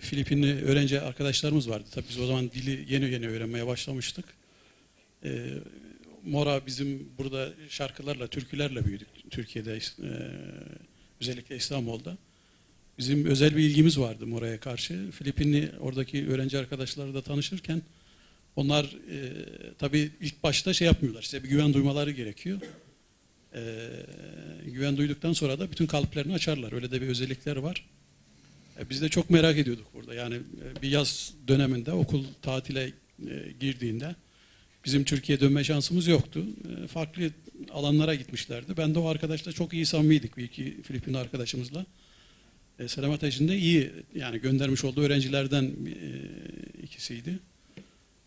[0.00, 1.84] Filipinli öğrenci arkadaşlarımız vardı.
[1.90, 4.24] Tabii biz o zaman dili yeni yeni öğrenmeye başlamıştık.
[5.24, 5.54] E,
[6.24, 9.80] Mora bizim burada şarkılarla, türkülerle büyüdük Türkiye'de e,
[11.20, 12.18] özellikle İstanbul'da.
[12.98, 15.10] Bizim özel bir ilgimiz vardı Mora'ya karşı.
[15.10, 17.82] Filipinli oradaki öğrenci arkadaşlarla tanışırken
[18.56, 19.32] onlar e,
[19.78, 21.22] tabii ilk başta şey yapmıyorlar.
[21.22, 22.60] Size bir güven duymaları gerekiyor.
[23.58, 26.72] E, güven duyduktan sonra da bütün kalıplarını açarlar.
[26.72, 27.86] Öyle de bir özellikleri var.
[28.80, 30.14] E, biz de çok merak ediyorduk burada.
[30.14, 32.92] Yani e, bir yaz döneminde okul tatile
[33.28, 34.14] e, girdiğinde
[34.84, 36.44] bizim Türkiye'ye dönme şansımız yoktu.
[36.84, 37.30] E, farklı
[37.72, 38.76] alanlara gitmişlerdi.
[38.76, 40.36] Ben de o arkadaşla çok iyi samimiydik.
[40.36, 41.86] Bir iki Filipin arkadaşımızla.
[42.78, 45.72] E, Selamet Eşin de iyi yani göndermiş olduğu öğrencilerden e,
[46.82, 47.38] ikisiydi.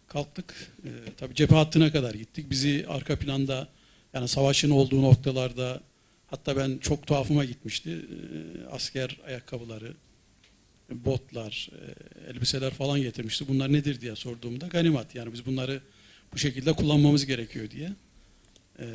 [0.07, 0.71] Kalktık.
[0.85, 2.49] E, tabii cephe hattına kadar gittik.
[2.49, 3.67] Bizi arka planda
[4.13, 5.81] yani savaşın olduğu noktalarda
[6.27, 7.89] hatta ben çok tuhafıma gitmişti.
[7.91, 9.93] E, asker ayakkabıları,
[10.89, 13.47] botlar, e, elbiseler falan getirmişti.
[13.47, 15.15] Bunlar nedir diye sorduğumda ganimat.
[15.15, 15.81] Yani biz bunları
[16.33, 17.91] bu şekilde kullanmamız gerekiyor diye.
[18.79, 18.85] E,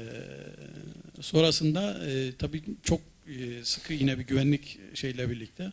[1.20, 5.72] sonrasında e, tabii çok e, sıkı yine bir güvenlik şeyle birlikte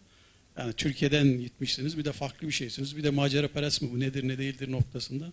[0.57, 2.97] Yani Türkiye'den gitmişsiniz bir de farklı bir şeysiniz.
[2.97, 5.31] Bir de macera perest mi bu nedir ne değildir noktasında.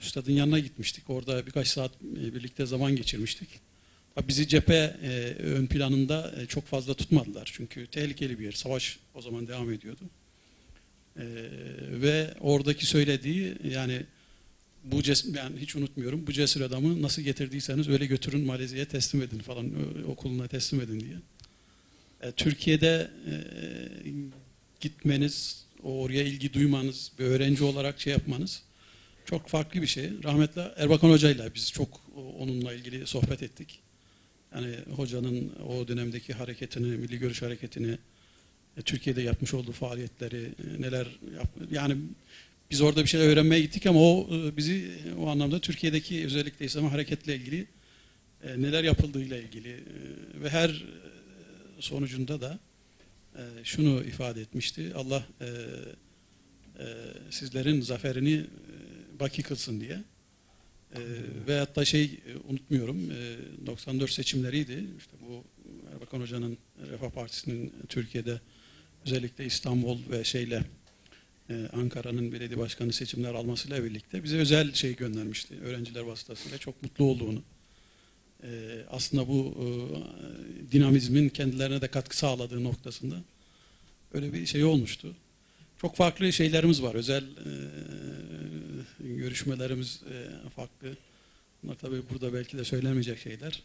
[0.00, 1.10] Üstadın yanına gitmiştik.
[1.10, 3.48] Orada birkaç saat e, birlikte zaman geçirmiştik.
[4.14, 5.08] Tabii Bizi cephe e,
[5.42, 7.50] ön planında e, çok fazla tutmadılar.
[7.54, 8.52] Çünkü tehlikeli bir yer.
[8.52, 10.00] Savaş o zaman devam ediyordu.
[11.90, 14.02] Ve oradaki söylediği yani
[14.84, 16.26] bu ces ben hiç unutmuyorum.
[16.26, 19.72] Bu cesur adamı nasıl getirdiyseniz öyle götürün Malezya'ya teslim edin falan
[20.06, 21.16] okuluna teslim edin diye.
[22.36, 23.10] Türkiye'de
[24.80, 28.62] gitmeniz, oraya ilgi duymanız, bir öğrenci olarak şey yapmanız
[29.24, 30.10] çok farklı bir şey.
[30.24, 33.78] Rahmetli Erbakan Hoca'yla biz çok o- onunla ilgili sohbet ettik.
[34.54, 37.98] Yani hocanın o dönemdeki hareketini, milli görüş hareketini,
[38.76, 41.06] e, Türkiye'de yapmış olduğu faaliyetleri, e, neler
[41.36, 41.96] yap yani
[42.70, 46.84] biz orada bir şeyler öğrenmeye gittik ama o e, bizi o anlamda Türkiye'deki özellikle İslam
[46.88, 47.66] hareketle ilgili
[48.44, 49.82] e, neler yapıldığıyla ilgili e,
[50.42, 52.58] ve her e, sonucunda da
[53.36, 54.92] e, şunu ifade etmişti.
[54.94, 55.46] Allah e,
[56.78, 56.84] e,
[57.30, 58.44] sizlerin zaferini e,
[59.20, 60.02] baki kılsın diye.
[60.94, 61.00] E,
[61.46, 63.36] ve hatta şey e, unutmuyorum e,
[63.66, 64.84] 94 seçimleriydi.
[64.98, 65.44] İşte bu
[65.94, 66.58] Erbakan Hoca'nın
[66.90, 68.40] Refah Partisi'nin Türkiye'de
[69.06, 70.64] özellikle İstanbul ve şeyle
[71.50, 75.54] e, Ankara'nın belediye başkanı seçimler almasıyla birlikte bize özel şey göndermişti.
[75.64, 77.42] Öğrenciler vasıtasıyla çok mutlu olduğunu.
[78.42, 78.48] e,
[78.90, 83.16] aslında bu e, dinamizmin kendilerine de katkı sağladığı noktasında
[84.12, 85.16] öyle bir şey olmuştu.
[85.80, 86.94] Çok farklı şeylerimiz var.
[86.94, 87.52] Özel e,
[89.20, 90.88] görüşmelerimiz e, farklı.
[91.62, 93.62] Bunlar tabii burada belki de söylemeyecek şeyler.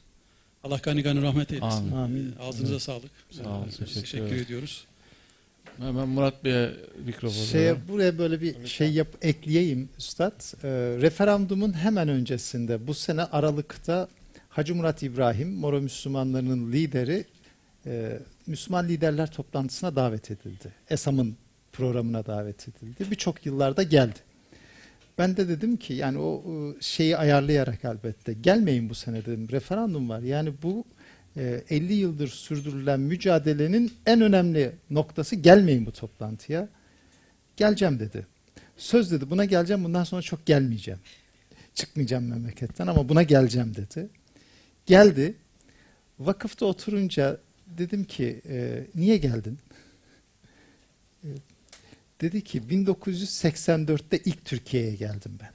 [0.64, 1.91] Allah gani gani rahmet eylesin.
[1.91, 2.36] Amin.
[2.40, 2.82] E, Ağzınıza Evet.
[2.82, 3.11] sağlık.
[3.32, 4.86] Sağ olun, E, teşekkür teşekkür ediyoruz.
[5.77, 6.72] Hemen Murat Bey'e
[7.06, 7.82] mikrofonu Şeye, verelim.
[7.88, 10.41] buraya böyle bir şey yap, ekleyeyim Üstad.
[10.64, 10.68] Ee,
[11.02, 14.07] referandumun hemen öncesinde bu sene Aralık'ta
[14.49, 17.26] Hacı Murat İbrahim, Moro Müslümanlarının lideri
[17.86, 20.73] e, Müslüman Liderler Toplantısına davet edildi.
[20.90, 21.38] ESAM'ın
[21.73, 23.11] programına davet edildi.
[23.11, 24.19] Birçok yıllarda geldi.
[25.18, 29.48] Ben de dedim ki yani o e, şeyi ayarlayarak elbette gelmeyin bu sene dedim.
[29.52, 30.20] Referandum var.
[30.20, 30.86] Yani bu
[31.38, 36.70] e, 50 yıldır sürdürülen mücadelenin en önemli noktası gelmeyin bu toplantıya.
[37.58, 38.28] Geleceğim dedi.
[38.78, 41.00] Söz dedi buna geleceğim bundan sonra çok gelmeyeceğim.
[41.76, 44.08] Çıkmayacağım memleketten ama buna geleceğim dedi.
[44.86, 45.36] Geldi.
[46.20, 47.38] Vakıfta oturunca
[47.68, 49.60] dedim ki e, niye geldin?
[52.22, 55.52] Dedi ki 1984'te ilk Türkiye'ye geldim ben.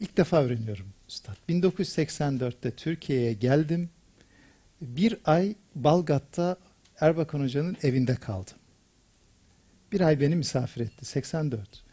[0.00, 1.36] İlk defa öğreniyorum üstad.
[1.48, 3.90] 1984'te Türkiye'ye geldim.
[4.80, 6.56] Bir ay Balgat'ta
[7.00, 8.56] Erbakan Hoca'nın evinde kaldım.
[9.92, 11.04] Bir ay beni misafir etti.
[11.04, 11.84] 84.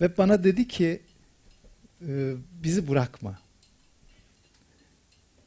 [0.00, 1.02] Ve bana dedi ki
[2.08, 3.38] e, bizi bırakma.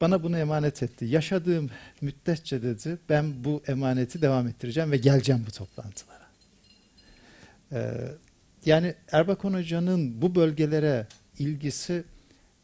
[0.01, 1.05] Bana bunu emanet etti.
[1.05, 1.69] Yaşadığım
[2.01, 6.14] müddetçe dedi ben bu emaneti devam ettireceğim ve geleceğim bu toplantılara.
[7.75, 7.91] Ee,
[8.65, 11.07] yani Erbakan Hoca'nın bu bölgelere
[11.39, 12.03] ilgisi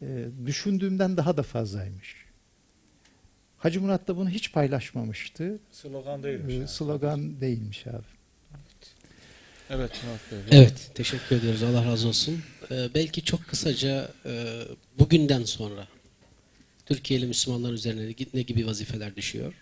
[0.01, 2.15] e, düşündüğümden daha da fazlaymış.
[3.57, 5.59] Hacı Murat da bunu hiç paylaşmamıştı.
[5.71, 8.05] Slogan Ee, slogan değilmiş abi.
[9.69, 10.59] Evet Murat Bey.
[10.59, 11.63] Evet, teşekkür ediyoruz.
[11.63, 12.43] Allah razı olsun.
[12.71, 14.61] Ee, belki çok kısaca e,
[14.99, 15.88] bugünden sonra
[16.85, 19.53] Türkiye'li Müslümanlar üzerine ne gibi vazifeler düşüyor?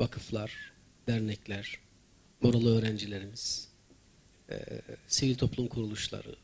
[0.00, 0.52] Vakıflar,
[1.08, 1.78] dernekler,
[2.42, 3.65] moralı öğrencilerimiz,
[4.50, 4.58] e,
[5.08, 6.36] sivil toplum kuruluşları,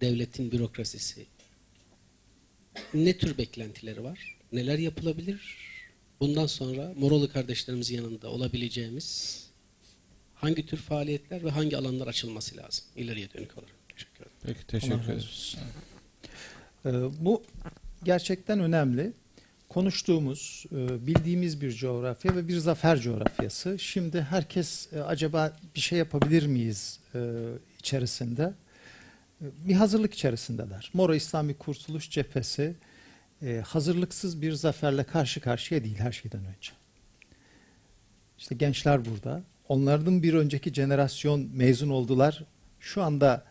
[0.00, 1.26] devletin bürokrasisi.
[2.94, 4.36] Ne tür beklentileri var?
[4.52, 5.56] Neler yapılabilir?
[6.20, 9.40] Bundan sonra moralı kardeşlerimizin yanında olabileceğimiz
[10.34, 13.74] hangi tür faaliyetler ve hangi alanlar açılması lazım ileriye dönük olarak.
[13.88, 14.32] Teşekkür ederim.
[14.42, 15.60] Peki teşekkür olsun.
[16.86, 17.42] Ee, bu
[18.04, 19.12] gerçekten önemli.
[19.70, 23.78] Konuştuğumuz, e, bildiğimiz bir coğrafya ve bir zafer coğrafyası.
[23.78, 27.20] Şimdi herkes e, acaba bir şey yapabilir miyiz e,
[27.78, 28.52] içerisinde?
[29.40, 30.90] Bir hazırlık içerisindeler.
[30.94, 32.74] Moro İslami Kurtuluş Cephesi
[33.64, 36.72] hazırlıksız bir zaferle karşı karşıya değil her şeyden önce.
[38.38, 39.42] İşte gençler burada.
[39.68, 42.44] Onların bir önceki jenerasyon mezun oldular.
[42.80, 43.44] Şu anda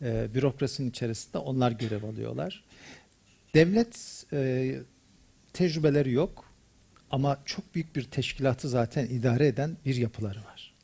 [0.00, 2.64] bürokrasinin içerisinde onlar görev alıyorlar.
[3.54, 4.24] Devlet
[5.52, 6.44] tecrübeleri yok
[7.10, 10.74] ama çok büyük bir teşkilatı zaten idare eden bir yapıları var.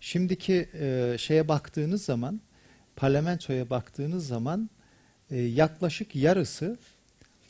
[0.00, 2.40] Şimdiki e, şeye baktığınız zaman,
[2.96, 4.70] parlamentoya baktığınız zaman
[5.30, 6.78] e, yaklaşık yarısı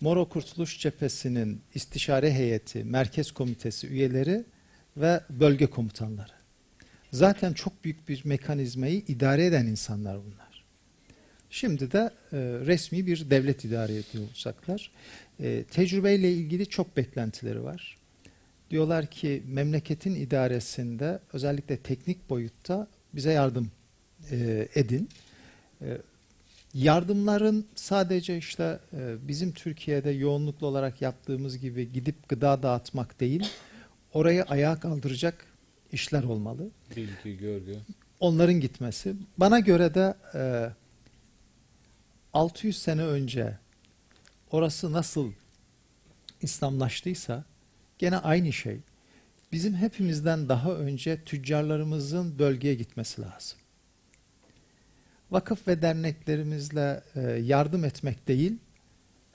[0.01, 4.45] Moro Kurtuluş Cephesi'nin istişare heyeti, merkez komitesi üyeleri
[4.97, 6.33] ve bölge komutanları.
[7.13, 10.65] Zaten çok büyük bir mekanizmayı idare eden insanlar bunlar.
[11.51, 11.99] Şimdi de
[12.33, 14.91] e, resmi bir devlet idare ediyor olacaklar.
[15.41, 17.97] E, tecrübeyle ilgili çok beklentileri var.
[18.71, 23.71] Diyorlar ki memleketin idaresinde özellikle teknik boyutta bize yardım
[24.31, 25.09] e, edin.
[25.83, 25.99] E,
[26.75, 33.49] yardımların sadece işte e, bizim Türkiye'de yoğunluklu olarak yaptığımız gibi gidip gıda dağıtmak değil,
[34.13, 35.47] oraya ayağa kaldıracak
[35.93, 36.71] işler olmalı.
[36.97, 37.77] Bilgi, görgü.
[38.21, 39.15] Onların gitmesi.
[39.39, 40.71] Bana göre de e,
[42.33, 43.59] 600 sene önce
[44.53, 45.33] orası nasıl
[46.43, 47.45] İslamlaştıysa
[47.99, 48.81] gene aynı şey.
[49.53, 53.59] Bizim hepimizden daha önce tüccarlarımızın bölgeye gitmesi lazım.
[55.31, 58.57] Vakıf ve derneklerimizle e, yardım etmek değil,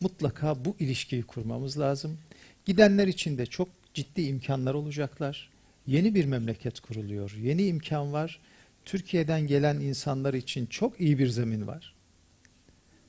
[0.02, 2.18] mutlaka bu ilişkiyi kurmamız lazım.
[2.66, 5.50] Gidenler için de çok ciddi imkanlar olacaklar.
[5.88, 8.40] Yeni bir memleket kuruluyor, yeni imkan var.
[8.86, 11.97] Türkiye'den gelen insanlar için çok iyi bir zemin var.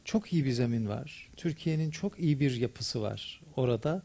[0.09, 1.29] Çok iyi bir zemin var.
[1.37, 4.03] Türkiye'nin çok iyi bir yapısı var orada.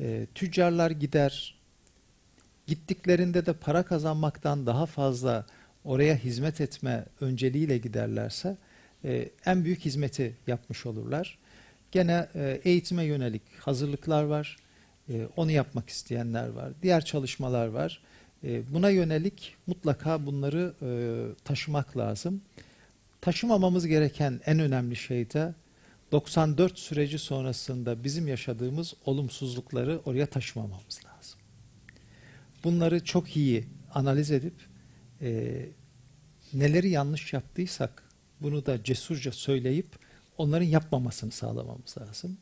[0.00, 1.54] E, tüccarlar gider,
[2.66, 5.46] gittiklerinde de para kazanmaktan daha fazla
[5.84, 8.56] oraya hizmet etme önceliğiyle giderlerse
[9.04, 11.38] e, en büyük hizmeti yapmış olurlar.
[11.92, 14.56] Gene e, eğitime yönelik hazırlıklar var.
[15.10, 16.72] E, onu yapmak isteyenler var.
[16.82, 18.02] Diğer çalışmalar var.
[18.44, 20.90] E, buna yönelik mutlaka bunları e,
[21.44, 22.42] taşımak lazım.
[23.20, 25.54] Taşımamamız gereken en önemli şey de
[26.12, 31.40] 94 süreci sonrasında bizim yaşadığımız olumsuzlukları oraya taşımamamız lazım.
[32.64, 33.64] Bunları çok iyi
[33.94, 34.54] analiz edip
[35.20, 35.60] e,
[36.54, 38.02] neleri yanlış yaptıysak
[38.40, 39.86] bunu da cesurca söyleyip
[40.38, 42.38] onların yapmamasını sağlamamız lazım.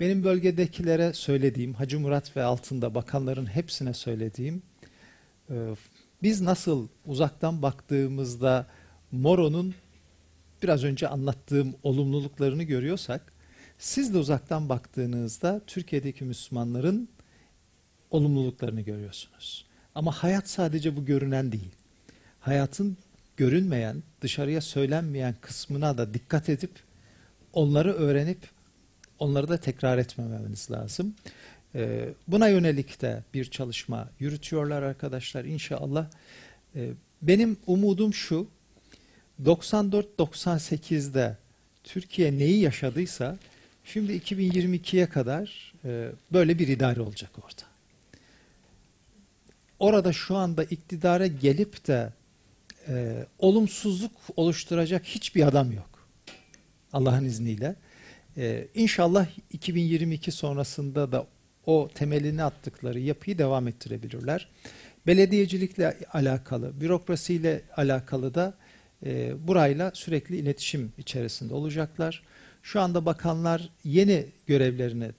[0.00, 4.62] Benim bölgedekilere söylediğim, Hacı Murat ve altında bakanların hepsine söylediğim,
[5.50, 5.54] e,
[6.22, 8.66] biz nasıl uzaktan baktığımızda
[9.12, 9.74] Moro'nun
[10.62, 13.32] biraz önce anlattığım olumluluklarını görüyorsak,
[13.78, 17.08] siz de uzaktan baktığınızda Türkiye'deki Müslümanların
[18.10, 19.66] olumluluklarını görüyorsunuz.
[19.94, 21.70] Ama hayat sadece bu görünen değil.
[22.40, 22.96] Hayatın
[23.36, 26.70] görünmeyen, dışarıya söylenmeyen kısmına da dikkat edip
[27.52, 28.38] onları öğrenip
[29.18, 31.14] onları da tekrar etmememiz lazım.
[31.74, 36.06] Ee, buna yönelik de bir çalışma yürütüyorlar arkadaşlar inşallah.
[36.76, 36.90] Ee,
[37.22, 38.46] benim umudum şu,
[39.44, 41.36] 94-98'de
[41.84, 43.38] Türkiye neyi yaşadıysa
[43.84, 47.62] şimdi 2022'ye kadar e, böyle bir idare olacak orada.
[49.78, 52.12] Orada şu anda iktidara gelip de
[52.88, 56.08] e, olumsuzluk oluşturacak hiçbir adam yok.
[56.92, 57.74] Allah'ın izniyle.
[58.36, 61.26] E, inşallah 2022 sonrasında da
[61.66, 64.48] o temelini attıkları yapıyı devam ettirebilirler.
[65.06, 68.54] Belediyecilikle alakalı, bürokrasiyle alakalı da
[69.06, 72.22] e, burayla sürekli iletişim içerisinde olacaklar.
[72.62, 75.10] Şu anda bakanlar yeni görevlerini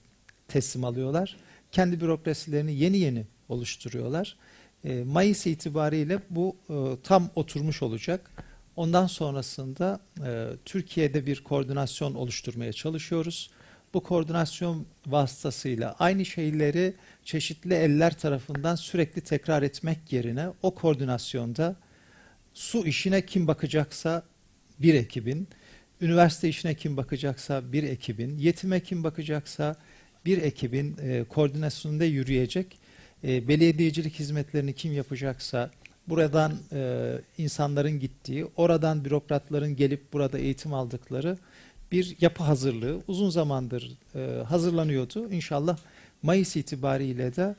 [0.48, 1.36] teslim alıyorlar.
[1.72, 4.36] Kendi bürokrasilerini yeni yeni oluşturuyorlar.
[4.84, 8.30] E, Mayıs itibariyle bu e, tam oturmuş olacak.
[8.76, 13.50] Ondan sonrasında e, Türkiye'de bir koordinasyon oluşturmaya çalışıyoruz.
[13.94, 16.94] Bu koordinasyon vasıtasıyla aynı şeyleri
[17.24, 21.76] çeşitli eller tarafından sürekli tekrar etmek yerine o koordinasyonda
[22.54, 24.22] su işine kim bakacaksa
[24.78, 25.48] bir ekibin,
[26.00, 29.76] üniversite işine kim bakacaksa bir ekibin, yetime kim bakacaksa
[30.26, 32.78] bir ekibin e, koordinasyonunda yürüyecek.
[33.24, 35.70] E, belediyecilik hizmetlerini kim yapacaksa
[36.08, 41.38] buradan e, insanların gittiği, oradan bürokratların gelip burada eğitim aldıkları
[41.92, 45.30] bir yapı hazırlığı uzun zamandır e, hazırlanıyordu.
[45.30, 45.78] İnşallah
[46.22, 47.54] Mayıs itibariyle de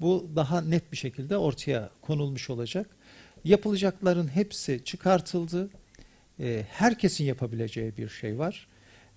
[0.00, 2.86] bu daha net bir şekilde ortaya konulmuş olacak.
[3.44, 5.70] Yapılacakların hepsi çıkartıldı.
[6.40, 8.68] E, herkesin yapabileceği bir şey var.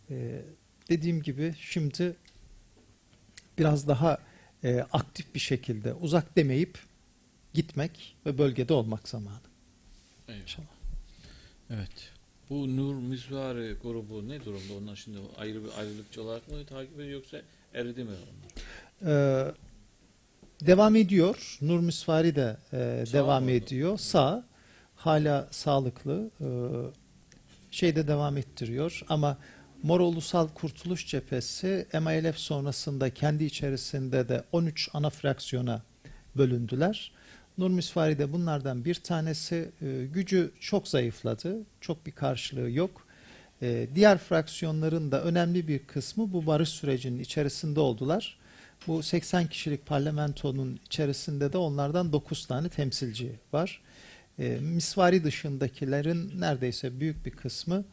[0.09, 0.41] E,
[0.89, 2.15] dediğim gibi şimdi
[3.57, 4.17] biraz daha
[4.63, 6.79] e, aktif bir şekilde uzak demeyip
[7.53, 9.41] gitmek ve bölgede olmak zamanı.
[10.27, 10.67] İnşallah.
[11.69, 12.11] Evet.
[12.49, 14.73] Bu Nur Misvari grubu ne durumda?
[14.81, 17.41] Onlar şimdi ayrı bir ayrılıkçı olarak mı takip ediyor yoksa
[17.73, 18.51] eridi mi onlar?
[19.47, 19.51] Ee,
[20.67, 21.57] devam ediyor.
[21.61, 23.51] Nur Misvari de e, Sağ devam mı?
[23.51, 23.97] ediyor.
[23.97, 24.45] Sağ.
[24.95, 26.29] Hala sağlıklı.
[26.41, 26.45] Ee,
[27.71, 29.37] şeyde devam ettiriyor ama
[29.83, 35.81] Mor Ulusal Kurtuluş Cephesi MILF sonrasında kendi içerisinde de 13 ana fraksiyona
[36.37, 37.11] bölündüler.
[37.57, 41.57] Nur Misvari de bunlardan bir tanesi e, gücü çok zayıfladı.
[41.81, 43.05] Çok bir karşılığı yok.
[43.61, 48.37] E, diğer fraksiyonların da önemli bir kısmı bu barış sürecinin içerisinde oldular.
[48.87, 53.81] Bu 80 kişilik parlamentonun içerisinde de onlardan 9 tane temsilci var.
[54.39, 57.83] E, Misvari dışındakilerin neredeyse büyük bir kısmı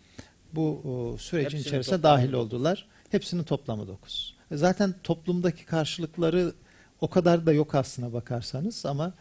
[0.52, 2.86] bu o, sürecin Hepsinin içerisine toplamı dahil oldular.
[3.10, 4.34] Hepsinin toplamı 9.
[4.52, 6.52] Zaten toplumdaki karşılıkları
[7.00, 9.12] O kadar da yok aslına bakarsanız ama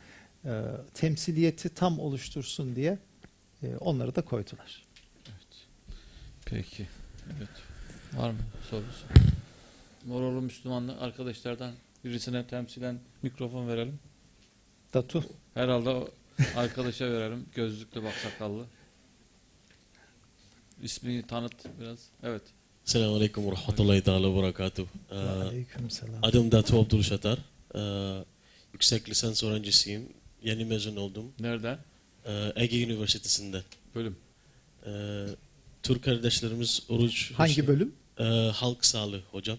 [0.45, 0.61] e,
[0.93, 2.99] temsiliyeti tam oluştursun diye
[3.63, 4.85] e, onları da koydular.
[6.45, 6.87] Peki.
[7.37, 7.49] Evet.
[8.13, 8.39] Var mı
[8.69, 9.05] sorusu?
[10.05, 13.99] Morolu Müslümanlı arkadaşlardan birisine temsilen mikrofon verelim.
[14.93, 15.23] Datu.
[15.53, 16.09] Herhalde o
[16.55, 17.45] arkadaşa verelim.
[17.55, 18.65] Gözlüklü baksakallı.
[20.81, 21.99] İsmini tanıt biraz.
[22.23, 22.41] Evet.
[22.85, 24.87] Selamun Aleyküm ve Rahmetullahi Teala ve Berekatuhu.
[25.11, 26.19] Ee, Aleyküm selam.
[26.21, 27.39] Adım Datu Abdul Şatar.
[27.75, 28.23] Ee,
[28.73, 30.09] yüksek lisans öğrencisiyim.
[30.43, 31.31] Yeni mezun oldum.
[31.39, 31.79] Nereden?
[32.25, 33.63] Ee, Ege Üniversitesi'nde.
[33.95, 34.17] Bölüm.
[34.85, 35.25] Ee,
[35.83, 37.31] Türk kardeşlerimiz oruç...
[37.33, 37.95] Hangi bölüm?
[38.19, 39.57] Ee, halk sağlığı hocam.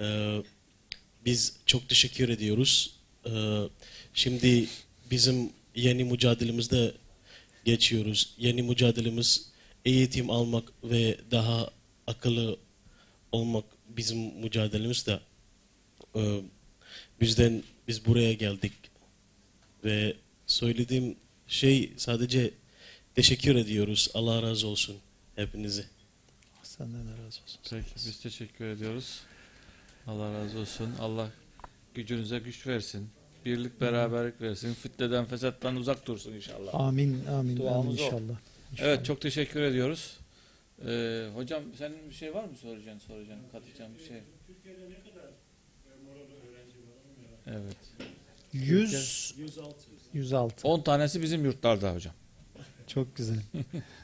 [0.00, 0.42] Ee,
[1.24, 2.96] biz çok teşekkür ediyoruz.
[3.26, 3.62] Ee,
[4.14, 4.68] şimdi
[5.10, 6.94] bizim yeni mücadelemizde
[7.64, 8.34] geçiyoruz.
[8.38, 9.50] Yeni mücadelemiz
[9.84, 11.70] eğitim almak ve daha
[12.06, 12.58] akıllı
[13.32, 15.20] olmak bizim mücadelemiz de
[16.16, 16.40] Ee,
[17.20, 18.72] bizden biz buraya geldik
[19.84, 20.16] ve
[20.46, 21.16] söylediğim
[21.48, 22.50] şey sadece
[23.14, 24.10] teşekkür ediyoruz.
[24.14, 24.96] Allah razı olsun
[25.36, 25.84] hepinizi.
[26.62, 27.60] Senden de razı olsun.
[27.70, 29.20] Peki biz teşekkür ediyoruz.
[30.08, 30.90] Allah razı olsun.
[31.00, 31.30] Allah
[31.94, 33.08] gücünüze güç versin.
[33.44, 34.74] Birlik beraberlik versin.
[34.74, 36.74] Fitneden fesattan uzak dursun inşallah.
[36.74, 38.02] Amin, amin, Duamız amin o.
[38.02, 38.38] inşallah.
[38.78, 40.18] Evet çok teşekkür ediyoruz.
[40.86, 44.16] Ee, hocam senin bir şey var mı soracağın soracağın katacağın bir şey?
[47.46, 47.76] Evet.
[48.52, 49.34] 100,
[50.12, 50.68] 106.
[50.68, 52.14] 10 tanesi bizim yurtlarda hocam.
[52.86, 53.38] Çok güzel.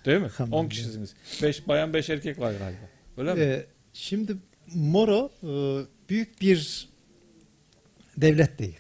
[0.05, 0.31] Değil mi?
[0.36, 0.72] Tamam, 10 evet.
[0.72, 1.14] kişisiniz.
[1.43, 2.89] 5 bayan 5 erkek var galiba.
[3.16, 3.40] Öyle mi?
[3.40, 4.36] Ee, şimdi
[4.74, 5.51] Moro e,
[6.10, 6.89] büyük bir
[8.16, 8.76] devlet değil.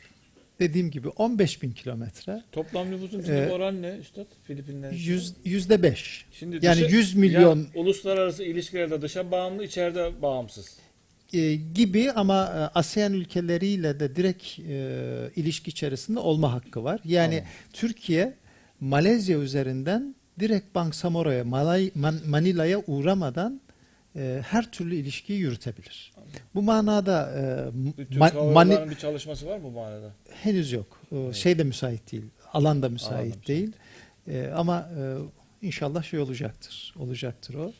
[0.60, 2.42] Dediğim gibi 15 bin kilometre.
[2.52, 4.26] Toplam nüfusun Ee, içindeki oran ne üstad?
[4.44, 4.92] Filipinler.
[4.92, 6.26] Yüz, yüzde beş.
[6.32, 10.76] Şimdi Yani dışı- 100 milyon Ya, uluslararası ilişkilerde dışa bağımlı, içeride bağımsız.
[11.32, 17.00] e, gibi ama e, ASEAN ülkeleriyle de direkt e, ilişki içerisinde olma hakkı var.
[17.04, 17.50] Yani Tamam.
[17.72, 18.34] Türkiye
[18.80, 23.60] Malezya üzerinden direkt Bangsamoro'ya, Man- Manila'ya uğramadan
[24.16, 26.12] e, her türlü ilişkiyi yürütebilir.
[26.54, 27.32] Bu manada
[28.12, 30.12] e, Ma- Mani- bir çalışması var mı bu manada?
[30.42, 31.00] henüz yok.
[31.12, 32.24] E, Şey de müsait değil.
[32.52, 33.48] Alan da müsait Alan da müsait.
[33.48, 33.72] değil.
[34.28, 35.02] E, ama e,
[35.66, 36.94] inşallah şey olacaktır.
[36.98, 37.72] Olacaktır o.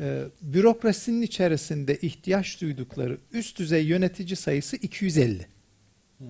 [0.00, 5.46] E, bürokrasinin içerisinde ihtiyaç duydukları üst düzey yönetici sayısı 250.
[6.18, 6.26] Hmm.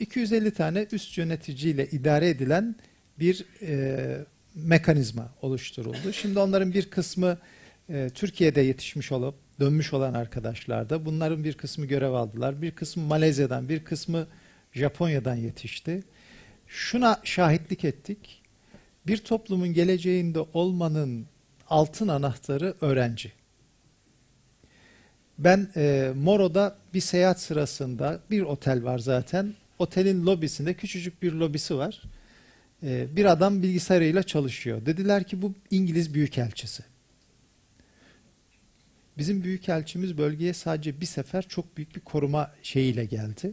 [0.00, 2.76] 250 tane üst yöneticiyle idare edilen
[3.18, 4.18] bir e,
[4.54, 6.12] mekanizma oluşturuldu.
[6.12, 7.38] Şimdi onların bir kısmı
[7.88, 12.62] e, Türkiye'de yetişmiş olup dönmüş olan arkadaşlar da bunların bir kısmı görev aldılar.
[12.62, 14.26] Bir kısmı Malezya'dan, bir kısmı
[14.72, 16.02] Japonya'dan yetişti.
[16.66, 18.42] Şuna şahitlik ettik.
[19.06, 21.26] Bir toplumun geleceğinde olmanın
[21.68, 23.32] altın anahtarı öğrenci.
[25.38, 29.54] Ben e, Moro'da bir seyahat sırasında bir otel var zaten.
[29.78, 32.02] Otelin lobisinde küçücük bir lobisi var.
[32.82, 34.86] E, bir adam bilgisayarıyla çalışıyor.
[34.86, 36.93] Dediler ki bu İngiliz Büyükelçisi.
[39.18, 43.52] Bizim Büyükelçimiz bölgeye sadece bir sefer çok büyük bir koruma şeyiyle geldi.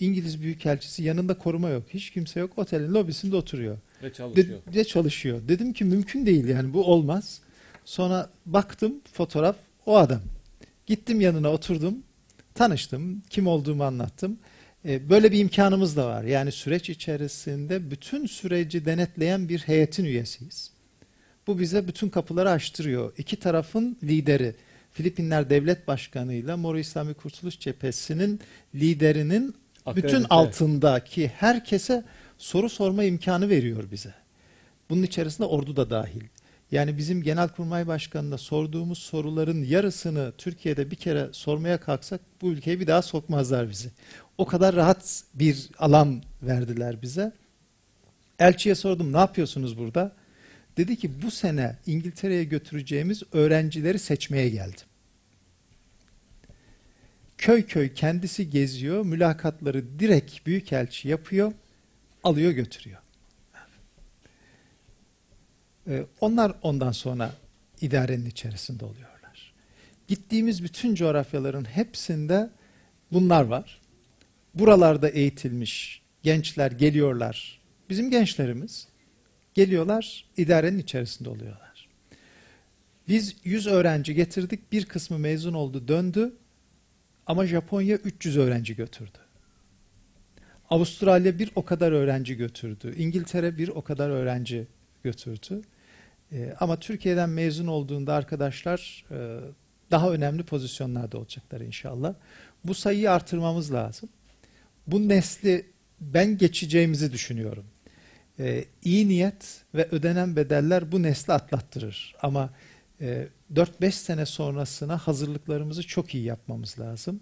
[0.00, 1.82] İngiliz Büyükelçisi yanında koruma yok.
[1.90, 2.58] Hiç kimse yok.
[2.58, 3.78] Otelin lobisinde oturuyor.
[4.02, 4.60] Ve De, çalışıyor.
[4.74, 5.40] de çalışıyor.
[5.48, 7.40] Dedim ki mümkün değil yani bu olmaz.
[7.84, 9.56] Sonra baktım fotoğraf
[9.86, 10.20] o adam.
[10.86, 11.98] Gittim yanına oturdum.
[12.54, 13.22] Tanıştım.
[13.30, 14.38] Kim olduğumu anlattım.
[14.84, 16.24] Ee, böyle bir imkanımız da var.
[16.24, 20.70] Yani süreç içerisinde bütün süreci denetleyen bir heyetin üyesiyiz.
[21.46, 23.12] Bu bize bütün kapıları açtırıyor.
[23.18, 24.54] İki tarafın lideri
[24.92, 28.40] Filipinler Devlet Başkanı ile Moro İslami Kurtuluş Cephesi'nin
[28.74, 29.54] liderinin
[29.86, 30.26] bütün Akredite.
[30.30, 32.04] altındaki herkese
[32.38, 34.14] soru sorma imkanı veriyor bize.
[34.90, 36.22] Bunun içerisinde ordu da dahil.
[36.70, 42.86] Yani bizim Genelkurmay Başkanı'na sorduğumuz soruların yarısını Türkiye'de bir kere sormaya kalksak bu ülkeye bir
[42.86, 43.90] daha sokmazlar bizi.
[44.38, 47.32] O kadar rahat bir alan verdiler bize.
[48.38, 50.12] Elçiye sordum ne yapıyorsunuz burada?
[50.76, 54.86] Dedi ki bu sene İngiltere'ye götüreceğimiz öğrencileri seçmeye geldim.
[57.38, 61.52] Köy köy kendisi geziyor, mülakatları direkt büyükelçi yapıyor,
[62.24, 63.00] alıyor götürüyor.
[65.88, 67.34] Ee, onlar ondan sonra
[67.80, 69.54] idarenin içerisinde oluyorlar.
[70.08, 72.50] Gittiğimiz bütün coğrafyaların hepsinde
[73.12, 73.80] bunlar var.
[74.54, 77.60] Buralarda eğitilmiş gençler geliyorlar.
[77.90, 78.88] Bizim gençlerimiz
[79.54, 81.88] geliyorlar, idarenin içerisinde oluyorlar.
[83.08, 86.32] Biz 100 öğrenci getirdik, bir kısmı mezun oldu, döndü.
[87.26, 89.18] Ama Japonya 300 öğrenci götürdü.
[90.70, 92.94] Avustralya bir o kadar öğrenci götürdü.
[92.96, 94.66] İngiltere bir o kadar öğrenci
[95.02, 95.62] götürdü.
[96.32, 99.40] Ee, ama Türkiye'den mezun olduğunda arkadaşlar e,
[99.90, 102.14] daha önemli pozisyonlarda olacaklar inşallah.
[102.64, 104.08] Bu sayıyı artırmamız lazım.
[104.86, 105.66] Bu nesli
[106.00, 107.64] ben geçeceğimizi düşünüyorum.
[108.38, 112.14] Ee, iyi niyet ve ödenen bedeller bu nesli atlattırır.
[112.22, 112.50] Ama
[113.00, 117.20] e, 4-5 sene sonrasına hazırlıklarımızı çok iyi yapmamız lazım.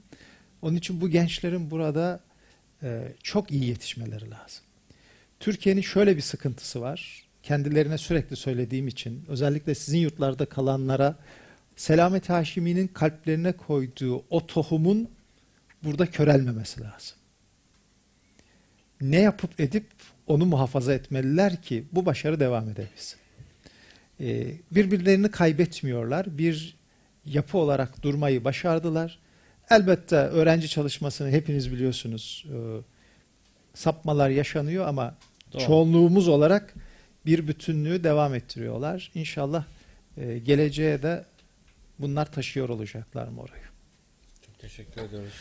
[0.62, 2.20] Onun için bu gençlerin burada
[2.82, 4.64] e, çok iyi yetişmeleri lazım.
[5.40, 7.28] Türkiye'nin şöyle bir sıkıntısı var.
[7.42, 11.16] Kendilerine sürekli söylediğim için özellikle sizin yurtlarda kalanlara
[11.76, 15.10] Selamet Haşimi'nin kalplerine koyduğu o tohumun
[15.84, 17.16] burada körelmemesi lazım.
[19.00, 19.86] Ne yapıp edip
[20.26, 23.18] onu muhafaza etmeliler ki bu başarı devam edebilsin.
[24.20, 26.38] Ee, birbirlerini kaybetmiyorlar.
[26.38, 26.76] Bir
[27.26, 29.18] yapı olarak durmayı başardılar.
[29.70, 32.46] Elbette öğrenci çalışmasını hepiniz biliyorsunuz.
[32.48, 32.80] Ee,
[33.74, 35.14] sapmalar yaşanıyor ama
[35.52, 35.62] Doğru.
[35.62, 36.74] çoğunluğumuz olarak
[37.26, 39.10] bir bütünlüğü devam ettiriyorlar.
[39.14, 39.64] İnşallah
[40.16, 41.24] e, geleceğe de
[41.98, 43.62] bunlar taşıyor olacaklar mı orayı?
[44.46, 45.32] Çok teşekkür ediyoruz.